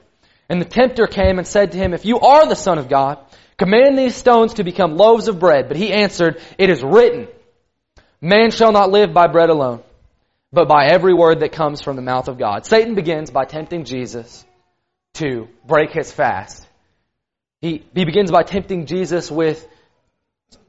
And 0.51 0.59
the 0.59 0.65
tempter 0.65 1.07
came 1.07 1.37
and 1.37 1.47
said 1.47 1.71
to 1.71 1.77
him, 1.77 1.93
If 1.93 2.03
you 2.03 2.19
are 2.19 2.45
the 2.45 2.57
Son 2.57 2.77
of 2.77 2.89
God, 2.89 3.19
command 3.57 3.97
these 3.97 4.17
stones 4.17 4.55
to 4.55 4.65
become 4.65 4.97
loaves 4.97 5.29
of 5.29 5.39
bread. 5.39 5.69
But 5.69 5.77
he 5.77 5.93
answered, 5.93 6.41
It 6.57 6.69
is 6.69 6.83
written, 6.83 7.29
Man 8.19 8.51
shall 8.51 8.73
not 8.73 8.91
live 8.91 9.13
by 9.13 9.27
bread 9.27 9.49
alone, 9.49 9.81
but 10.51 10.67
by 10.67 10.87
every 10.87 11.13
word 11.13 11.39
that 11.39 11.53
comes 11.53 11.81
from 11.81 11.95
the 11.95 12.01
mouth 12.01 12.27
of 12.27 12.37
God. 12.37 12.65
Satan 12.65 12.95
begins 12.95 13.31
by 13.31 13.45
tempting 13.45 13.85
Jesus 13.85 14.43
to 15.13 15.47
break 15.65 15.91
his 15.91 16.11
fast. 16.11 16.67
He, 17.61 17.85
he 17.95 18.03
begins 18.03 18.29
by 18.29 18.43
tempting 18.43 18.87
Jesus 18.87 19.31
with 19.31 19.65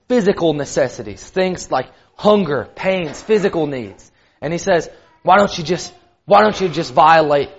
physical 0.06 0.52
necessities, 0.52 1.28
things 1.28 1.72
like 1.72 1.90
hunger, 2.14 2.68
pains, 2.76 3.20
physical 3.20 3.66
needs. 3.66 4.12
And 4.40 4.52
he 4.52 4.60
says, 4.60 4.88
why 5.24 5.38
don't 5.38 5.58
you 5.58 5.64
just, 5.64 5.92
why 6.24 6.42
don't 6.42 6.60
you 6.60 6.68
just 6.68 6.92
violate 6.92 7.50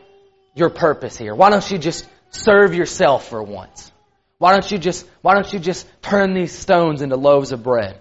your 0.56 0.70
purpose 0.70 1.18
here? 1.18 1.36
Why 1.36 1.50
don't 1.50 1.70
you 1.70 1.78
just 1.78 2.08
serve 2.34 2.76
yourself 2.76 3.30
for 3.30 3.42
once? 3.42 3.92
Why 4.38 4.52
don't 4.52 4.70
you 4.70 4.78
just, 4.78 5.08
why 5.22 5.36
don't 5.36 5.52
you 5.54 5.60
just 5.60 5.88
turn 6.02 6.34
these 6.34 6.52
stones 6.52 7.02
into 7.02 7.16
loaves 7.16 7.54
of 7.54 7.64
bread? 7.64 8.00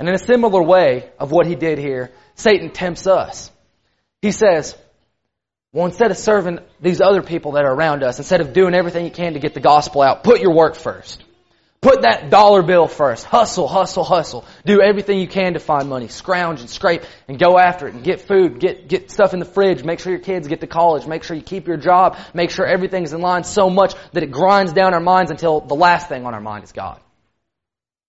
And 0.00 0.08
in 0.08 0.14
a 0.14 0.18
similar 0.18 0.62
way 0.62 1.08
of 1.18 1.30
what 1.30 1.46
he 1.46 1.54
did 1.54 1.78
here, 1.78 2.10
Satan 2.34 2.70
tempts 2.70 3.06
us. 3.06 3.50
He 4.20 4.32
says, 4.32 4.76
well, 5.72 5.86
instead 5.86 6.10
of 6.10 6.16
serving 6.16 6.58
these 6.80 7.00
other 7.00 7.22
people 7.22 7.52
that 7.52 7.64
are 7.64 7.72
around 7.72 8.02
us, 8.02 8.18
instead 8.18 8.40
of 8.40 8.52
doing 8.52 8.74
everything 8.74 9.04
you 9.04 9.10
can 9.10 9.34
to 9.34 9.40
get 9.40 9.54
the 9.54 9.60
gospel 9.60 10.02
out, 10.02 10.24
put 10.24 10.40
your 10.40 10.54
work 10.54 10.74
first. 10.76 11.22
Put 11.84 12.00
that 12.00 12.30
dollar 12.30 12.62
bill 12.62 12.86
first. 12.86 13.26
Hustle, 13.26 13.68
hustle, 13.68 14.04
hustle. 14.04 14.46
Do 14.64 14.80
everything 14.80 15.18
you 15.18 15.28
can 15.28 15.52
to 15.52 15.60
find 15.60 15.86
money. 15.86 16.08
Scrounge 16.08 16.60
and 16.60 16.70
scrape 16.70 17.02
and 17.28 17.38
go 17.38 17.58
after 17.58 17.86
it 17.86 17.92
and 17.92 18.02
get 18.02 18.22
food, 18.22 18.58
get, 18.58 18.88
get 18.88 19.10
stuff 19.10 19.34
in 19.34 19.38
the 19.38 19.44
fridge. 19.44 19.84
Make 19.84 20.00
sure 20.00 20.10
your 20.10 20.22
kids 20.22 20.48
get 20.48 20.62
to 20.62 20.66
college. 20.66 21.06
Make 21.06 21.24
sure 21.24 21.36
you 21.36 21.42
keep 21.42 21.66
your 21.66 21.76
job. 21.76 22.16
Make 22.32 22.50
sure 22.50 22.64
everything's 22.64 23.12
in 23.12 23.20
line 23.20 23.44
so 23.44 23.68
much 23.68 23.92
that 24.12 24.22
it 24.22 24.30
grinds 24.30 24.72
down 24.72 24.94
our 24.94 25.00
minds 25.00 25.30
until 25.30 25.60
the 25.60 25.74
last 25.74 26.08
thing 26.08 26.24
on 26.24 26.32
our 26.32 26.40
mind 26.40 26.64
is 26.64 26.72
God. 26.72 26.98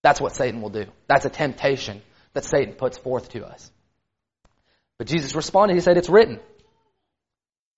That's 0.02 0.22
what 0.22 0.34
Satan 0.34 0.62
will 0.62 0.70
do. 0.70 0.86
That's 1.06 1.26
a 1.26 1.30
temptation 1.30 2.00
that 2.32 2.46
Satan 2.46 2.76
puts 2.76 2.96
forth 2.96 3.28
to 3.32 3.44
us. 3.44 3.70
But 4.96 5.06
Jesus 5.06 5.34
responded, 5.34 5.74
He 5.74 5.80
said, 5.80 5.98
It's 5.98 6.08
written. 6.08 6.40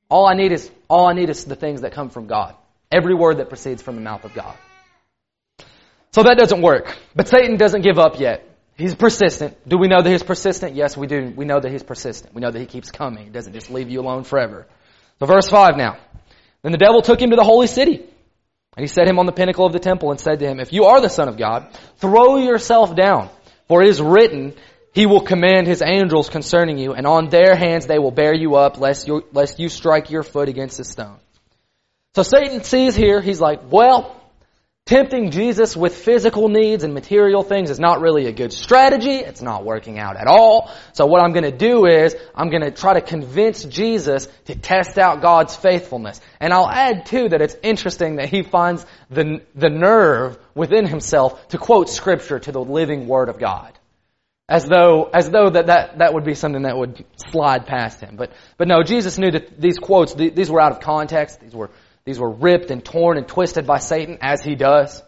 All 0.08 0.28
I 0.28 0.34
need 0.34 0.52
is, 0.52 0.70
all 0.87 1.06
I 1.06 1.12
need 1.14 1.28
is 1.28 1.44
the 1.44 1.56
things 1.56 1.80
that 1.80 1.90
come 1.90 2.11
from 2.11 2.28
God. 2.28 2.54
Every 2.88 3.16
word 3.16 3.38
that 3.38 3.48
proceeds 3.48 3.82
from 3.82 3.96
the 3.96 4.00
mouth 4.00 4.24
of 4.24 4.32
God. 4.32 4.56
So 6.12 6.23
that 6.23 6.37
doesn't 6.38 6.62
work. 6.62 6.97
But 7.14 7.29
Satan 7.29 7.57
doesn't 7.57 7.83
give 7.83 7.99
up 7.99 8.18
yet. 8.18 8.44
He's 8.77 8.94
persistent. 8.94 9.57
Do 9.68 9.77
we 9.77 9.88
know 9.88 10.01
that 10.01 10.11
he's 10.11 10.23
persistent? 10.23 10.77
Yes, 10.77 10.97
we 10.97 11.07
do. 11.07 11.33
We 11.35 11.44
know 11.44 11.59
that 11.59 11.71
he's 11.71 11.83
persistent. 11.83 12.35
We 12.35 12.40
know 12.40 12.51
that 12.51 12.59
he 12.59 12.66
keeps 12.66 12.90
coming. 12.90 13.25
He 13.25 13.31
doesn't 13.31 13.53
just 13.53 13.71
leave 13.71 13.90
you 13.90 14.01
alone 14.01 14.23
forever. 14.25 14.66
So 15.18 15.27
verse 15.27 15.49
5 15.49 15.77
now. 15.77 15.99
Then 16.62 16.73
the 16.73 16.79
devil 16.79 17.03
took 17.03 17.21
him 17.21 17.31
to 17.31 17.37
the 17.37 17.44
holy 17.44 17.66
city. 17.66 17.97
And 18.77 18.85
he 18.85 18.87
set 18.87 19.09
him 19.09 19.18
on 19.18 19.27
the 19.27 19.33
pinnacle 19.33 19.66
of 19.66 19.73
the 19.73 19.81
temple 19.81 20.12
and 20.12 20.21
said 20.21 20.38
to 20.38 20.47
him, 20.47 20.61
If 20.61 20.73
you 20.73 20.85
are 20.85 21.01
the 21.01 21.09
Son 21.09 21.29
of 21.29 21.37
God, 21.37 21.68
throw 21.97 22.37
yourself 22.37 22.94
down. 22.94 23.31
For 23.66 23.83
it 23.83 23.88
is 23.88 24.01
written, 24.01 24.55
He 24.94 25.07
will 25.07 25.21
command 25.21 25.66
His 25.66 25.83
angels 25.83 26.29
concerning 26.29 26.79
you, 26.79 26.94
and 26.94 27.07
on 27.07 27.29
their 27.29 27.57
hands 27.57 27.87
they 27.87 27.99
will 27.99 28.12
bear 28.12 28.33
you 28.33 28.55
up, 28.55 28.79
lest 28.79 29.09
you, 29.09 29.25
lest 29.33 29.59
you 29.59 29.68
strike 29.68 30.11
your 30.11 30.23
foot 30.23 30.49
against 30.49 30.79
a 30.79 30.85
stone. 30.85 31.18
So 32.14 32.23
Satan 32.23 32.62
sees 32.64 32.97
here, 32.97 33.21
he's 33.21 33.40
like, 33.40 33.61
well, 33.71 34.17
Tempting 34.88 35.33
Jesus 35.33 35.77
with 35.77 35.94
physical 35.94 36.48
needs 36.48 36.83
and 36.83 36.94
material 36.94 37.42
things 37.42 37.68
is 37.68 37.79
not 37.79 38.01
really 38.01 38.24
a 38.24 38.33
good 38.33 38.55
strategy. 38.55 39.16
It's 39.16 39.42
not 39.42 39.62
working 39.62 39.98
out 39.98 40.16
at 40.16 40.27
all. 40.27 40.70
So 40.94 41.05
what 41.05 41.22
I'm 41.22 41.35
going 41.35 41.44
to 41.44 41.53
do 41.53 41.85
is 41.85 42.16
I'm 42.35 42.48
going 42.48 42.62
to 42.62 42.70
try 42.70 42.94
to 42.94 43.03
convince 43.03 43.64
Jesus 43.64 44.29
to 44.46 44.55
test 44.55 44.96
out 44.96 45.20
God's 45.20 45.55
faithfulness. 45.55 46.22
And 46.40 46.55
I'll 46.55 46.70
add 46.70 47.05
too 47.05 47.29
that 47.29 47.42
it's 47.42 47.55
interesting 47.62 48.16
that 48.16 48.31
he 48.31 48.42
finds 48.42 48.87
the, 49.11 49.42
the 49.55 49.68
nerve 49.68 50.38
within 50.55 50.87
himself 50.87 51.48
to 51.48 51.59
quote 51.59 51.90
scripture 51.90 52.38
to 52.38 52.51
the 52.51 52.64
living 52.64 53.09
word 53.09 53.29
of 53.29 53.38
God. 53.38 53.79
As 54.48 54.64
though, 54.64 55.11
as 55.12 55.29
though 55.29 55.51
that, 55.51 55.66
that, 55.66 55.98
that 55.98 56.14
would 56.14 56.24
be 56.24 56.33
something 56.33 56.62
that 56.62 56.79
would 56.79 57.05
slide 57.31 57.66
past 57.66 58.01
him. 58.01 58.16
But, 58.16 58.33
but 58.57 58.66
no, 58.66 58.83
Jesus 58.83 59.18
knew 59.18 59.33
that 59.33 59.61
these 59.61 59.79
quotes, 59.79 60.14
these 60.14 60.51
were 60.51 60.62
out 60.62 60.72
of 60.72 60.81
context. 60.81 61.42
These 61.42 61.55
were 61.55 61.68
these 62.09 62.18
were 62.18 62.31
ripped 62.31 62.71
and 62.71 62.83
torn 62.83 63.18
and 63.18 63.29
twisted 63.29 63.66
by 63.66 63.77
Satan, 63.77 64.16
as 64.23 64.42
he 64.42 64.55
does. 64.55 65.03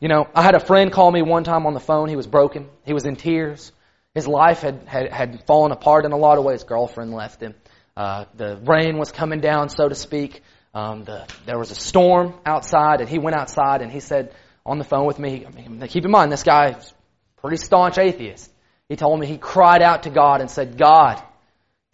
You 0.00 0.08
know, 0.08 0.28
I 0.34 0.42
had 0.42 0.54
a 0.54 0.60
friend 0.60 0.92
call 0.92 1.10
me 1.10 1.22
one 1.22 1.44
time 1.44 1.64
on 1.64 1.72
the 1.72 1.80
phone. 1.80 2.10
He 2.10 2.16
was 2.16 2.26
broken. 2.26 2.68
He 2.84 2.92
was 2.92 3.06
in 3.06 3.16
tears. 3.16 3.72
His 4.14 4.28
life 4.28 4.60
had, 4.60 4.82
had, 4.86 5.10
had 5.10 5.46
fallen 5.46 5.72
apart 5.72 6.04
in 6.04 6.12
a 6.12 6.18
lot 6.18 6.36
of 6.36 6.44
ways. 6.44 6.62
Girlfriend 6.64 7.14
left 7.14 7.40
him. 7.40 7.54
Uh, 7.96 8.26
the 8.34 8.60
rain 8.66 8.98
was 8.98 9.10
coming 9.10 9.40
down, 9.40 9.70
so 9.70 9.88
to 9.88 9.94
speak. 9.94 10.42
Um, 10.74 11.04
the, 11.04 11.26
there 11.46 11.58
was 11.58 11.70
a 11.70 11.74
storm 11.74 12.34
outside, 12.44 13.00
and 13.00 13.08
he 13.08 13.18
went 13.18 13.34
outside 13.34 13.80
and 13.80 13.90
he 13.90 14.00
said 14.00 14.34
on 14.66 14.76
the 14.76 14.84
phone 14.84 15.06
with 15.06 15.18
me, 15.18 15.46
I 15.46 15.50
mean, 15.50 15.80
keep 15.88 16.04
in 16.04 16.10
mind, 16.10 16.30
this 16.30 16.42
guy 16.42 16.72
is 16.72 16.92
pretty 17.38 17.56
staunch 17.56 17.96
atheist. 17.96 18.52
He 18.90 18.96
told 18.96 19.18
me 19.18 19.26
he 19.26 19.38
cried 19.38 19.80
out 19.80 20.02
to 20.02 20.10
God 20.10 20.42
and 20.42 20.50
said, 20.50 20.76
God, 20.76 21.22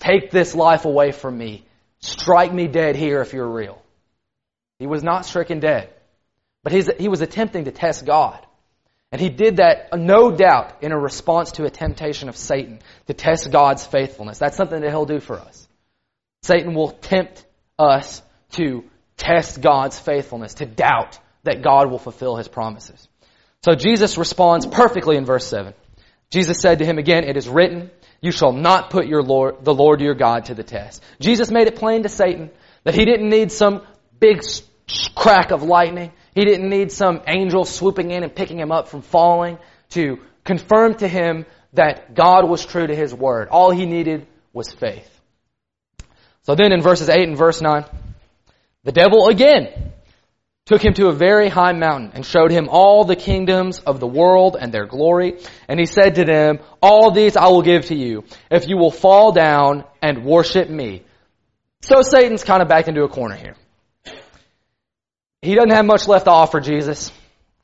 take 0.01 0.33
this 0.33 0.53
life 0.53 0.85
away 0.85 1.13
from 1.13 1.39
me. 1.39 1.65
Strike 2.01 2.53
me 2.53 2.67
dead 2.67 2.97
here 2.97 3.21
if 3.21 3.33
you're 3.33 3.49
real. 3.49 3.81
He 4.79 4.87
was 4.87 5.03
not 5.03 5.27
stricken 5.27 5.61
dead. 5.61 5.93
But 6.63 6.73
he 6.73 7.09
was 7.09 7.21
attempting 7.21 7.65
to 7.67 7.71
test 7.71 8.05
God. 8.05 8.45
And 9.13 9.21
he 9.21 9.29
did 9.29 9.59
that, 9.59 9.97
no 9.97 10.33
doubt, 10.33 10.83
in 10.83 10.91
a 10.91 10.99
response 10.99 11.53
to 11.53 11.65
a 11.65 11.71
temptation 11.71 12.29
of 12.29 12.37
Satan 12.37 12.81
to 13.07 13.15
test 13.15 13.51
God's 13.53 13.87
faithfulness. 13.87 14.39
That's 14.39 14.57
something 14.57 14.81
that 14.81 14.91
he'll 14.91 15.07
do 15.07 15.21
for 15.21 15.39
us. 15.39 15.69
Satan 16.43 16.75
will 16.75 16.91
tempt 16.91 17.47
us 17.79 18.21
to 18.53 18.85
test 19.17 19.61
God's 19.61 19.99
faithfulness, 19.99 20.55
to 20.55 20.67
doubt 20.67 21.19
that 21.45 21.63
God 21.63 21.91
will 21.91 21.99
fulfill 21.99 22.37
his 22.37 22.49
promises. 22.49 23.09
So 23.65 23.75
Jesus 23.75 24.19
responds 24.19 24.67
perfectly 24.67 25.17
in 25.17 25.25
verse 25.25 25.47
7. 25.47 25.73
Jesus 26.31 26.59
said 26.61 26.81
to 26.81 26.85
him 26.85 26.99
again, 26.99 27.25
It 27.25 27.37
is 27.37 27.49
written, 27.49 27.91
You 28.21 28.33
shall 28.33 28.53
not 28.53 28.91
put 28.91 29.07
your 29.07 29.23
Lord, 29.23 29.65
the 29.65 29.75
Lord 29.75 30.01
your 30.01 30.15
God 30.15 30.47
to 30.47 30.55
the 30.55 30.65
test. 30.65 31.03
Jesus 31.21 31.51
made 31.51 31.69
it 31.69 31.77
plain 31.77 32.03
to 32.03 32.09
Satan 32.09 32.51
that 32.85 32.95
he 32.95 33.05
didn't 33.05 33.29
need 33.29 33.53
some 33.53 33.83
big 34.19 34.43
crack 35.15 35.51
of 35.51 35.63
lightning. 35.63 36.13
He 36.35 36.45
didn't 36.45 36.69
need 36.69 36.93
some 36.93 37.23
angel 37.27 37.65
swooping 37.65 38.11
in 38.11 38.23
and 38.23 38.35
picking 38.35 38.59
him 38.59 38.73
up 38.73 38.89
from 38.89 39.03
falling 39.03 39.59
to 39.91 40.19
confirm 40.45 40.95
to 40.97 41.09
him 41.09 41.47
that 41.73 42.15
God 42.15 42.49
was 42.49 42.65
true 42.65 42.87
to 42.87 42.95
his 42.95 43.13
word. 43.15 43.49
All 43.49 43.71
he 43.71 43.87
needed 43.87 44.27
was 44.53 44.73
faith. 44.73 45.11
So 46.43 46.55
then 46.55 46.73
in 46.73 46.81
verses 46.81 47.09
8 47.09 47.29
and 47.29 47.37
verse 47.37 47.61
9, 47.61 47.85
the 48.85 48.93
devil 48.93 49.29
again 49.29 49.93
took 50.65 50.85
him 50.85 50.95
to 50.95 51.09
a 51.09 51.13
very 51.13 51.49
high 51.49 51.73
mountain 51.73 52.13
and 52.15 52.25
showed 52.27 52.51
him 52.51 52.69
all 52.69 53.05
the 53.05 53.17
kingdoms 53.17 53.79
of 53.81 54.01
the 54.01 54.07
world 54.07 54.57
and 54.59 54.73
their 54.73 54.87
glory. 54.87 55.41
And 55.69 55.79
he 55.79 55.87
said 55.87 56.17
to 56.17 56.25
them, 56.25 56.59
all 56.81 57.11
these 57.11 57.37
I 57.37 57.49
will 57.49 57.63
give 57.63 57.87
to 57.87 57.97
you 57.97 58.25
if 58.51 58.69
you 58.69 58.77
will 58.77 58.91
fall 58.91 59.33
down 59.33 59.85
and 60.03 60.25
worship 60.25 60.69
me. 60.69 61.03
So 61.83 62.03
Satan's 62.03 62.45
kind 62.45 62.63
of 62.63 62.69
backed 62.69 62.89
into 62.89 63.05
a 63.05 63.09
corner 63.09 63.37
here. 63.37 63.57
He 65.47 65.55
doesn't 65.55 65.71
have 65.71 65.87
much 65.87 66.09
left 66.09 66.25
to 66.25 66.33
offer 66.33 66.59
Jesus. 66.59 67.13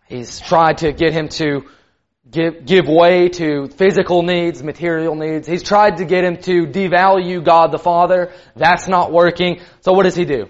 He's 0.07 0.39
tried 0.39 0.79
to 0.79 0.93
get 0.93 1.13
him 1.13 1.29
to 1.31 1.65
give, 2.31 2.65
give 2.65 2.87
way 2.87 3.29
to 3.31 3.67
physical 3.67 4.23
needs, 4.23 4.63
material 4.63 5.17
needs. 5.17 5.49
He's 5.49 5.65
tried 5.65 5.97
to 5.97 6.05
get 6.05 6.23
him 6.23 6.37
to 6.43 6.67
devalue 6.69 7.45
God 7.45 7.73
the 7.73 7.81
Father. 7.81 8.33
That's 8.55 8.87
not 8.87 9.11
working. 9.11 9.63
So 9.81 9.95
what 9.95 10.05
does 10.05 10.15
he 10.15 10.25
do? 10.25 10.49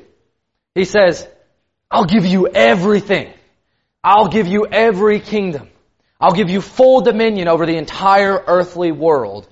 He 0.75 0.85
says, 0.85 1.27
I'll 1.91 2.05
give 2.05 2.27
you 2.27 2.49
everything. 2.49 3.33
I'll 4.05 4.29
give 4.29 4.47
you 4.47 4.67
every 4.71 5.19
kingdom. 5.19 5.71
I'll 6.21 6.35
give 6.35 6.51
you 6.51 6.61
full 6.61 7.01
dominion 7.01 7.49
over 7.49 7.65
the 7.65 7.79
entire 7.79 8.45
earthly 8.47 8.93
world 8.93 9.49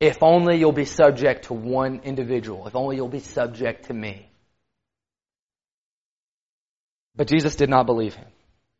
if 0.00 0.24
only 0.24 0.58
you'll 0.58 0.72
be 0.72 0.84
subject 0.84 1.44
to 1.44 1.54
one 1.54 2.00
individual. 2.02 2.66
If 2.66 2.74
only 2.74 2.96
you'll 2.96 3.08
be 3.08 3.20
subject 3.20 3.86
to 3.86 3.94
me. 3.94 4.28
But 7.16 7.28
Jesus 7.28 7.56
did 7.56 7.70
not 7.70 7.86
believe 7.86 8.14
him. 8.14 8.26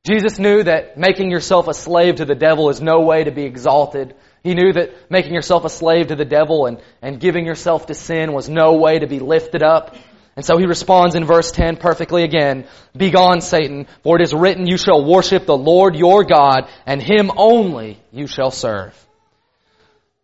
Jesus 0.06 0.38
knew 0.38 0.62
that 0.62 0.96
making 0.96 1.30
yourself 1.30 1.66
a 1.66 1.74
slave 1.74 2.16
to 2.16 2.24
the 2.24 2.34
devil 2.34 2.68
is 2.68 2.80
no 2.80 3.00
way 3.00 3.24
to 3.24 3.32
be 3.32 3.42
exalted. 3.42 4.14
He 4.44 4.54
knew 4.54 4.72
that 4.72 5.10
making 5.10 5.34
yourself 5.34 5.64
a 5.64 5.68
slave 5.68 6.08
to 6.08 6.16
the 6.16 6.24
devil 6.24 6.66
and, 6.66 6.80
and 7.02 7.18
giving 7.18 7.44
yourself 7.44 7.86
to 7.86 7.94
sin 7.94 8.32
was 8.32 8.48
no 8.48 8.74
way 8.74 9.00
to 9.00 9.08
be 9.08 9.18
lifted 9.18 9.64
up. 9.64 9.96
And 10.36 10.44
so 10.44 10.58
he 10.58 10.66
responds 10.66 11.14
in 11.14 11.24
verse 11.24 11.50
10 11.50 11.78
perfectly 11.78 12.22
again, 12.22 12.66
Begone, 12.96 13.40
Satan, 13.40 13.88
for 14.02 14.16
it 14.16 14.22
is 14.22 14.34
written, 14.34 14.66
You 14.66 14.76
shall 14.76 15.04
worship 15.04 15.46
the 15.46 15.56
Lord 15.56 15.96
your 15.96 16.24
God, 16.24 16.68
and 16.84 17.02
him 17.02 17.32
only 17.36 17.98
you 18.12 18.26
shall 18.26 18.50
serve. 18.50 18.94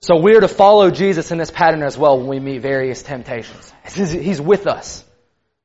So 0.01 0.21
we're 0.21 0.41
to 0.41 0.49
follow 0.49 0.91
Jesus 0.91 1.31
in 1.31 1.39
this 1.39 1.51
pattern 1.51 1.83
as 1.83 1.97
well 1.97 2.19
when 2.19 2.27
we 2.27 2.41
meet 2.41 2.61
various 2.61 3.03
temptations. 3.03 3.73
He's 3.95 4.41
with 4.41 4.67
us. 4.67 5.05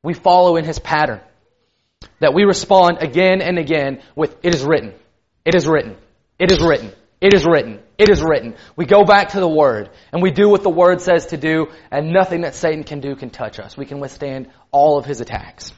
We 0.02 0.14
follow 0.14 0.56
in 0.56 0.64
his 0.64 0.80
pattern. 0.80 1.20
That 2.20 2.34
we 2.34 2.44
respond 2.44 2.98
again 3.02 3.42
and 3.42 3.58
again 3.58 4.02
with, 4.16 4.36
It 4.44 4.54
is 4.54 4.64
written. 4.64 4.94
It 5.46 5.56
is 5.56 5.68
written. 5.68 5.96
It 6.40 6.52
is 6.52 6.60
written. 6.62 6.92
It 7.20 7.34
is 7.34 7.46
written. 7.46 7.80
It 7.98 8.10
is 8.10 8.22
written. 8.22 8.56
We 8.76 8.86
go 8.86 9.04
back 9.04 9.30
to 9.30 9.40
the 9.40 9.48
Word 9.48 9.90
and 10.12 10.22
we 10.22 10.30
do 10.30 10.50
what 10.50 10.62
the 10.62 10.70
Word 10.70 11.02
says 11.02 11.28
to 11.28 11.38
do 11.38 11.68
and 11.90 12.14
nothing 12.14 12.42
that 12.42 12.54
Satan 12.54 12.84
can 12.84 13.00
do 13.00 13.16
can 13.16 13.32
touch 13.32 13.60
us. 13.60 13.76
We 13.76 13.86
can 13.86 14.00
withstand 14.00 14.50
all 14.72 15.00
of 15.00 15.06
his 15.06 15.20
attacks. 15.20 15.74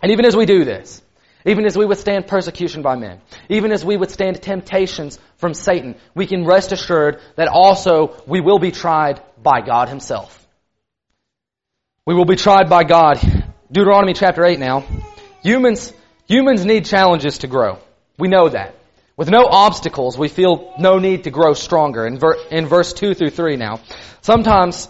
And 0.00 0.12
even 0.12 0.24
as 0.26 0.36
we 0.36 0.46
do 0.46 0.64
this, 0.64 1.02
even 1.44 1.64
as 1.64 1.76
we 1.76 1.86
withstand 1.86 2.26
persecution 2.26 2.82
by 2.82 2.96
men, 2.96 3.20
even 3.48 3.72
as 3.72 3.84
we 3.84 3.96
withstand 3.96 4.40
temptations 4.42 5.18
from 5.38 5.54
Satan, 5.54 5.96
we 6.14 6.26
can 6.26 6.44
rest 6.44 6.70
assured 6.70 7.20
that 7.36 7.48
also 7.48 8.22
we 8.26 8.40
will 8.40 8.58
be 8.58 8.70
tried 8.70 9.20
by 9.42 9.62
God 9.62 9.88
Himself. 9.88 10.36
We 12.06 12.14
will 12.14 12.26
be 12.26 12.36
tried 12.36 12.68
by 12.68 12.84
God. 12.84 13.18
Deuteronomy 13.72 14.14
chapter 14.14 14.44
8 14.44 14.58
now. 14.58 14.84
Humans, 15.42 15.92
humans 16.26 16.64
need 16.64 16.84
challenges 16.84 17.38
to 17.38 17.46
grow. 17.46 17.78
We 18.18 18.28
know 18.28 18.48
that. 18.48 18.74
With 19.16 19.30
no 19.30 19.44
obstacles, 19.44 20.16
we 20.16 20.28
feel 20.28 20.74
no 20.78 20.98
need 20.98 21.24
to 21.24 21.30
grow 21.30 21.54
stronger. 21.54 22.06
In, 22.06 22.18
ver- 22.18 22.38
in 22.50 22.66
verse 22.66 22.92
2 22.92 23.14
through 23.14 23.30
3 23.30 23.56
now, 23.56 23.80
sometimes, 24.22 24.88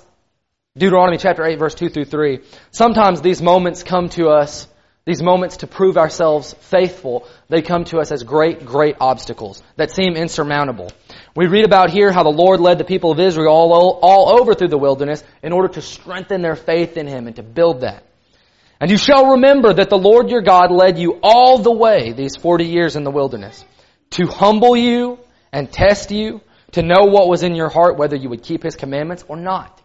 Deuteronomy 0.76 1.18
chapter 1.18 1.44
8 1.44 1.58
verse 1.58 1.74
2 1.74 1.88
through 1.88 2.04
3, 2.04 2.40
sometimes 2.70 3.20
these 3.20 3.42
moments 3.42 3.82
come 3.82 4.08
to 4.10 4.28
us, 4.28 4.68
these 5.04 5.22
moments 5.22 5.58
to 5.58 5.66
prove 5.66 5.96
ourselves 5.96 6.54
faithful, 6.60 7.26
they 7.48 7.62
come 7.62 7.84
to 7.86 7.98
us 7.98 8.12
as 8.12 8.22
great, 8.22 8.64
great 8.64 8.96
obstacles 9.00 9.62
that 9.76 9.90
seem 9.90 10.14
insurmountable. 10.14 10.92
We 11.34 11.46
read 11.46 11.64
about 11.64 11.90
here 11.90 12.12
how 12.12 12.22
the 12.22 12.28
Lord 12.28 12.60
led 12.60 12.78
the 12.78 12.84
people 12.84 13.10
of 13.10 13.18
Israel 13.18 13.52
all, 13.52 13.98
all 14.02 14.40
over 14.40 14.54
through 14.54 14.68
the 14.68 14.78
wilderness 14.78 15.24
in 15.42 15.52
order 15.52 15.68
to 15.74 15.82
strengthen 15.82 16.42
their 16.42 16.56
faith 16.56 16.96
in 16.96 17.06
Him 17.06 17.26
and 17.26 17.36
to 17.36 17.42
build 17.42 17.80
that. 17.80 18.04
And 18.80 18.90
you 18.90 18.96
shall 18.96 19.32
remember 19.32 19.74
that 19.74 19.90
the 19.90 19.98
Lord 19.98 20.30
your 20.30 20.40
God 20.40 20.70
led 20.70 20.98
you 20.98 21.20
all 21.22 21.58
the 21.58 21.72
way 21.72 22.12
these 22.12 22.36
40 22.36 22.64
years 22.64 22.96
in 22.96 23.04
the 23.04 23.10
wilderness 23.10 23.64
to 24.10 24.26
humble 24.26 24.76
you 24.76 25.18
and 25.52 25.70
test 25.70 26.10
you, 26.10 26.40
to 26.72 26.82
know 26.82 27.04
what 27.04 27.28
was 27.28 27.42
in 27.42 27.54
your 27.54 27.68
heart, 27.68 27.98
whether 27.98 28.16
you 28.16 28.30
would 28.30 28.42
keep 28.42 28.62
his 28.62 28.76
commandments 28.76 29.24
or 29.28 29.36
not. 29.36 29.80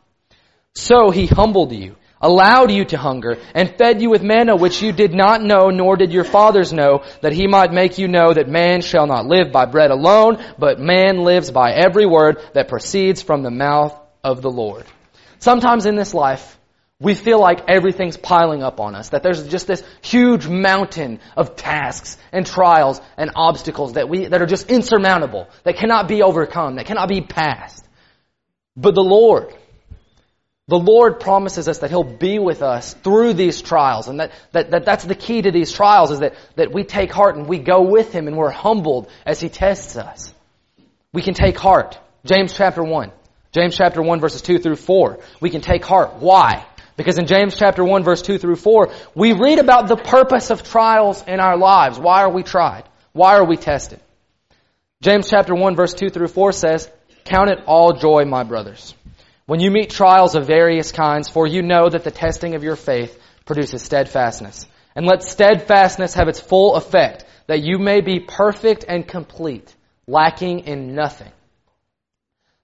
So 0.74 1.10
he 1.10 1.26
humbled 1.26 1.74
you, 1.74 1.96
allowed 2.22 2.72
you 2.72 2.86
to 2.86 2.98
hunger, 2.98 3.38
and 3.54 3.76
fed 3.76 4.02
you 4.02 4.10
with 4.10 4.24
manna 4.24 4.56
which 4.56 4.82
you 4.82 4.92
did 4.92 5.14
not 5.14 5.42
know, 5.42 5.70
nor 5.70 5.98
did 5.98 6.14
your 6.14 6.24
fathers 6.24 6.72
know, 6.72 7.04
that 7.22 7.34
he 7.34 7.48
might 7.48 7.74
make 7.74 7.98
you 7.98 8.08
know 8.08 8.34
that 8.34 8.48
man 8.48 8.82
shall 8.82 9.08
not 9.08 9.26
live 9.26 9.52
by 9.52 9.66
bread 9.66 9.92
alone, 9.92 10.44
but 10.58 10.80
man 10.80 11.20
lives 11.20 11.52
by 11.52 11.72
every 11.72 12.06
word 12.06 12.38
that 12.54 12.68
proceeds 12.68 13.22
from 13.22 13.44
the 13.44 13.52
mouth 13.52 13.98
of 14.24 14.42
the 14.42 14.52
Lord. 14.52 14.86
Sometimes 15.40 15.86
in 15.86 15.96
this 15.96 16.14
life, 16.14 16.58
we 17.00 17.14
feel 17.14 17.40
like 17.40 17.68
everything's 17.68 18.16
piling 18.16 18.64
up 18.64 18.80
on 18.80 18.96
us, 18.96 19.10
that 19.10 19.22
there's 19.22 19.46
just 19.48 19.68
this 19.68 19.84
huge 20.02 20.48
mountain 20.48 21.20
of 21.36 21.58
tasks 21.58 22.18
and 22.32 22.46
trials 22.46 23.02
and 23.18 23.32
obstacles 23.36 23.94
that 23.94 24.08
we, 24.08 24.28
that 24.28 24.42
are 24.42 24.46
just 24.46 24.70
insurmountable, 24.70 25.50
that 25.64 25.76
cannot 25.76 26.08
be 26.08 26.24
overcome, 26.24 26.76
that 26.76 26.86
cannot 26.86 27.10
be 27.10 27.22
passed. 27.22 27.86
But 28.78 28.96
the 28.96 29.04
Lord, 29.04 29.54
the 30.68 30.80
Lord 30.80 31.20
promises 31.20 31.68
us 31.68 31.80
that 31.80 31.90
He'll 31.90 32.04
be 32.06 32.40
with 32.40 32.62
us 32.62 32.94
through 32.94 33.34
these 33.34 33.62
trials, 33.62 34.08
and 34.08 34.22
that, 34.22 34.32
that, 34.54 34.72
that 34.72 34.86
that's 34.86 35.04
the 35.04 35.16
key 35.16 35.42
to 35.42 35.52
these 35.52 35.74
trials 35.74 36.12
is 36.12 36.20
that, 36.20 36.36
that 36.56 36.74
we 36.74 36.86
take 36.86 37.12
heart 37.12 37.36
and 37.36 37.46
we 37.46 37.60
go 37.60 37.82
with 37.82 38.14
Him 38.14 38.30
and 38.30 38.38
we're 38.38 38.52
humbled 38.52 39.10
as 39.26 39.42
He 39.42 39.50
tests 39.50 39.98
us. 39.98 40.34
We 41.12 41.22
can 41.22 41.34
take 41.34 41.58
heart. 41.58 42.00
James 42.24 42.56
chapter 42.56 42.84
1. 42.84 43.12
James 43.52 43.76
chapter 43.76 44.02
1 44.02 44.20
verses 44.20 44.42
2 44.42 44.60
through 44.60 44.78
4. 44.78 45.20
We 45.42 45.50
can 45.50 45.62
take 45.62 45.86
heart. 45.86 46.16
Why? 46.16 46.66
Because 46.98 47.18
in 47.18 47.28
James 47.28 47.56
chapter 47.56 47.84
1 47.84 48.04
verse 48.04 48.22
2 48.22 48.38
through 48.38 48.56
4, 48.56 48.92
we 49.16 49.34
read 49.34 49.60
about 49.60 49.88
the 49.88 49.98
purpose 49.98 50.50
of 50.50 50.64
trials 50.64 51.24
in 51.28 51.40
our 51.40 51.58
lives. 51.58 52.00
Why 52.00 52.24
are 52.24 52.32
we 52.32 52.44
tried? 52.44 52.84
Why 53.12 53.36
are 53.36 53.46
we 53.46 53.58
tested? 53.58 54.00
James 55.02 55.30
chapter 55.30 55.54
1 55.54 55.76
verse 55.76 55.94
2 55.94 56.10
through 56.10 56.30
4 56.30 56.52
says, 56.54 56.90
Count 57.26 57.50
it 57.50 57.64
all 57.66 57.94
joy, 57.94 58.24
my 58.26 58.44
brothers, 58.44 58.94
when 59.46 59.60
you 59.60 59.72
meet 59.72 59.90
trials 59.90 60.36
of 60.36 60.48
various 60.48 60.92
kinds, 60.92 61.28
for 61.28 61.46
you 61.46 61.62
know 61.62 61.90
that 61.90 62.04
the 62.04 62.12
testing 62.12 62.56
of 62.56 62.64
your 62.64 62.76
faith 62.76 63.20
produces 63.46 63.82
steadfastness. 63.82 64.68
And 64.96 65.06
let 65.06 65.24
steadfastness 65.24 66.14
have 66.14 66.30
its 66.30 66.40
full 66.40 66.76
effect, 66.76 67.26
that 67.48 67.64
you 67.64 67.78
may 67.78 68.02
be 68.02 68.20
perfect 68.20 68.86
and 68.88 69.08
complete, 69.08 69.76
lacking 70.08 70.62
in 70.62 70.96
nothing. 70.96 71.32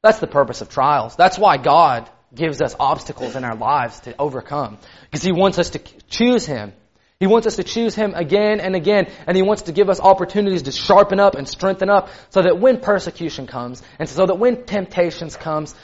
That's 0.01 0.19
the 0.19 0.27
purpose 0.27 0.61
of 0.61 0.69
trials. 0.69 1.15
That's 1.15 1.37
why 1.37 1.57
God 1.57 2.09
gives 2.33 2.61
us 2.61 2.75
obstacles 2.79 3.35
in 3.35 3.43
our 3.43 3.55
lives 3.55 3.99
to 4.01 4.15
overcome. 4.17 4.77
Because 5.05 5.23
He 5.23 5.31
wants 5.31 5.59
us 5.59 5.71
to 5.71 5.79
choose 6.09 6.45
Him. 6.45 6.73
He 7.19 7.27
wants 7.27 7.45
us 7.45 7.57
to 7.57 7.63
choose 7.63 7.93
Him 7.93 8.13
again 8.15 8.59
and 8.59 8.75
again, 8.75 9.11
and 9.27 9.37
He 9.37 9.43
wants 9.43 9.63
to 9.63 9.71
give 9.71 9.89
us 9.89 9.99
opportunities 9.99 10.63
to 10.63 10.71
sharpen 10.71 11.19
up 11.19 11.35
and 11.35 11.47
strengthen 11.47 11.89
up 11.89 12.09
so 12.29 12.41
that 12.41 12.59
when 12.59 12.79
persecution 12.79 13.47
comes, 13.47 13.83
and 13.99 14.09
so 14.09 14.25
that 14.25 14.35
when 14.35 14.65
temptations 14.65 15.35
comes, 15.35 15.75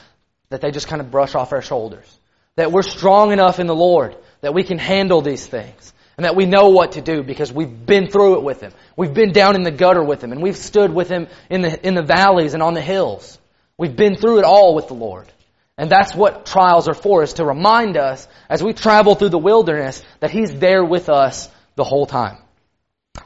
that 0.50 0.60
they 0.60 0.70
just 0.70 0.88
kind 0.88 1.00
of 1.00 1.10
brush 1.10 1.34
off 1.34 1.52
our 1.52 1.62
shoulders. 1.62 2.18
That 2.56 2.72
we're 2.72 2.82
strong 2.82 3.32
enough 3.32 3.60
in 3.60 3.66
the 3.66 3.74
Lord 3.74 4.16
that 4.40 4.54
we 4.54 4.62
can 4.62 4.78
handle 4.78 5.20
these 5.20 5.46
things. 5.46 5.92
And 6.16 6.24
that 6.24 6.34
we 6.34 6.46
know 6.46 6.70
what 6.70 6.92
to 6.92 7.00
do 7.00 7.22
because 7.22 7.52
we've 7.52 7.86
been 7.86 8.08
through 8.08 8.38
it 8.38 8.42
with 8.42 8.60
Him. 8.60 8.72
We've 8.96 9.14
been 9.14 9.30
down 9.30 9.54
in 9.54 9.62
the 9.62 9.70
gutter 9.70 10.02
with 10.02 10.22
Him, 10.22 10.32
and 10.32 10.42
we've 10.42 10.56
stood 10.56 10.92
with 10.92 11.08
Him 11.08 11.28
in 11.48 11.62
the, 11.62 11.86
in 11.86 11.94
the 11.94 12.02
valleys 12.02 12.54
and 12.54 12.62
on 12.62 12.74
the 12.74 12.80
hills. 12.80 13.38
We've 13.76 13.94
been 13.94 14.16
through 14.16 14.40
it 14.40 14.44
all 14.44 14.74
with 14.74 14.88
the 14.88 14.94
Lord. 14.94 15.32
And 15.78 15.88
that's 15.88 16.14
what 16.14 16.44
trials 16.44 16.88
are 16.88 16.94
for, 16.94 17.22
is 17.22 17.34
to 17.34 17.44
remind 17.44 17.96
us 17.96 18.26
as 18.50 18.62
we 18.62 18.72
travel 18.72 19.14
through 19.14 19.28
the 19.28 19.38
wilderness 19.38 20.02
that 20.18 20.32
He's 20.32 20.52
there 20.58 20.84
with 20.84 21.08
us 21.08 21.48
the 21.76 21.84
whole 21.84 22.04
time. 22.04 22.38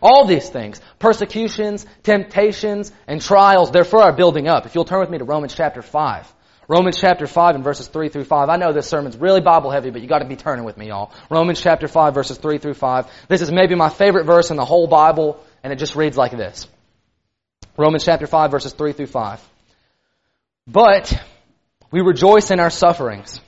All 0.03 0.27
these 0.27 0.49
things, 0.49 0.81
persecutions, 0.99 1.87
temptations, 2.03 2.93
and 3.09 3.21
trials, 3.21 3.71
they're 3.71 3.85
for 3.85 4.03
our 4.03 4.12
building 4.12 4.49
up. 4.49 4.67
If 4.67 4.75
you'll 4.75 4.85
turn 4.85 5.01
with 5.01 5.11
me 5.11 5.19
to 5.19 5.25
Romans 5.25 5.55
chapter 5.55 5.83
5. 5.83 6.33
Romans 6.69 6.99
chapter 6.99 7.27
5 7.27 7.57
and 7.57 7.65
verses 7.65 7.88
3 7.88 8.09
through 8.09 8.25
5. 8.25 8.49
I 8.49 8.57
know 8.57 8.73
this 8.73 8.87
sermon's 8.87 9.17
really 9.17 9.41
Bible 9.41 9.71
heavy, 9.71 9.91
but 9.91 10.01
you 10.01 10.09
gotta 10.09 10.27
be 10.27 10.37
turning 10.37 10.65
with 10.65 10.77
me, 10.77 10.88
y'all. 10.88 11.12
Romans 11.31 11.61
chapter 11.61 11.88
5 11.88 12.15
verses 12.15 12.38
3 12.38 12.59
through 12.59 12.75
5. 12.75 13.11
This 13.29 13.43
is 13.43 13.51
maybe 13.51 13.75
my 13.75 13.88
favorite 13.88 14.25
verse 14.25 14.51
in 14.51 14.57
the 14.57 14.65
whole 14.65 14.87
Bible, 14.87 15.43
and 15.62 15.73
it 15.73 15.77
just 15.77 15.97
reads 15.97 16.17
like 16.17 16.33
this. 16.33 16.69
Romans 17.77 18.05
chapter 18.05 18.27
5 18.27 18.51
verses 18.51 18.73
3 18.73 18.93
through 18.93 19.07
5. 19.07 19.41
But, 20.69 21.21
we 21.93 22.01
rejoice 22.01 22.51
in 22.51 22.59
our 22.59 22.71
sufferings, 22.71 23.41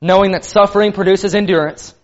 knowing 0.00 0.32
that 0.32 0.44
suffering 0.44 0.92
produces 0.92 1.34
endurance. 1.34 1.94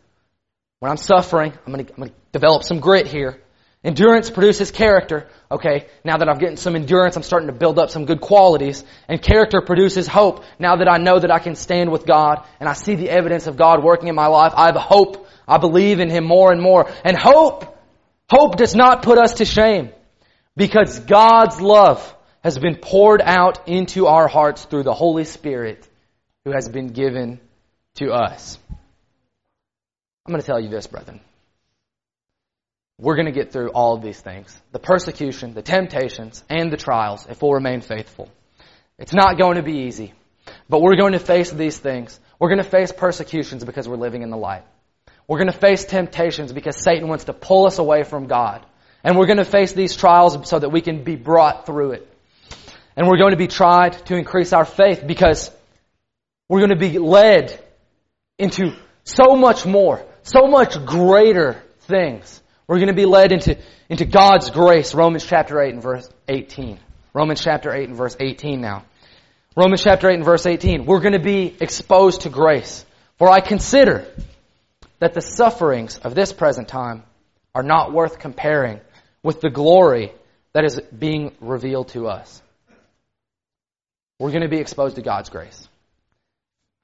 When 0.80 0.90
I'm 0.90 0.98
suffering, 0.98 1.52
I'm 1.66 1.72
going 1.72 1.86
to 1.86 2.12
develop 2.30 2.62
some 2.62 2.78
grit 2.78 3.08
here. 3.08 3.40
Endurance 3.82 4.28
produces 4.28 4.70
character. 4.70 5.28
Okay, 5.50 5.86
now 6.04 6.18
that 6.18 6.28
I'm 6.28 6.38
getting 6.38 6.56
some 6.56 6.76
endurance, 6.76 7.16
I'm 7.16 7.22
starting 7.22 7.46
to 7.48 7.54
build 7.54 7.78
up 7.78 7.90
some 7.90 8.04
good 8.04 8.20
qualities. 8.20 8.84
And 9.08 9.22
character 9.22 9.62
produces 9.62 10.06
hope. 10.06 10.44
Now 10.58 10.76
that 10.76 10.88
I 10.88 10.98
know 10.98 11.18
that 11.18 11.30
I 11.30 11.38
can 11.38 11.54
stand 11.54 11.90
with 11.90 12.04
God 12.04 12.44
and 12.60 12.68
I 12.68 12.74
see 12.74 12.96
the 12.96 13.08
evidence 13.08 13.46
of 13.46 13.56
God 13.56 13.82
working 13.82 14.08
in 14.08 14.14
my 14.14 14.26
life, 14.26 14.52
I 14.54 14.66
have 14.66 14.76
hope. 14.76 15.26
I 15.46 15.58
believe 15.58 16.00
in 16.00 16.10
Him 16.10 16.24
more 16.24 16.52
and 16.52 16.60
more. 16.60 16.90
And 17.02 17.16
hope, 17.16 17.78
hope 18.28 18.56
does 18.56 18.74
not 18.74 19.02
put 19.02 19.16
us 19.16 19.34
to 19.34 19.44
shame 19.44 19.90
because 20.54 20.98
God's 21.00 21.60
love 21.60 22.14
has 22.48 22.58
been 22.58 22.76
poured 22.76 23.20
out 23.22 23.68
into 23.68 24.06
our 24.06 24.26
hearts 24.26 24.64
through 24.64 24.82
the 24.82 24.94
Holy 24.94 25.24
Spirit 25.24 25.86
who 26.46 26.52
has 26.52 26.66
been 26.66 26.88
given 26.88 27.40
to 27.96 28.10
us. 28.10 28.58
I'm 30.24 30.32
going 30.32 30.40
to 30.40 30.46
tell 30.46 30.58
you 30.58 30.70
this, 30.70 30.86
brethren. 30.86 31.20
We're 32.98 33.16
going 33.16 33.26
to 33.26 33.32
get 33.32 33.52
through 33.52 33.68
all 33.68 33.94
of 33.94 34.02
these 34.02 34.18
things 34.18 34.56
the 34.72 34.78
persecution, 34.78 35.52
the 35.52 35.60
temptations, 35.60 36.42
and 36.48 36.72
the 36.72 36.78
trials 36.78 37.26
if 37.28 37.42
we'll 37.42 37.52
remain 37.52 37.82
faithful. 37.82 38.30
It's 38.98 39.12
not 39.12 39.36
going 39.36 39.56
to 39.56 39.62
be 39.62 39.80
easy, 39.80 40.14
but 40.70 40.80
we're 40.80 40.96
going 40.96 41.12
to 41.12 41.18
face 41.18 41.50
these 41.50 41.76
things. 41.76 42.18
We're 42.38 42.48
going 42.48 42.64
to 42.64 42.70
face 42.70 42.92
persecutions 42.92 43.62
because 43.62 43.86
we're 43.86 43.96
living 43.96 44.22
in 44.22 44.30
the 44.30 44.38
light. 44.38 44.64
We're 45.26 45.38
going 45.38 45.52
to 45.52 45.58
face 45.58 45.84
temptations 45.84 46.50
because 46.54 46.82
Satan 46.82 47.08
wants 47.08 47.24
to 47.24 47.34
pull 47.34 47.66
us 47.66 47.78
away 47.78 48.04
from 48.04 48.26
God. 48.26 48.64
And 49.04 49.18
we're 49.18 49.26
going 49.26 49.36
to 49.36 49.44
face 49.44 49.72
these 49.72 49.94
trials 49.94 50.48
so 50.48 50.58
that 50.58 50.70
we 50.70 50.80
can 50.80 51.04
be 51.04 51.14
brought 51.14 51.66
through 51.66 51.92
it. 51.92 52.14
And 52.98 53.06
we're 53.06 53.16
going 53.16 53.30
to 53.30 53.36
be 53.36 53.46
tried 53.46 53.92
to 54.06 54.16
increase 54.16 54.52
our 54.52 54.64
faith 54.64 55.04
because 55.06 55.52
we're 56.48 56.58
going 56.58 56.76
to 56.76 56.76
be 56.76 56.98
led 56.98 57.56
into 58.38 58.72
so 59.04 59.36
much 59.36 59.64
more, 59.64 60.04
so 60.24 60.48
much 60.48 60.84
greater 60.84 61.62
things. 61.82 62.42
We're 62.66 62.78
going 62.78 62.88
to 62.88 62.94
be 62.94 63.06
led 63.06 63.30
into, 63.30 63.56
into 63.88 64.04
God's 64.04 64.50
grace. 64.50 64.96
Romans 64.96 65.24
chapter 65.24 65.62
8 65.62 65.74
and 65.74 65.82
verse 65.82 66.10
18. 66.26 66.80
Romans 67.14 67.40
chapter 67.40 67.72
8 67.72 67.88
and 67.88 67.96
verse 67.96 68.16
18 68.18 68.60
now. 68.60 68.84
Romans 69.56 69.84
chapter 69.84 70.10
8 70.10 70.14
and 70.14 70.24
verse 70.24 70.44
18. 70.44 70.84
We're 70.84 71.00
going 71.00 71.12
to 71.12 71.20
be 71.20 71.56
exposed 71.60 72.22
to 72.22 72.30
grace. 72.30 72.84
For 73.16 73.30
I 73.30 73.38
consider 73.38 74.12
that 74.98 75.14
the 75.14 75.22
sufferings 75.22 75.98
of 75.98 76.16
this 76.16 76.32
present 76.32 76.66
time 76.66 77.04
are 77.54 77.62
not 77.62 77.92
worth 77.92 78.18
comparing 78.18 78.80
with 79.22 79.40
the 79.40 79.50
glory 79.50 80.12
that 80.52 80.64
is 80.64 80.80
being 80.80 81.36
revealed 81.40 81.90
to 81.90 82.08
us. 82.08 82.42
We're 84.18 84.30
going 84.30 84.42
to 84.42 84.48
be 84.48 84.58
exposed 84.58 84.96
to 84.96 85.02
God's 85.02 85.30
grace. 85.30 85.68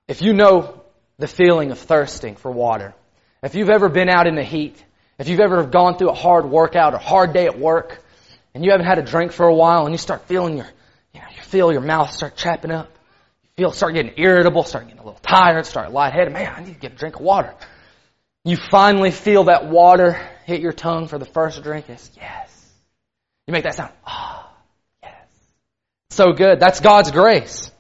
If 0.09 0.23
you 0.23 0.33
know 0.33 0.83
the 1.19 1.29
feeling 1.29 1.71
of 1.71 1.79
thirsting 1.79 2.37
for 2.37 2.51
water, 2.51 2.95
if 3.43 3.55
you've 3.55 3.71
ever 3.71 3.89
been 3.89 4.09
out 4.09 4.27
in 4.27 4.35
the 4.35 4.45
heat 4.45 4.83
if 5.19 5.29
you've 5.29 5.41
ever 5.41 5.65
gone 5.65 5.97
through 5.97 6.11
a 6.11 6.15
hard 6.15 6.45
workout 6.47 6.95
or 6.95 6.99
hard 6.99 7.33
day 7.33 7.47
at 7.47 7.59
work 7.59 8.03
and 8.55 8.65
you 8.65 8.73
haven't 8.73 8.87
had 8.87 8.99
a 8.99 9.03
drink 9.03 9.33
for 9.33 9.47
a 9.47 9.55
while 9.55 9.85
and 9.85 9.95
you 9.95 9.99
start 9.99 10.27
feeling 10.27 10.57
your, 10.57 10.67
you 11.13 11.21
know, 11.21 11.27
you 11.35 11.43
feel 11.43 11.73
your 11.73 11.81
mouth 11.81 12.11
start 12.11 12.37
chapping 12.37 12.73
up, 12.73 12.91
you 13.43 13.49
feel, 13.57 13.73
start 13.73 13.95
getting 13.95 14.15
irritable, 14.17 14.65
start 14.65 14.87
getting 14.87 14.99
a 14.99 15.05
little 15.05 15.21
tired, 15.21 15.67
start 15.67 15.93
lightheaded, 15.93 16.33
man, 16.33 16.53
I 16.55 16.65
need 16.65 16.75
to 16.75 16.81
get 16.81 16.93
a 16.93 16.97
drink 16.97 17.17
of 17.17 17.23
water. 17.23 17.55
You 18.45 18.57
finally 18.57 19.13
feel 19.13 19.45
that 19.45 19.69
water 19.69 20.21
hit 20.45 20.61
your 20.61 20.73
tongue 20.73 21.07
for 21.07 21.19
the 21.19 21.25
first 21.25 21.63
drink. 21.63 21.89
It's 21.89 22.11
yes. 22.17 22.51
You 23.47 23.53
make 23.53 23.65
that 23.65 23.75
sound. 23.75 23.93
Ah, 24.05 24.51
oh. 24.51 24.54
So 26.15 26.33
good. 26.33 26.61
That's 26.61 26.81
God's 26.81 27.11
grace. 27.11 27.71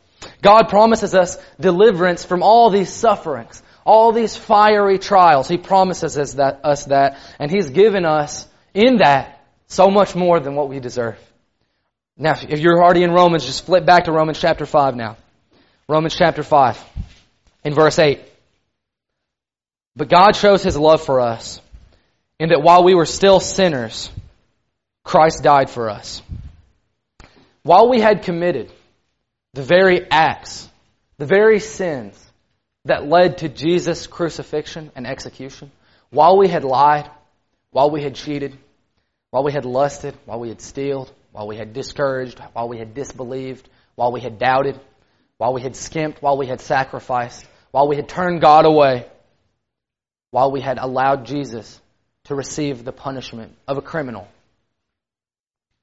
God 0.42 0.68
promises 0.68 1.14
us 1.14 1.38
deliverance 1.59 2.25
from 2.25 2.42
all 2.42 2.70
these 2.70 2.92
sufferings 2.92 3.62
all 3.85 4.12
these 4.12 4.37
fiery 4.37 4.99
trials. 4.99 5.49
He 5.49 5.59
promises 5.59 6.16
us 6.16 6.35
that, 6.35 6.61
us 6.64 6.87
that, 6.87 7.18
and 7.38 7.51
He's 7.51 7.70
given 7.70 8.05
us 8.05 8.47
in 8.73 8.99
that 8.99 9.40
so 9.66 9.90
much 9.90 10.14
more 10.14 10.40
than 10.40 10.55
what 10.55 10.68
we 10.68 10.81
deserve. 10.81 11.18
Now, 12.16 12.35
if 12.49 12.61
you're 12.61 12.83
already 12.83 13.03
in 13.03 13.11
Romans, 13.11 13.44
just 13.44 13.66
flip 13.66 13.85
back 13.85 14.05
to 14.05 14.12
Romans 14.12 14.40
chapter 14.40 14.66
5 14.66 14.94
now. 14.94 15.16
Romans 15.88 16.14
chapter 16.14 16.42
5, 16.42 16.83
in 17.64 17.75
verse 17.75 17.99
8. 17.99 18.20
But 19.97 20.09
God 20.09 20.35
shows 20.35 20.62
His 20.62 20.77
love 20.77 21.05
for 21.05 21.20
us 21.20 21.61
in 22.38 22.49
that 22.49 22.62
while 22.62 22.85
we 22.85 22.94
were 22.94 23.07
still 23.07 23.40
sinners, 23.40 24.11
Christ 25.05 25.42
died 25.42 25.68
for 25.68 25.90
us. 25.90 26.23
While 27.64 27.88
we 27.88 27.98
had 27.98 28.24
committed 28.24 28.70
the 29.55 29.62
very 29.62 30.07
acts, 30.11 30.68
the 31.16 31.24
very 31.24 31.61
sins 31.61 32.22
that 32.85 33.09
led 33.09 33.38
to 33.38 33.48
Jesus' 33.48 34.07
crucifixion 34.07 34.92
and 34.94 35.07
execution, 35.07 35.72
while 36.11 36.37
we 36.37 36.48
had 36.48 36.62
lied, 36.62 37.11
while 37.70 37.90
we 37.90 38.03
had 38.03 38.16
cheated, 38.16 38.59
while 39.31 39.44
we 39.44 39.53
had 39.53 39.64
lusted, 39.64 40.14
while 40.27 40.38
we 40.38 40.50
had 40.50 40.61
stealed, 40.61 41.11
while 41.33 41.48
we 41.48 41.57
had 41.57 41.72
discouraged, 41.72 42.38
while 42.53 42.68
we 42.68 42.77
had 42.77 42.92
disbelieved, 42.92 43.66
while 43.94 44.12
we 44.12 44.20
had 44.20 44.38
doubted, 44.38 44.79
while 45.38 45.55
we 45.55 45.62
had 45.62 45.74
skimped, 45.74 46.20
while 46.20 46.37
we 46.37 46.46
had 46.46 46.61
sacrificed, 46.61 47.46
while 47.70 47.88
we 47.88 47.96
had 47.96 48.11
turned 48.11 48.42
God 48.42 48.66
away, 48.66 49.07
while 50.33 50.53
we 50.53 50.61
had 50.61 50.77
allowed 50.79 51.24
Jesus 51.24 51.81
to 52.24 52.35
receive 52.35 52.85
the 52.85 52.92
punishment 52.92 53.57
of 53.66 53.79
a 53.79 53.83
criminal, 53.83 54.29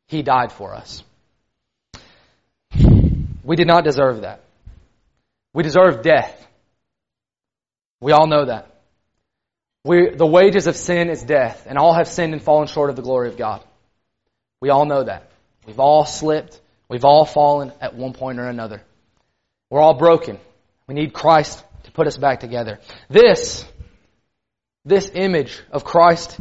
He 0.08 0.22
died 0.22 0.52
for 0.52 0.76
us. 0.76 1.04
We 3.52 3.58
did 3.58 3.68
not 3.68 3.84
deserve 3.84 4.22
that. 4.22 4.46
We 5.54 5.62
deserve 5.62 6.04
death. 6.04 6.48
We 8.00 8.14
all 8.14 8.26
know 8.26 8.46
that. 8.46 8.74
We, 9.84 10.12
the 10.12 10.26
wages 10.26 10.68
of 10.68 10.78
sin 10.78 11.10
is 11.10 11.22
death, 11.22 11.66
and 11.68 11.78
all 11.78 11.94
have 11.94 12.08
sinned 12.08 12.32
and 12.32 12.42
fallen 12.42 12.70
short 12.70 12.90
of 12.90 12.96
the 12.96 13.02
glory 13.02 13.28
of 13.28 13.36
God. 13.36 13.62
We 14.62 14.70
all 14.70 14.86
know 14.86 15.04
that. 15.04 15.32
We've 15.68 15.82
all 15.82 16.06
slipped. 16.06 16.62
We've 16.88 17.04
all 17.04 17.26
fallen 17.26 17.74
at 17.82 17.94
one 17.94 18.14
point 18.14 18.40
or 18.40 18.48
another. 18.48 18.84
We're 19.70 19.82
all 19.82 19.96
broken. 19.96 20.40
We 20.88 20.96
need 20.96 21.12
Christ 21.12 21.62
to 21.84 21.92
put 21.92 22.08
us 22.08 22.16
back 22.16 22.40
together. 22.40 22.80
This, 23.10 23.66
this 24.86 25.12
image 25.14 25.62
of 25.74 25.84
Christ 25.84 26.40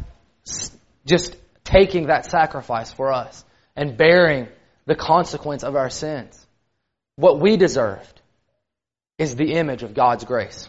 just 1.07 1.35
taking 1.65 2.07
that 2.07 2.27
sacrifice 2.27 2.93
for 2.93 3.13
us 3.13 3.45
and 3.75 3.97
bearing 3.97 4.47
the 4.87 4.95
consequence 4.95 5.65
of 5.65 5.75
our 5.75 5.91
sins, 5.91 6.40
what 7.21 7.39
we 7.39 7.57
deserved, 7.57 8.21
is 9.19 9.37
the 9.37 9.53
image 9.53 9.83
of 9.83 9.95
God's 9.95 10.25
grace. 10.25 10.69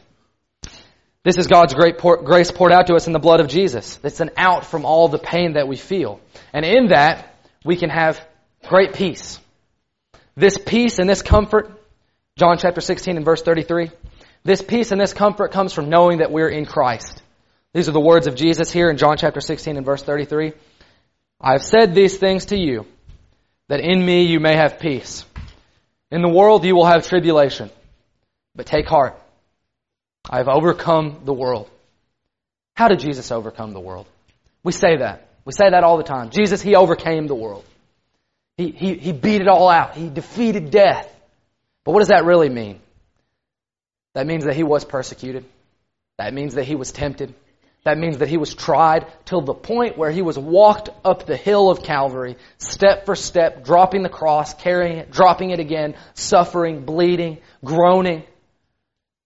This 1.23 1.37
is 1.37 1.47
God's 1.47 1.73
great 1.73 1.97
pour, 1.97 2.17
grace 2.17 2.51
poured 2.51 2.71
out 2.71 2.87
to 2.87 2.95
us 2.95 3.07
in 3.07 3.13
the 3.13 3.19
blood 3.19 3.39
of 3.39 3.47
Jesus. 3.47 3.99
It's 4.03 4.19
an 4.19 4.31
out 4.35 4.65
from 4.65 4.85
all 4.85 5.07
the 5.07 5.19
pain 5.19 5.53
that 5.53 5.67
we 5.67 5.77
feel. 5.77 6.19
And 6.51 6.65
in 6.65 6.87
that, 6.87 7.35
we 7.63 7.77
can 7.77 7.89
have 7.89 8.19
great 8.67 8.93
peace. 8.93 9.39
This 10.35 10.57
peace 10.57 10.99
and 10.99 11.09
this 11.09 11.21
comfort, 11.21 11.71
John 12.37 12.57
chapter 12.57 12.81
16 12.81 13.15
and 13.15 13.25
verse 13.25 13.43
33, 13.43 13.91
this 14.43 14.61
peace 14.61 14.91
and 14.91 14.99
this 14.99 15.13
comfort 15.13 15.51
comes 15.51 15.71
from 15.71 15.89
knowing 15.89 16.17
that 16.17 16.31
we're 16.31 16.49
in 16.49 16.65
Christ. 16.65 17.21
These 17.73 17.87
are 17.87 17.93
the 17.93 18.01
words 18.01 18.27
of 18.27 18.35
Jesus 18.35 18.71
here 18.71 18.89
in 18.89 18.97
John 18.97 19.15
chapter 19.17 19.39
16 19.39 19.77
and 19.77 19.85
verse 19.85 20.03
33. 20.03 20.53
I 21.39 21.53
have 21.53 21.63
said 21.63 21.93
these 21.93 22.17
things 22.17 22.45
to 22.47 22.57
you, 22.57 22.85
that 23.67 23.79
in 23.79 24.03
me 24.03 24.23
you 24.23 24.39
may 24.39 24.55
have 24.55 24.79
peace. 24.79 25.23
In 26.11 26.21
the 26.21 26.29
world 26.29 26.65
you 26.65 26.75
will 26.75 26.85
have 26.85 27.07
tribulation, 27.07 27.69
but 28.55 28.65
take 28.65 28.85
heart. 28.85 29.17
I 30.29 30.37
have 30.37 30.49
overcome 30.49 31.21
the 31.23 31.33
world. 31.33 31.69
How 32.75 32.89
did 32.89 32.99
Jesus 32.99 33.31
overcome 33.31 33.73
the 33.73 33.79
world? 33.79 34.07
We 34.63 34.71
say 34.71 34.97
that. 34.97 35.27
We 35.45 35.53
say 35.53 35.69
that 35.69 35.83
all 35.83 35.97
the 35.97 36.03
time. 36.03 36.29
Jesus, 36.29 36.61
He 36.61 36.75
overcame 36.75 37.27
the 37.27 37.35
world. 37.35 37.65
He, 38.57 38.71
he, 38.71 38.95
he 38.95 39.11
beat 39.11 39.41
it 39.41 39.47
all 39.47 39.69
out. 39.69 39.95
He 39.95 40.09
defeated 40.09 40.69
death. 40.69 41.07
But 41.83 41.93
what 41.93 41.99
does 41.99 42.09
that 42.09 42.25
really 42.25 42.49
mean? 42.49 42.79
That 44.13 44.27
means 44.27 44.45
that 44.45 44.55
He 44.55 44.63
was 44.63 44.85
persecuted. 44.85 45.45
That 46.17 46.33
means 46.33 46.55
that 46.55 46.65
He 46.65 46.75
was 46.75 46.91
tempted. 46.91 47.33
That 47.83 47.97
means 47.97 48.19
that 48.19 48.29
He 48.29 48.37
was 48.37 48.53
tried 48.53 49.07
till 49.25 49.41
the 49.41 49.53
point 49.53 49.97
where 49.97 50.11
He 50.11 50.21
was 50.21 50.37
walked 50.37 50.89
up 51.03 51.25
the 51.25 51.37
hill 51.37 51.69
of 51.69 51.83
Calvary, 51.83 52.37
step 52.57 53.05
for 53.05 53.15
step, 53.15 53.63
dropping 53.63 54.03
the 54.03 54.09
cross, 54.09 54.53
carrying 54.53 54.97
it, 54.97 55.11
dropping 55.11 55.51
it 55.51 55.59
again, 55.59 55.95
suffering, 56.13 56.85
bleeding, 56.85 57.39
groaning 57.65 58.23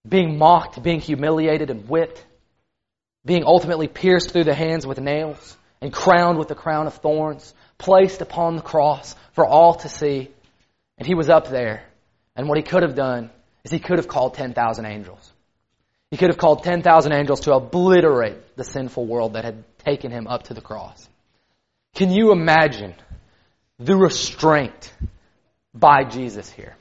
being 0.08 0.38
mocked, 0.38 0.82
being 0.82 1.00
humiliated 1.00 1.70
and 1.70 1.88
whipped, 1.88 2.24
being 3.24 3.44
ultimately 3.44 3.88
pierced 3.88 4.30
through 4.30 4.44
the 4.44 4.54
hands 4.54 4.86
with 4.86 5.00
nails, 5.00 5.56
and 5.80 5.92
crowned 5.92 6.38
with 6.38 6.48
the 6.48 6.54
crown 6.54 6.86
of 6.86 6.94
thorns, 6.94 7.54
placed 7.78 8.22
upon 8.22 8.56
the 8.56 8.62
cross 8.62 9.14
for 9.32 9.44
all 9.44 9.74
to 9.74 9.88
see. 9.88 10.30
And 10.98 11.06
he 11.06 11.14
was 11.14 11.28
up 11.28 11.48
there. 11.48 11.84
And 12.34 12.48
what 12.48 12.56
he 12.56 12.62
could 12.62 12.82
have 12.82 12.94
done 12.94 13.30
is 13.64 13.70
he 13.70 13.78
could 13.78 13.98
have 13.98 14.08
called 14.08 14.34
10,000 14.34 14.86
angels. 14.86 15.32
He 16.10 16.16
could 16.16 16.30
have 16.30 16.38
called 16.38 16.62
10,000 16.62 17.12
angels 17.12 17.40
to 17.40 17.54
obliterate 17.54 18.56
the 18.56 18.64
sinful 18.64 19.06
world 19.06 19.34
that 19.34 19.44
had 19.44 19.64
taken 19.78 20.10
him 20.10 20.26
up 20.26 20.44
to 20.44 20.54
the 20.54 20.60
cross. 20.60 21.08
Can 21.94 22.12
you 22.12 22.30
imagine 22.30 22.94
the 23.78 23.96
restraint 23.96 24.92
by 25.74 26.04
Jesus 26.04 26.50
here? 26.50 26.76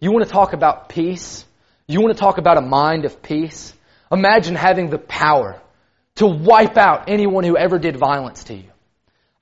You 0.00 0.12
want 0.12 0.24
to 0.24 0.30
talk 0.30 0.52
about 0.52 0.88
peace? 0.88 1.44
You 1.86 2.00
want 2.00 2.14
to 2.14 2.20
talk 2.20 2.38
about 2.38 2.58
a 2.58 2.62
mind 2.62 3.04
of 3.04 3.22
peace? 3.22 3.72
Imagine 4.10 4.54
having 4.54 4.90
the 4.90 4.98
power 4.98 5.60
to 6.16 6.26
wipe 6.26 6.76
out 6.76 7.08
anyone 7.08 7.44
who 7.44 7.56
ever 7.56 7.78
did 7.78 7.96
violence 7.96 8.44
to 8.44 8.54
you. 8.54 8.70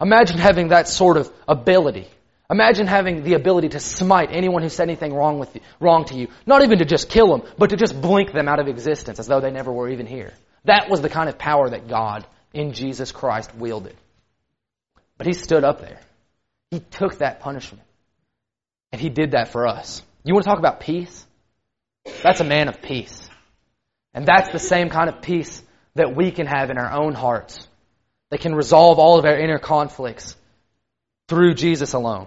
Imagine 0.01 0.39
having 0.39 0.69
that 0.69 0.89
sort 0.89 1.17
of 1.17 1.31
ability. 1.49 2.09
Imagine 2.51 2.89
having 2.89 3.23
the 3.23 3.35
ability 3.35 3.69
to 3.71 3.81
smite 3.81 4.31
anyone 4.33 4.63
who 4.63 4.69
said 4.69 4.89
anything 4.89 5.15
wrong 5.15 5.39
with 5.39 5.55
you, 5.55 5.61
wrong 5.79 6.05
to 6.07 6.15
you. 6.15 6.29
Not 6.47 6.63
even 6.63 6.79
to 6.79 6.85
just 6.85 7.09
kill 7.09 7.29
them, 7.29 7.49
but 7.57 7.71
to 7.71 7.77
just 7.77 8.01
blink 8.01 8.33
them 8.33 8.49
out 8.49 8.59
of 8.59 8.67
existence 8.67 9.21
as 9.21 9.29
though 9.29 9.41
they 9.41 9.53
never 9.53 9.73
were 9.73 9.89
even 9.89 10.07
here. 10.07 10.33
That 10.65 10.91
was 10.91 11.01
the 11.01 11.09
kind 11.09 11.29
of 11.29 11.39
power 11.39 11.71
that 11.71 11.89
God 11.89 12.27
in 12.53 12.73
Jesus 12.73 13.13
Christ 13.13 13.55
wielded. 13.55 13.97
But 15.17 15.29
he 15.29 15.33
stood 15.33 15.63
up 15.63 15.81
there. 15.81 16.01
He 16.73 16.81
took 16.81 17.19
that 17.19 17.41
punishment. 17.41 17.85
And 18.91 19.01
he 19.01 19.11
did 19.11 19.33
that 19.33 19.53
for 19.53 19.69
us. 19.69 20.03
You 20.25 20.35
want 20.35 20.45
to 20.45 20.51
talk 20.51 20.59
about 20.59 20.81
peace? 20.81 21.25
That's 22.25 22.41
a 22.41 22.45
man 22.45 22.69
of 22.69 22.83
peace. 22.83 23.29
And 24.13 24.27
that's 24.27 24.51
the 24.51 24.59
same 24.59 24.89
kind 24.89 25.09
of 25.09 25.23
peace 25.23 25.63
that 25.95 26.17
we 26.17 26.33
can 26.33 26.47
have 26.47 26.71
in 26.71 26.79
our 26.79 27.01
own 27.01 27.15
hearts 27.15 27.69
that 28.31 28.41
can 28.41 28.55
resolve 28.55 28.99
all 28.99 29.19
of 29.19 29.25
our 29.25 29.39
inner 29.39 29.59
conflicts 29.59 30.35
through 31.31 31.55
Jesus 31.55 31.95
alone. 31.95 32.27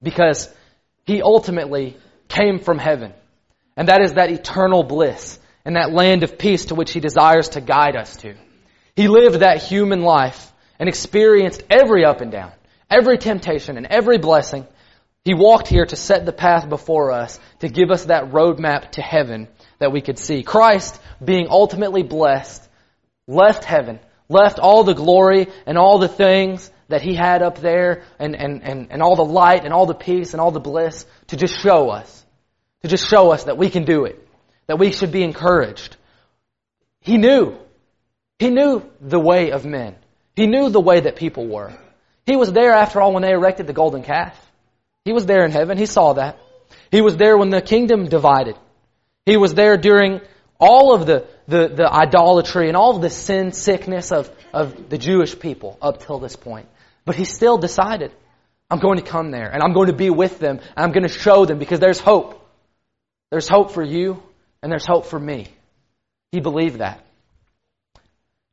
Because 0.00 0.48
he 1.06 1.22
ultimately 1.22 1.96
came 2.28 2.60
from 2.60 2.78
heaven. 2.78 3.12
And 3.76 3.88
that 3.88 4.02
is 4.02 4.12
that 4.12 4.30
eternal 4.30 4.84
bliss 4.84 5.40
and 5.64 5.74
that 5.74 5.92
land 5.92 6.22
of 6.22 6.38
peace 6.38 6.66
to 6.66 6.76
which 6.76 6.92
he 6.92 7.00
desires 7.00 7.48
to 7.50 7.60
guide 7.60 7.96
us 7.96 8.16
to. 8.18 8.34
He 8.94 9.08
lived 9.08 9.40
that 9.40 9.62
human 9.62 10.02
life 10.02 10.52
and 10.78 10.88
experienced 10.88 11.62
every 11.68 12.04
up 12.04 12.20
and 12.20 12.30
down, 12.30 12.52
every 12.88 13.18
temptation 13.18 13.76
and 13.76 13.86
every 13.86 14.18
blessing. 14.18 14.66
He 15.24 15.34
walked 15.34 15.66
here 15.66 15.86
to 15.86 15.96
set 15.96 16.26
the 16.26 16.32
path 16.32 16.68
before 16.68 17.10
us, 17.10 17.40
to 17.60 17.68
give 17.68 17.90
us 17.90 18.04
that 18.04 18.30
roadmap 18.30 18.92
to 18.92 19.02
heaven 19.02 19.48
that 19.78 19.90
we 19.90 20.02
could 20.02 20.18
see. 20.18 20.42
Christ, 20.42 21.00
being 21.24 21.48
ultimately 21.48 22.02
blessed, 22.02 22.68
left 23.26 23.64
heaven 23.64 23.98
left 24.28 24.58
all 24.58 24.84
the 24.84 24.94
glory 24.94 25.48
and 25.66 25.78
all 25.78 25.98
the 25.98 26.08
things 26.08 26.70
that 26.88 27.02
he 27.02 27.14
had 27.14 27.42
up 27.42 27.58
there 27.58 28.02
and, 28.18 28.36
and, 28.36 28.62
and, 28.62 28.88
and 28.90 29.02
all 29.02 29.16
the 29.16 29.24
light 29.24 29.64
and 29.64 29.72
all 29.72 29.86
the 29.86 29.94
peace 29.94 30.32
and 30.32 30.40
all 30.40 30.50
the 30.50 30.60
bliss 30.60 31.06
to 31.28 31.36
just 31.36 31.58
show 31.60 31.90
us. 31.90 32.24
To 32.82 32.88
just 32.88 33.08
show 33.08 33.30
us 33.32 33.44
that 33.44 33.56
we 33.56 33.70
can 33.70 33.84
do 33.84 34.04
it. 34.04 34.26
That 34.66 34.78
we 34.78 34.92
should 34.92 35.12
be 35.12 35.22
encouraged. 35.22 35.96
He 37.00 37.16
knew. 37.16 37.56
He 38.38 38.50
knew 38.50 38.82
the 39.00 39.20
way 39.20 39.50
of 39.50 39.64
men. 39.64 39.96
He 40.36 40.46
knew 40.46 40.68
the 40.68 40.80
way 40.80 41.00
that 41.00 41.16
people 41.16 41.46
were. 41.46 41.72
He 42.26 42.36
was 42.36 42.52
there 42.52 42.72
after 42.72 43.00
all 43.00 43.12
when 43.12 43.22
they 43.22 43.32
erected 43.32 43.66
the 43.66 43.72
golden 43.72 44.02
calf. 44.02 44.38
He 45.04 45.12
was 45.12 45.26
there 45.26 45.44
in 45.44 45.50
heaven. 45.50 45.78
He 45.78 45.86
saw 45.86 46.14
that. 46.14 46.38
He 46.90 47.00
was 47.00 47.16
there 47.16 47.36
when 47.36 47.50
the 47.50 47.60
kingdom 47.60 48.06
divided. 48.06 48.56
He 49.26 49.36
was 49.36 49.54
there 49.54 49.76
during 49.76 50.20
all 50.58 50.94
of 50.94 51.06
the, 51.06 51.26
the, 51.46 51.68
the 51.68 51.92
idolatry 51.92 52.68
and 52.68 52.76
all 52.76 52.96
of 52.96 53.02
the 53.02 53.10
sin 53.10 53.52
sickness 53.52 54.12
of, 54.12 54.30
of 54.52 54.88
the 54.88 54.98
Jewish 54.98 55.38
people 55.38 55.78
up 55.82 56.04
till 56.04 56.18
this 56.18 56.36
point. 56.36 56.68
But 57.04 57.16
he 57.16 57.24
still 57.24 57.58
decided, 57.58 58.12
I'm 58.70 58.78
going 58.78 58.98
to 58.98 59.04
come 59.04 59.30
there 59.30 59.50
and 59.50 59.62
I'm 59.62 59.72
going 59.72 59.88
to 59.88 59.96
be 59.96 60.10
with 60.10 60.38
them 60.38 60.58
and 60.58 60.84
I'm 60.84 60.92
going 60.92 61.02
to 61.02 61.08
show 61.08 61.44
them 61.44 61.58
because 61.58 61.80
there's 61.80 62.00
hope. 62.00 62.40
There's 63.30 63.48
hope 63.48 63.72
for 63.72 63.82
you 63.82 64.22
and 64.62 64.72
there's 64.72 64.86
hope 64.86 65.06
for 65.06 65.18
me. 65.18 65.48
He 66.32 66.40
believed 66.40 66.78
that. 66.78 67.04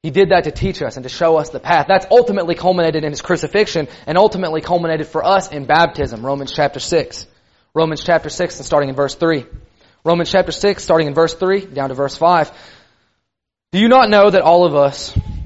He 0.03 0.09
did 0.09 0.29
that 0.29 0.45
to 0.45 0.51
teach 0.51 0.81
us 0.81 0.97
and 0.97 1.03
to 1.03 1.09
show 1.09 1.37
us 1.37 1.49
the 1.49 1.59
path. 1.59 1.85
That's 1.87 2.07
ultimately 2.09 2.55
culminated 2.55 3.03
in 3.03 3.11
his 3.11 3.21
crucifixion 3.21 3.87
and 4.07 4.17
ultimately 4.17 4.61
culminated 4.61 5.07
for 5.07 5.23
us 5.23 5.51
in 5.51 5.65
baptism, 5.65 6.25
Romans 6.25 6.51
chapter 6.51 6.79
6. 6.79 7.27
Romans 7.73 8.03
chapter 8.03 8.29
6 8.29 8.57
and 8.57 8.65
starting 8.65 8.89
in 8.89 8.95
verse 8.95 9.15
3. 9.15 9.45
Romans 10.03 10.31
chapter 10.31 10.51
6, 10.51 10.83
starting 10.83 11.07
in 11.07 11.13
verse 11.13 11.35
3 11.35 11.67
down 11.67 11.89
to 11.89 11.95
verse 11.95 12.17
5. 12.17 12.51
Do 13.71 13.79
you 13.79 13.87
not 13.87 14.09
know 14.09 14.29
that 14.29 14.41
all 14.41 14.65
of 14.65 14.75
us 14.75 15.15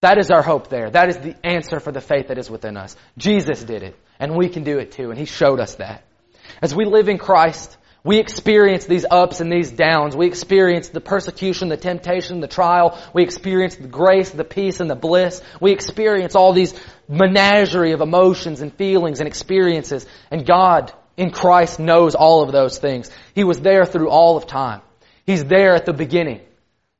That 0.00 0.18
is 0.18 0.30
our 0.30 0.42
hope 0.42 0.68
there. 0.68 0.90
That 0.90 1.08
is 1.08 1.16
the 1.16 1.34
answer 1.44 1.80
for 1.80 1.90
the 1.90 2.00
faith 2.00 2.28
that 2.28 2.38
is 2.38 2.50
within 2.50 2.76
us. 2.76 2.96
Jesus 3.16 3.64
did 3.64 3.82
it, 3.82 3.96
and 4.20 4.36
we 4.36 4.48
can 4.48 4.62
do 4.62 4.78
it 4.78 4.92
too, 4.92 5.10
and 5.10 5.18
he 5.18 5.24
showed 5.24 5.58
us 5.58 5.74
that. 5.76 6.04
As 6.62 6.74
we 6.74 6.84
live 6.84 7.08
in 7.08 7.18
Christ, 7.18 7.76
we 8.04 8.18
experience 8.18 8.84
these 8.86 9.04
ups 9.10 9.40
and 9.40 9.50
these 9.50 9.70
downs. 9.70 10.16
We 10.16 10.26
experience 10.26 10.88
the 10.88 11.00
persecution, 11.00 11.68
the 11.68 11.76
temptation, 11.76 12.40
the 12.40 12.46
trial. 12.46 12.98
We 13.12 13.24
experience 13.24 13.74
the 13.74 13.88
grace, 13.88 14.30
the 14.30 14.44
peace, 14.44 14.80
and 14.80 14.88
the 14.88 14.94
bliss. 14.94 15.42
We 15.60 15.72
experience 15.72 16.36
all 16.36 16.52
these 16.52 16.74
menagerie 17.08 17.92
of 17.92 18.00
emotions 18.00 18.60
and 18.60 18.72
feelings 18.72 19.18
and 19.18 19.26
experiences. 19.26 20.06
And 20.30 20.46
God 20.46 20.92
in 21.16 21.32
Christ 21.32 21.80
knows 21.80 22.14
all 22.14 22.42
of 22.42 22.52
those 22.52 22.78
things. 22.78 23.10
He 23.34 23.42
was 23.42 23.60
there 23.60 23.84
through 23.84 24.08
all 24.10 24.36
of 24.36 24.46
time. 24.46 24.80
He's 25.26 25.44
there 25.44 25.74
at 25.74 25.84
the 25.84 25.92
beginning. 25.92 26.40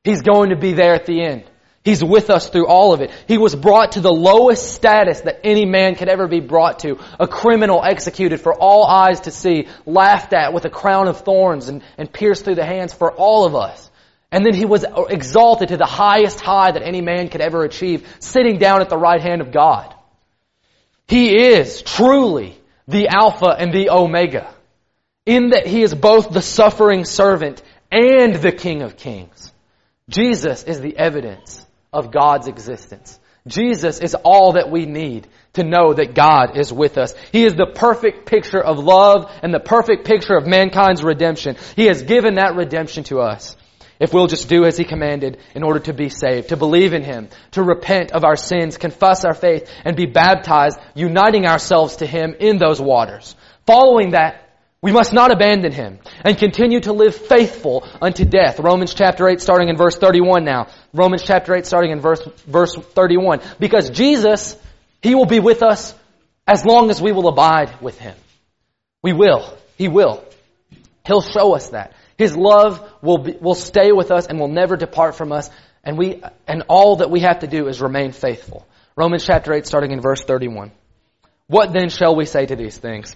He's 0.03 0.21
going 0.21 0.49
to 0.49 0.57
be 0.57 0.73
there 0.73 0.93
at 0.93 1.05
the 1.05 1.23
end. 1.23 1.45
He's 1.83 2.03
with 2.03 2.29
us 2.29 2.49
through 2.49 2.67
all 2.67 2.93
of 2.93 3.01
it. 3.01 3.11
He 3.27 3.37
was 3.37 3.55
brought 3.55 3.93
to 3.93 4.01
the 4.01 4.11
lowest 4.11 4.73
status 4.73 5.21
that 5.21 5.39
any 5.45 5.65
man 5.65 5.95
could 5.95 6.09
ever 6.09 6.27
be 6.27 6.41
brought 6.41 6.79
to. 6.79 6.99
A 7.19 7.27
criminal 7.27 7.81
executed 7.83 8.41
for 8.41 8.53
all 8.53 8.85
eyes 8.85 9.21
to 9.21 9.31
see, 9.31 9.67
laughed 9.85 10.33
at 10.33 10.53
with 10.53 10.65
a 10.65 10.69
crown 10.69 11.07
of 11.07 11.21
thorns 11.21 11.69
and, 11.69 11.81
and 11.97 12.11
pierced 12.11 12.43
through 12.43 12.55
the 12.55 12.65
hands 12.65 12.93
for 12.93 13.11
all 13.13 13.45
of 13.45 13.55
us. 13.55 13.89
And 14.31 14.45
then 14.45 14.53
he 14.53 14.65
was 14.65 14.85
exalted 15.09 15.69
to 15.69 15.77
the 15.77 15.85
highest 15.85 16.41
high 16.41 16.71
that 16.71 16.83
any 16.83 17.01
man 17.01 17.29
could 17.29 17.41
ever 17.41 17.63
achieve, 17.63 18.07
sitting 18.19 18.59
down 18.59 18.81
at 18.81 18.89
the 18.89 18.97
right 18.97 19.21
hand 19.21 19.41
of 19.41 19.51
God. 19.51 19.95
He 21.07 21.35
is 21.35 21.81
truly 21.81 22.59
the 22.87 23.07
Alpha 23.07 23.55
and 23.57 23.73
the 23.73 23.89
Omega, 23.89 24.53
in 25.25 25.51
that 25.51 25.65
he 25.65 25.81
is 25.81 25.95
both 25.95 26.29
the 26.29 26.41
suffering 26.41 27.05
servant 27.05 27.63
and 27.91 28.35
the 28.35 28.51
King 28.51 28.83
of 28.83 28.97
Kings. 28.97 29.51
Jesus 30.09 30.63
is 30.63 30.81
the 30.81 30.95
evidence 30.97 31.65
of 31.91 32.11
God's 32.11 32.47
existence. 32.47 33.19
Jesus 33.47 33.99
is 33.99 34.15
all 34.15 34.53
that 34.53 34.69
we 34.69 34.85
need 34.85 35.27
to 35.53 35.63
know 35.63 35.93
that 35.93 36.13
God 36.13 36.57
is 36.57 36.71
with 36.71 36.97
us. 36.97 37.13
He 37.31 37.43
is 37.43 37.55
the 37.55 37.71
perfect 37.73 38.25
picture 38.25 38.61
of 38.61 38.79
love 38.79 39.31
and 39.41 39.53
the 39.53 39.59
perfect 39.59 40.05
picture 40.05 40.35
of 40.35 40.45
mankind's 40.45 41.03
redemption. 41.03 41.55
He 41.75 41.85
has 41.85 42.03
given 42.03 42.35
that 42.35 42.55
redemption 42.55 43.03
to 43.05 43.19
us. 43.19 43.55
If 43.99 44.13
we'll 44.13 44.27
just 44.27 44.47
do 44.47 44.63
as 44.65 44.77
He 44.77 44.85
commanded 44.85 45.39
in 45.55 45.63
order 45.63 45.79
to 45.81 45.93
be 45.93 46.09
saved, 46.09 46.49
to 46.49 46.57
believe 46.57 46.93
in 46.93 47.03
Him, 47.03 47.29
to 47.51 47.63
repent 47.63 48.11
of 48.11 48.23
our 48.23 48.37
sins, 48.37 48.77
confess 48.77 49.25
our 49.25 49.33
faith, 49.33 49.69
and 49.83 49.97
be 49.97 50.05
baptized, 50.05 50.79
uniting 50.95 51.45
ourselves 51.45 51.97
to 51.97 52.05
Him 52.05 52.33
in 52.39 52.57
those 52.57 52.79
waters. 52.79 53.35
Following 53.65 54.11
that, 54.11 54.48
we 54.81 54.93
must 54.93 55.11
not 55.11 55.31
abandon 55.31 55.73
him 55.73 55.99
and 56.23 56.37
continue 56.37 56.79
to 56.79 56.93
live 56.93 57.13
faithful 57.13 57.85
unto 58.01 58.23
death. 58.23 58.59
Romans 58.59 58.93
chapter 58.93 59.27
8 59.27 59.41
starting 59.41 59.67
in 59.67 59.75
verse 59.75 59.97
31 59.97 60.45
now. 60.45 60.67
Romans 60.93 61.23
chapter 61.23 61.53
8 61.53 61.65
starting 61.65 61.91
in 61.91 61.99
verse, 61.99 62.21
verse 62.47 62.75
31. 62.75 63.41
Because 63.59 63.89
Jesus, 63.89 64.55
He 65.01 65.15
will 65.15 65.25
be 65.25 65.41
with 65.41 65.63
us 65.63 65.93
as 66.47 66.65
long 66.65 66.89
as 66.89 67.01
we 67.01 67.11
will 67.11 67.27
abide 67.27 67.81
with 67.81 67.99
Him. 67.99 68.15
We 69.03 69.11
will. 69.11 69.57
He 69.77 69.89
will. 69.89 70.23
He'll 71.05 71.21
show 71.21 71.55
us 71.55 71.69
that. 71.69 71.93
His 72.17 72.35
love 72.35 72.81
will, 73.01 73.17
be, 73.17 73.33
will 73.33 73.55
stay 73.55 73.91
with 73.91 74.11
us 74.11 74.27
and 74.27 74.39
will 74.39 74.47
never 74.47 74.77
depart 74.77 75.15
from 75.15 75.33
us. 75.33 75.49
And 75.83 75.97
we, 75.97 76.21
and 76.47 76.63
all 76.69 76.97
that 76.97 77.11
we 77.11 77.21
have 77.21 77.39
to 77.39 77.47
do 77.47 77.67
is 77.67 77.81
remain 77.81 78.13
faithful. 78.13 78.65
Romans 78.95 79.25
chapter 79.25 79.53
8 79.53 79.65
starting 79.65 79.91
in 79.91 79.99
verse 79.99 80.21
31. 80.23 80.71
What 81.47 81.73
then 81.73 81.89
shall 81.89 82.15
we 82.15 82.25
say 82.25 82.45
to 82.45 82.55
these 82.55 82.77
things? 82.77 83.15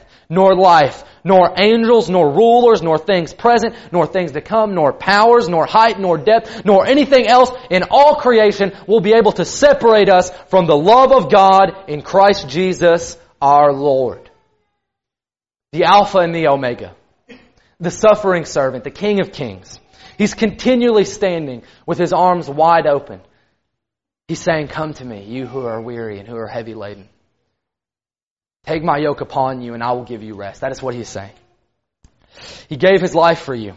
nor 0.31 0.55
life, 0.55 1.03
nor 1.23 1.53
angels, 1.57 2.09
nor 2.09 2.31
rulers, 2.31 2.81
nor 2.81 2.97
things 2.97 3.33
present, 3.33 3.75
nor 3.91 4.07
things 4.07 4.31
to 4.31 4.41
come, 4.41 4.73
nor 4.73 4.91
powers, 4.93 5.47
nor 5.47 5.67
height, 5.67 5.99
nor 5.99 6.17
depth, 6.17 6.65
nor 6.65 6.87
anything 6.87 7.27
else 7.27 7.51
in 7.69 7.83
all 7.91 8.15
creation 8.15 8.71
will 8.87 9.01
be 9.01 9.13
able 9.13 9.33
to 9.33 9.45
separate 9.45 10.09
us 10.09 10.31
from 10.47 10.65
the 10.65 10.75
love 10.75 11.11
of 11.11 11.31
God 11.31 11.87
in 11.87 12.01
Christ 12.01 12.49
Jesus 12.49 13.17
our 13.39 13.71
Lord. 13.71 14.31
The 15.71 15.83
Alpha 15.83 16.17
and 16.17 16.33
the 16.33 16.47
Omega. 16.47 16.95
The 17.79 17.91
suffering 17.91 18.45
servant, 18.45 18.83
the 18.83 18.91
King 18.91 19.21
of 19.21 19.31
Kings. 19.31 19.79
He's 20.17 20.33
continually 20.33 21.05
standing 21.05 21.61
with 21.85 21.99
his 21.99 22.13
arms 22.13 22.49
wide 22.49 22.87
open 22.87 23.21
He's 24.31 24.39
saying, 24.39 24.69
Come 24.69 24.93
to 24.93 25.03
me, 25.03 25.25
you 25.25 25.45
who 25.45 25.65
are 25.65 25.81
weary 25.81 26.17
and 26.17 26.25
who 26.25 26.37
are 26.37 26.47
heavy 26.47 26.73
laden. 26.73 27.09
Take 28.65 28.83
my 28.83 28.97
yoke 28.97 29.21
upon 29.21 29.61
you 29.61 29.73
and 29.73 29.83
I 29.83 29.91
will 29.93 30.03
give 30.03 30.23
you 30.23 30.35
rest. 30.35 30.61
That 30.61 30.71
is 30.71 30.81
what 30.81 30.93
he's 30.93 31.09
saying. 31.09 31.33
He 32.69 32.77
gave 32.77 33.01
his 33.01 33.15
life 33.15 33.39
for 33.39 33.55
you. 33.55 33.73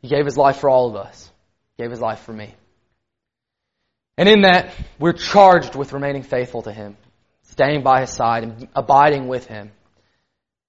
He 0.00 0.08
gave 0.08 0.24
his 0.24 0.36
life 0.36 0.58
for 0.58 0.70
all 0.70 0.88
of 0.88 0.96
us. 0.96 1.30
He 1.76 1.82
gave 1.82 1.90
his 1.90 2.00
life 2.00 2.20
for 2.20 2.32
me. 2.32 2.54
And 4.16 4.28
in 4.28 4.42
that, 4.42 4.74
we're 4.98 5.12
charged 5.12 5.74
with 5.74 5.92
remaining 5.92 6.22
faithful 6.22 6.62
to 6.62 6.72
him, 6.72 6.96
staying 7.44 7.82
by 7.82 8.00
his 8.00 8.10
side 8.10 8.42
and 8.44 8.68
abiding 8.74 9.28
with 9.28 9.46
him. 9.46 9.70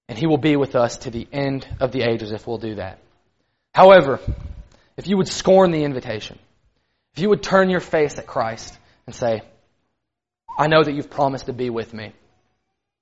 And 0.07 0.17
he 0.17 0.27
will 0.27 0.37
be 0.37 0.55
with 0.55 0.75
us 0.75 0.97
to 0.99 1.11
the 1.11 1.27
end 1.31 1.67
of 1.79 1.91
the 1.91 2.01
ages 2.01 2.31
if 2.31 2.47
we'll 2.47 2.57
do 2.57 2.75
that. 2.75 2.99
However, 3.73 4.19
if 4.97 5.07
you 5.07 5.17
would 5.17 5.27
scorn 5.27 5.71
the 5.71 5.83
invitation, 5.83 6.39
if 7.15 7.21
you 7.21 7.29
would 7.29 7.43
turn 7.43 7.69
your 7.69 7.79
face 7.79 8.17
at 8.17 8.27
Christ, 8.27 8.77
and 9.05 9.15
say, 9.15 9.41
I 10.57 10.67
know 10.67 10.83
that 10.83 10.93
you've 10.93 11.09
promised 11.09 11.47
to 11.47 11.53
be 11.53 11.69
with 11.69 11.93
me 11.93 12.13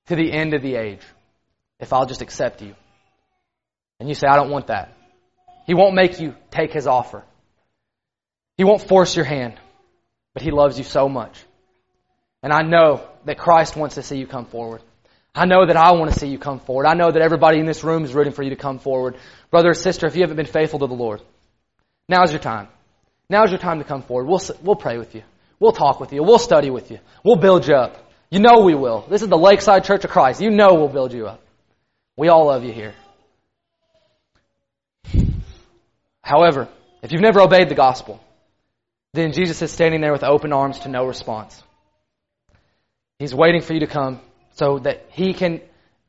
to 0.09 0.15
the 0.15 0.31
end 0.31 0.53
of 0.53 0.61
the 0.61 0.75
age 0.75 1.01
if 1.79 1.93
I'll 1.93 2.05
just 2.05 2.21
accept 2.21 2.61
you. 2.61 2.75
And 3.99 4.09
you 4.09 4.15
say, 4.15 4.27
I 4.27 4.35
don't 4.35 4.49
want 4.49 4.67
that. 4.67 4.93
He 5.65 5.73
won't 5.73 5.95
make 5.95 6.19
you 6.19 6.35
take 6.51 6.71
his 6.71 6.87
offer. 6.87 7.23
He 8.57 8.63
won't 8.63 8.81
force 8.81 9.15
your 9.15 9.25
hand, 9.25 9.55
but 10.33 10.43
he 10.43 10.51
loves 10.51 10.77
you 10.77 10.83
so 10.83 11.07
much. 11.07 11.37
And 12.41 12.51
I 12.51 12.61
know 12.61 13.07
that 13.25 13.37
Christ 13.37 13.75
wants 13.75 13.95
to 13.95 14.03
see 14.03 14.17
you 14.17 14.27
come 14.27 14.45
forward. 14.45 14.81
I 15.35 15.45
know 15.45 15.65
that 15.65 15.77
I 15.77 15.91
want 15.91 16.11
to 16.11 16.19
see 16.19 16.27
you 16.27 16.39
come 16.39 16.59
forward. 16.59 16.87
I 16.87 16.95
know 16.95 17.11
that 17.11 17.21
everybody 17.21 17.59
in 17.59 17.65
this 17.65 17.83
room 17.83 18.03
is 18.03 18.13
rooting 18.13 18.33
for 18.33 18.41
you 18.41 18.49
to 18.49 18.55
come 18.55 18.79
forward. 18.79 19.15
Brother 19.51 19.69
or 19.69 19.73
sister, 19.73 20.07
if 20.07 20.15
you 20.15 20.21
haven't 20.21 20.37
been 20.37 20.45
faithful 20.47 20.79
to 20.79 20.87
the 20.87 20.93
Lord, 20.93 21.21
now's 22.07 22.31
your 22.31 22.41
time. 22.41 22.67
Now's 23.29 23.51
your 23.51 23.59
time 23.59 23.77
to 23.77 23.85
come 23.85 24.01
forward. 24.01 24.27
We'll, 24.27 24.41
we'll 24.63 24.75
pray 24.75 24.97
with 24.97 25.13
you. 25.13 25.21
We'll 25.59 25.71
talk 25.71 25.99
with 25.99 26.13
you. 26.13 26.23
We'll 26.23 26.39
study 26.39 26.71
with 26.71 26.89
you. 26.89 26.99
We'll 27.23 27.35
build 27.35 27.67
you 27.67 27.75
up. 27.75 28.08
You 28.31 28.39
know 28.39 28.61
we 28.61 28.75
will. 28.75 29.05
This 29.09 29.21
is 29.21 29.27
the 29.27 29.37
Lakeside 29.37 29.85
Church 29.85 30.03
of 30.03 30.11
Christ. 30.11 30.41
You 30.41 30.51
know 30.51 30.75
we'll 30.75 30.87
build 30.87 31.13
you 31.13 31.27
up. 31.27 31.41
We 32.15 32.27
all 32.27 32.45
love 32.45 32.63
you 32.63 32.73
here. 32.73 32.93
However, 36.21 36.67
if 37.01 37.11
you've 37.11 37.21
never 37.21 37.41
obeyed 37.41 37.69
the 37.69 37.75
gospel, 37.75 38.23
then 39.13 39.31
Jesus 39.31 39.61
is 39.61 39.71
standing 39.71 40.01
there 40.01 40.11
with 40.11 40.23
open 40.23 40.53
arms 40.53 40.79
to 40.79 40.89
no 40.89 41.05
response. 41.05 41.63
He's 43.17 43.33
waiting 43.33 43.61
for 43.61 43.73
you 43.73 43.79
to 43.79 43.87
come 43.87 44.21
so 44.55 44.79
that 44.79 45.07
he 45.09 45.33
can 45.33 45.61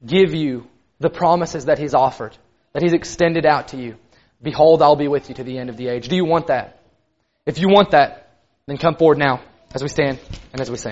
give 0.05 0.35
you 0.35 0.67
the 0.99 1.09
promises 1.09 1.67
that 1.67 1.79
he's 1.79 1.95
offered, 1.95 2.37
that 2.73 2.83
he's 2.83 2.93
extended 2.93 3.47
out 3.47 3.69
to 3.69 3.79
you. 3.79 3.97
Behold, 4.43 4.83
I'll 4.83 4.97
be 4.97 5.09
with 5.09 5.29
you 5.29 5.35
to 5.37 5.45
the 5.45 5.59
end 5.59 5.71
of 5.71 5.77
the 5.77 5.89
age. 5.89 6.09
Do 6.09 6.17
you 6.17 6.25
want 6.25 6.49
that? 6.49 6.81
If 7.47 7.59
you 7.59 7.69
want 7.69 7.93
that, 7.93 8.31
then 8.67 8.77
come 8.77 8.97
forward 8.97 9.19
now 9.19 9.43
as 9.75 9.83
we 9.83 9.89
stand 9.89 10.19
and 10.53 10.61
as 10.61 10.71
we 10.71 10.77
sing. 10.77 10.89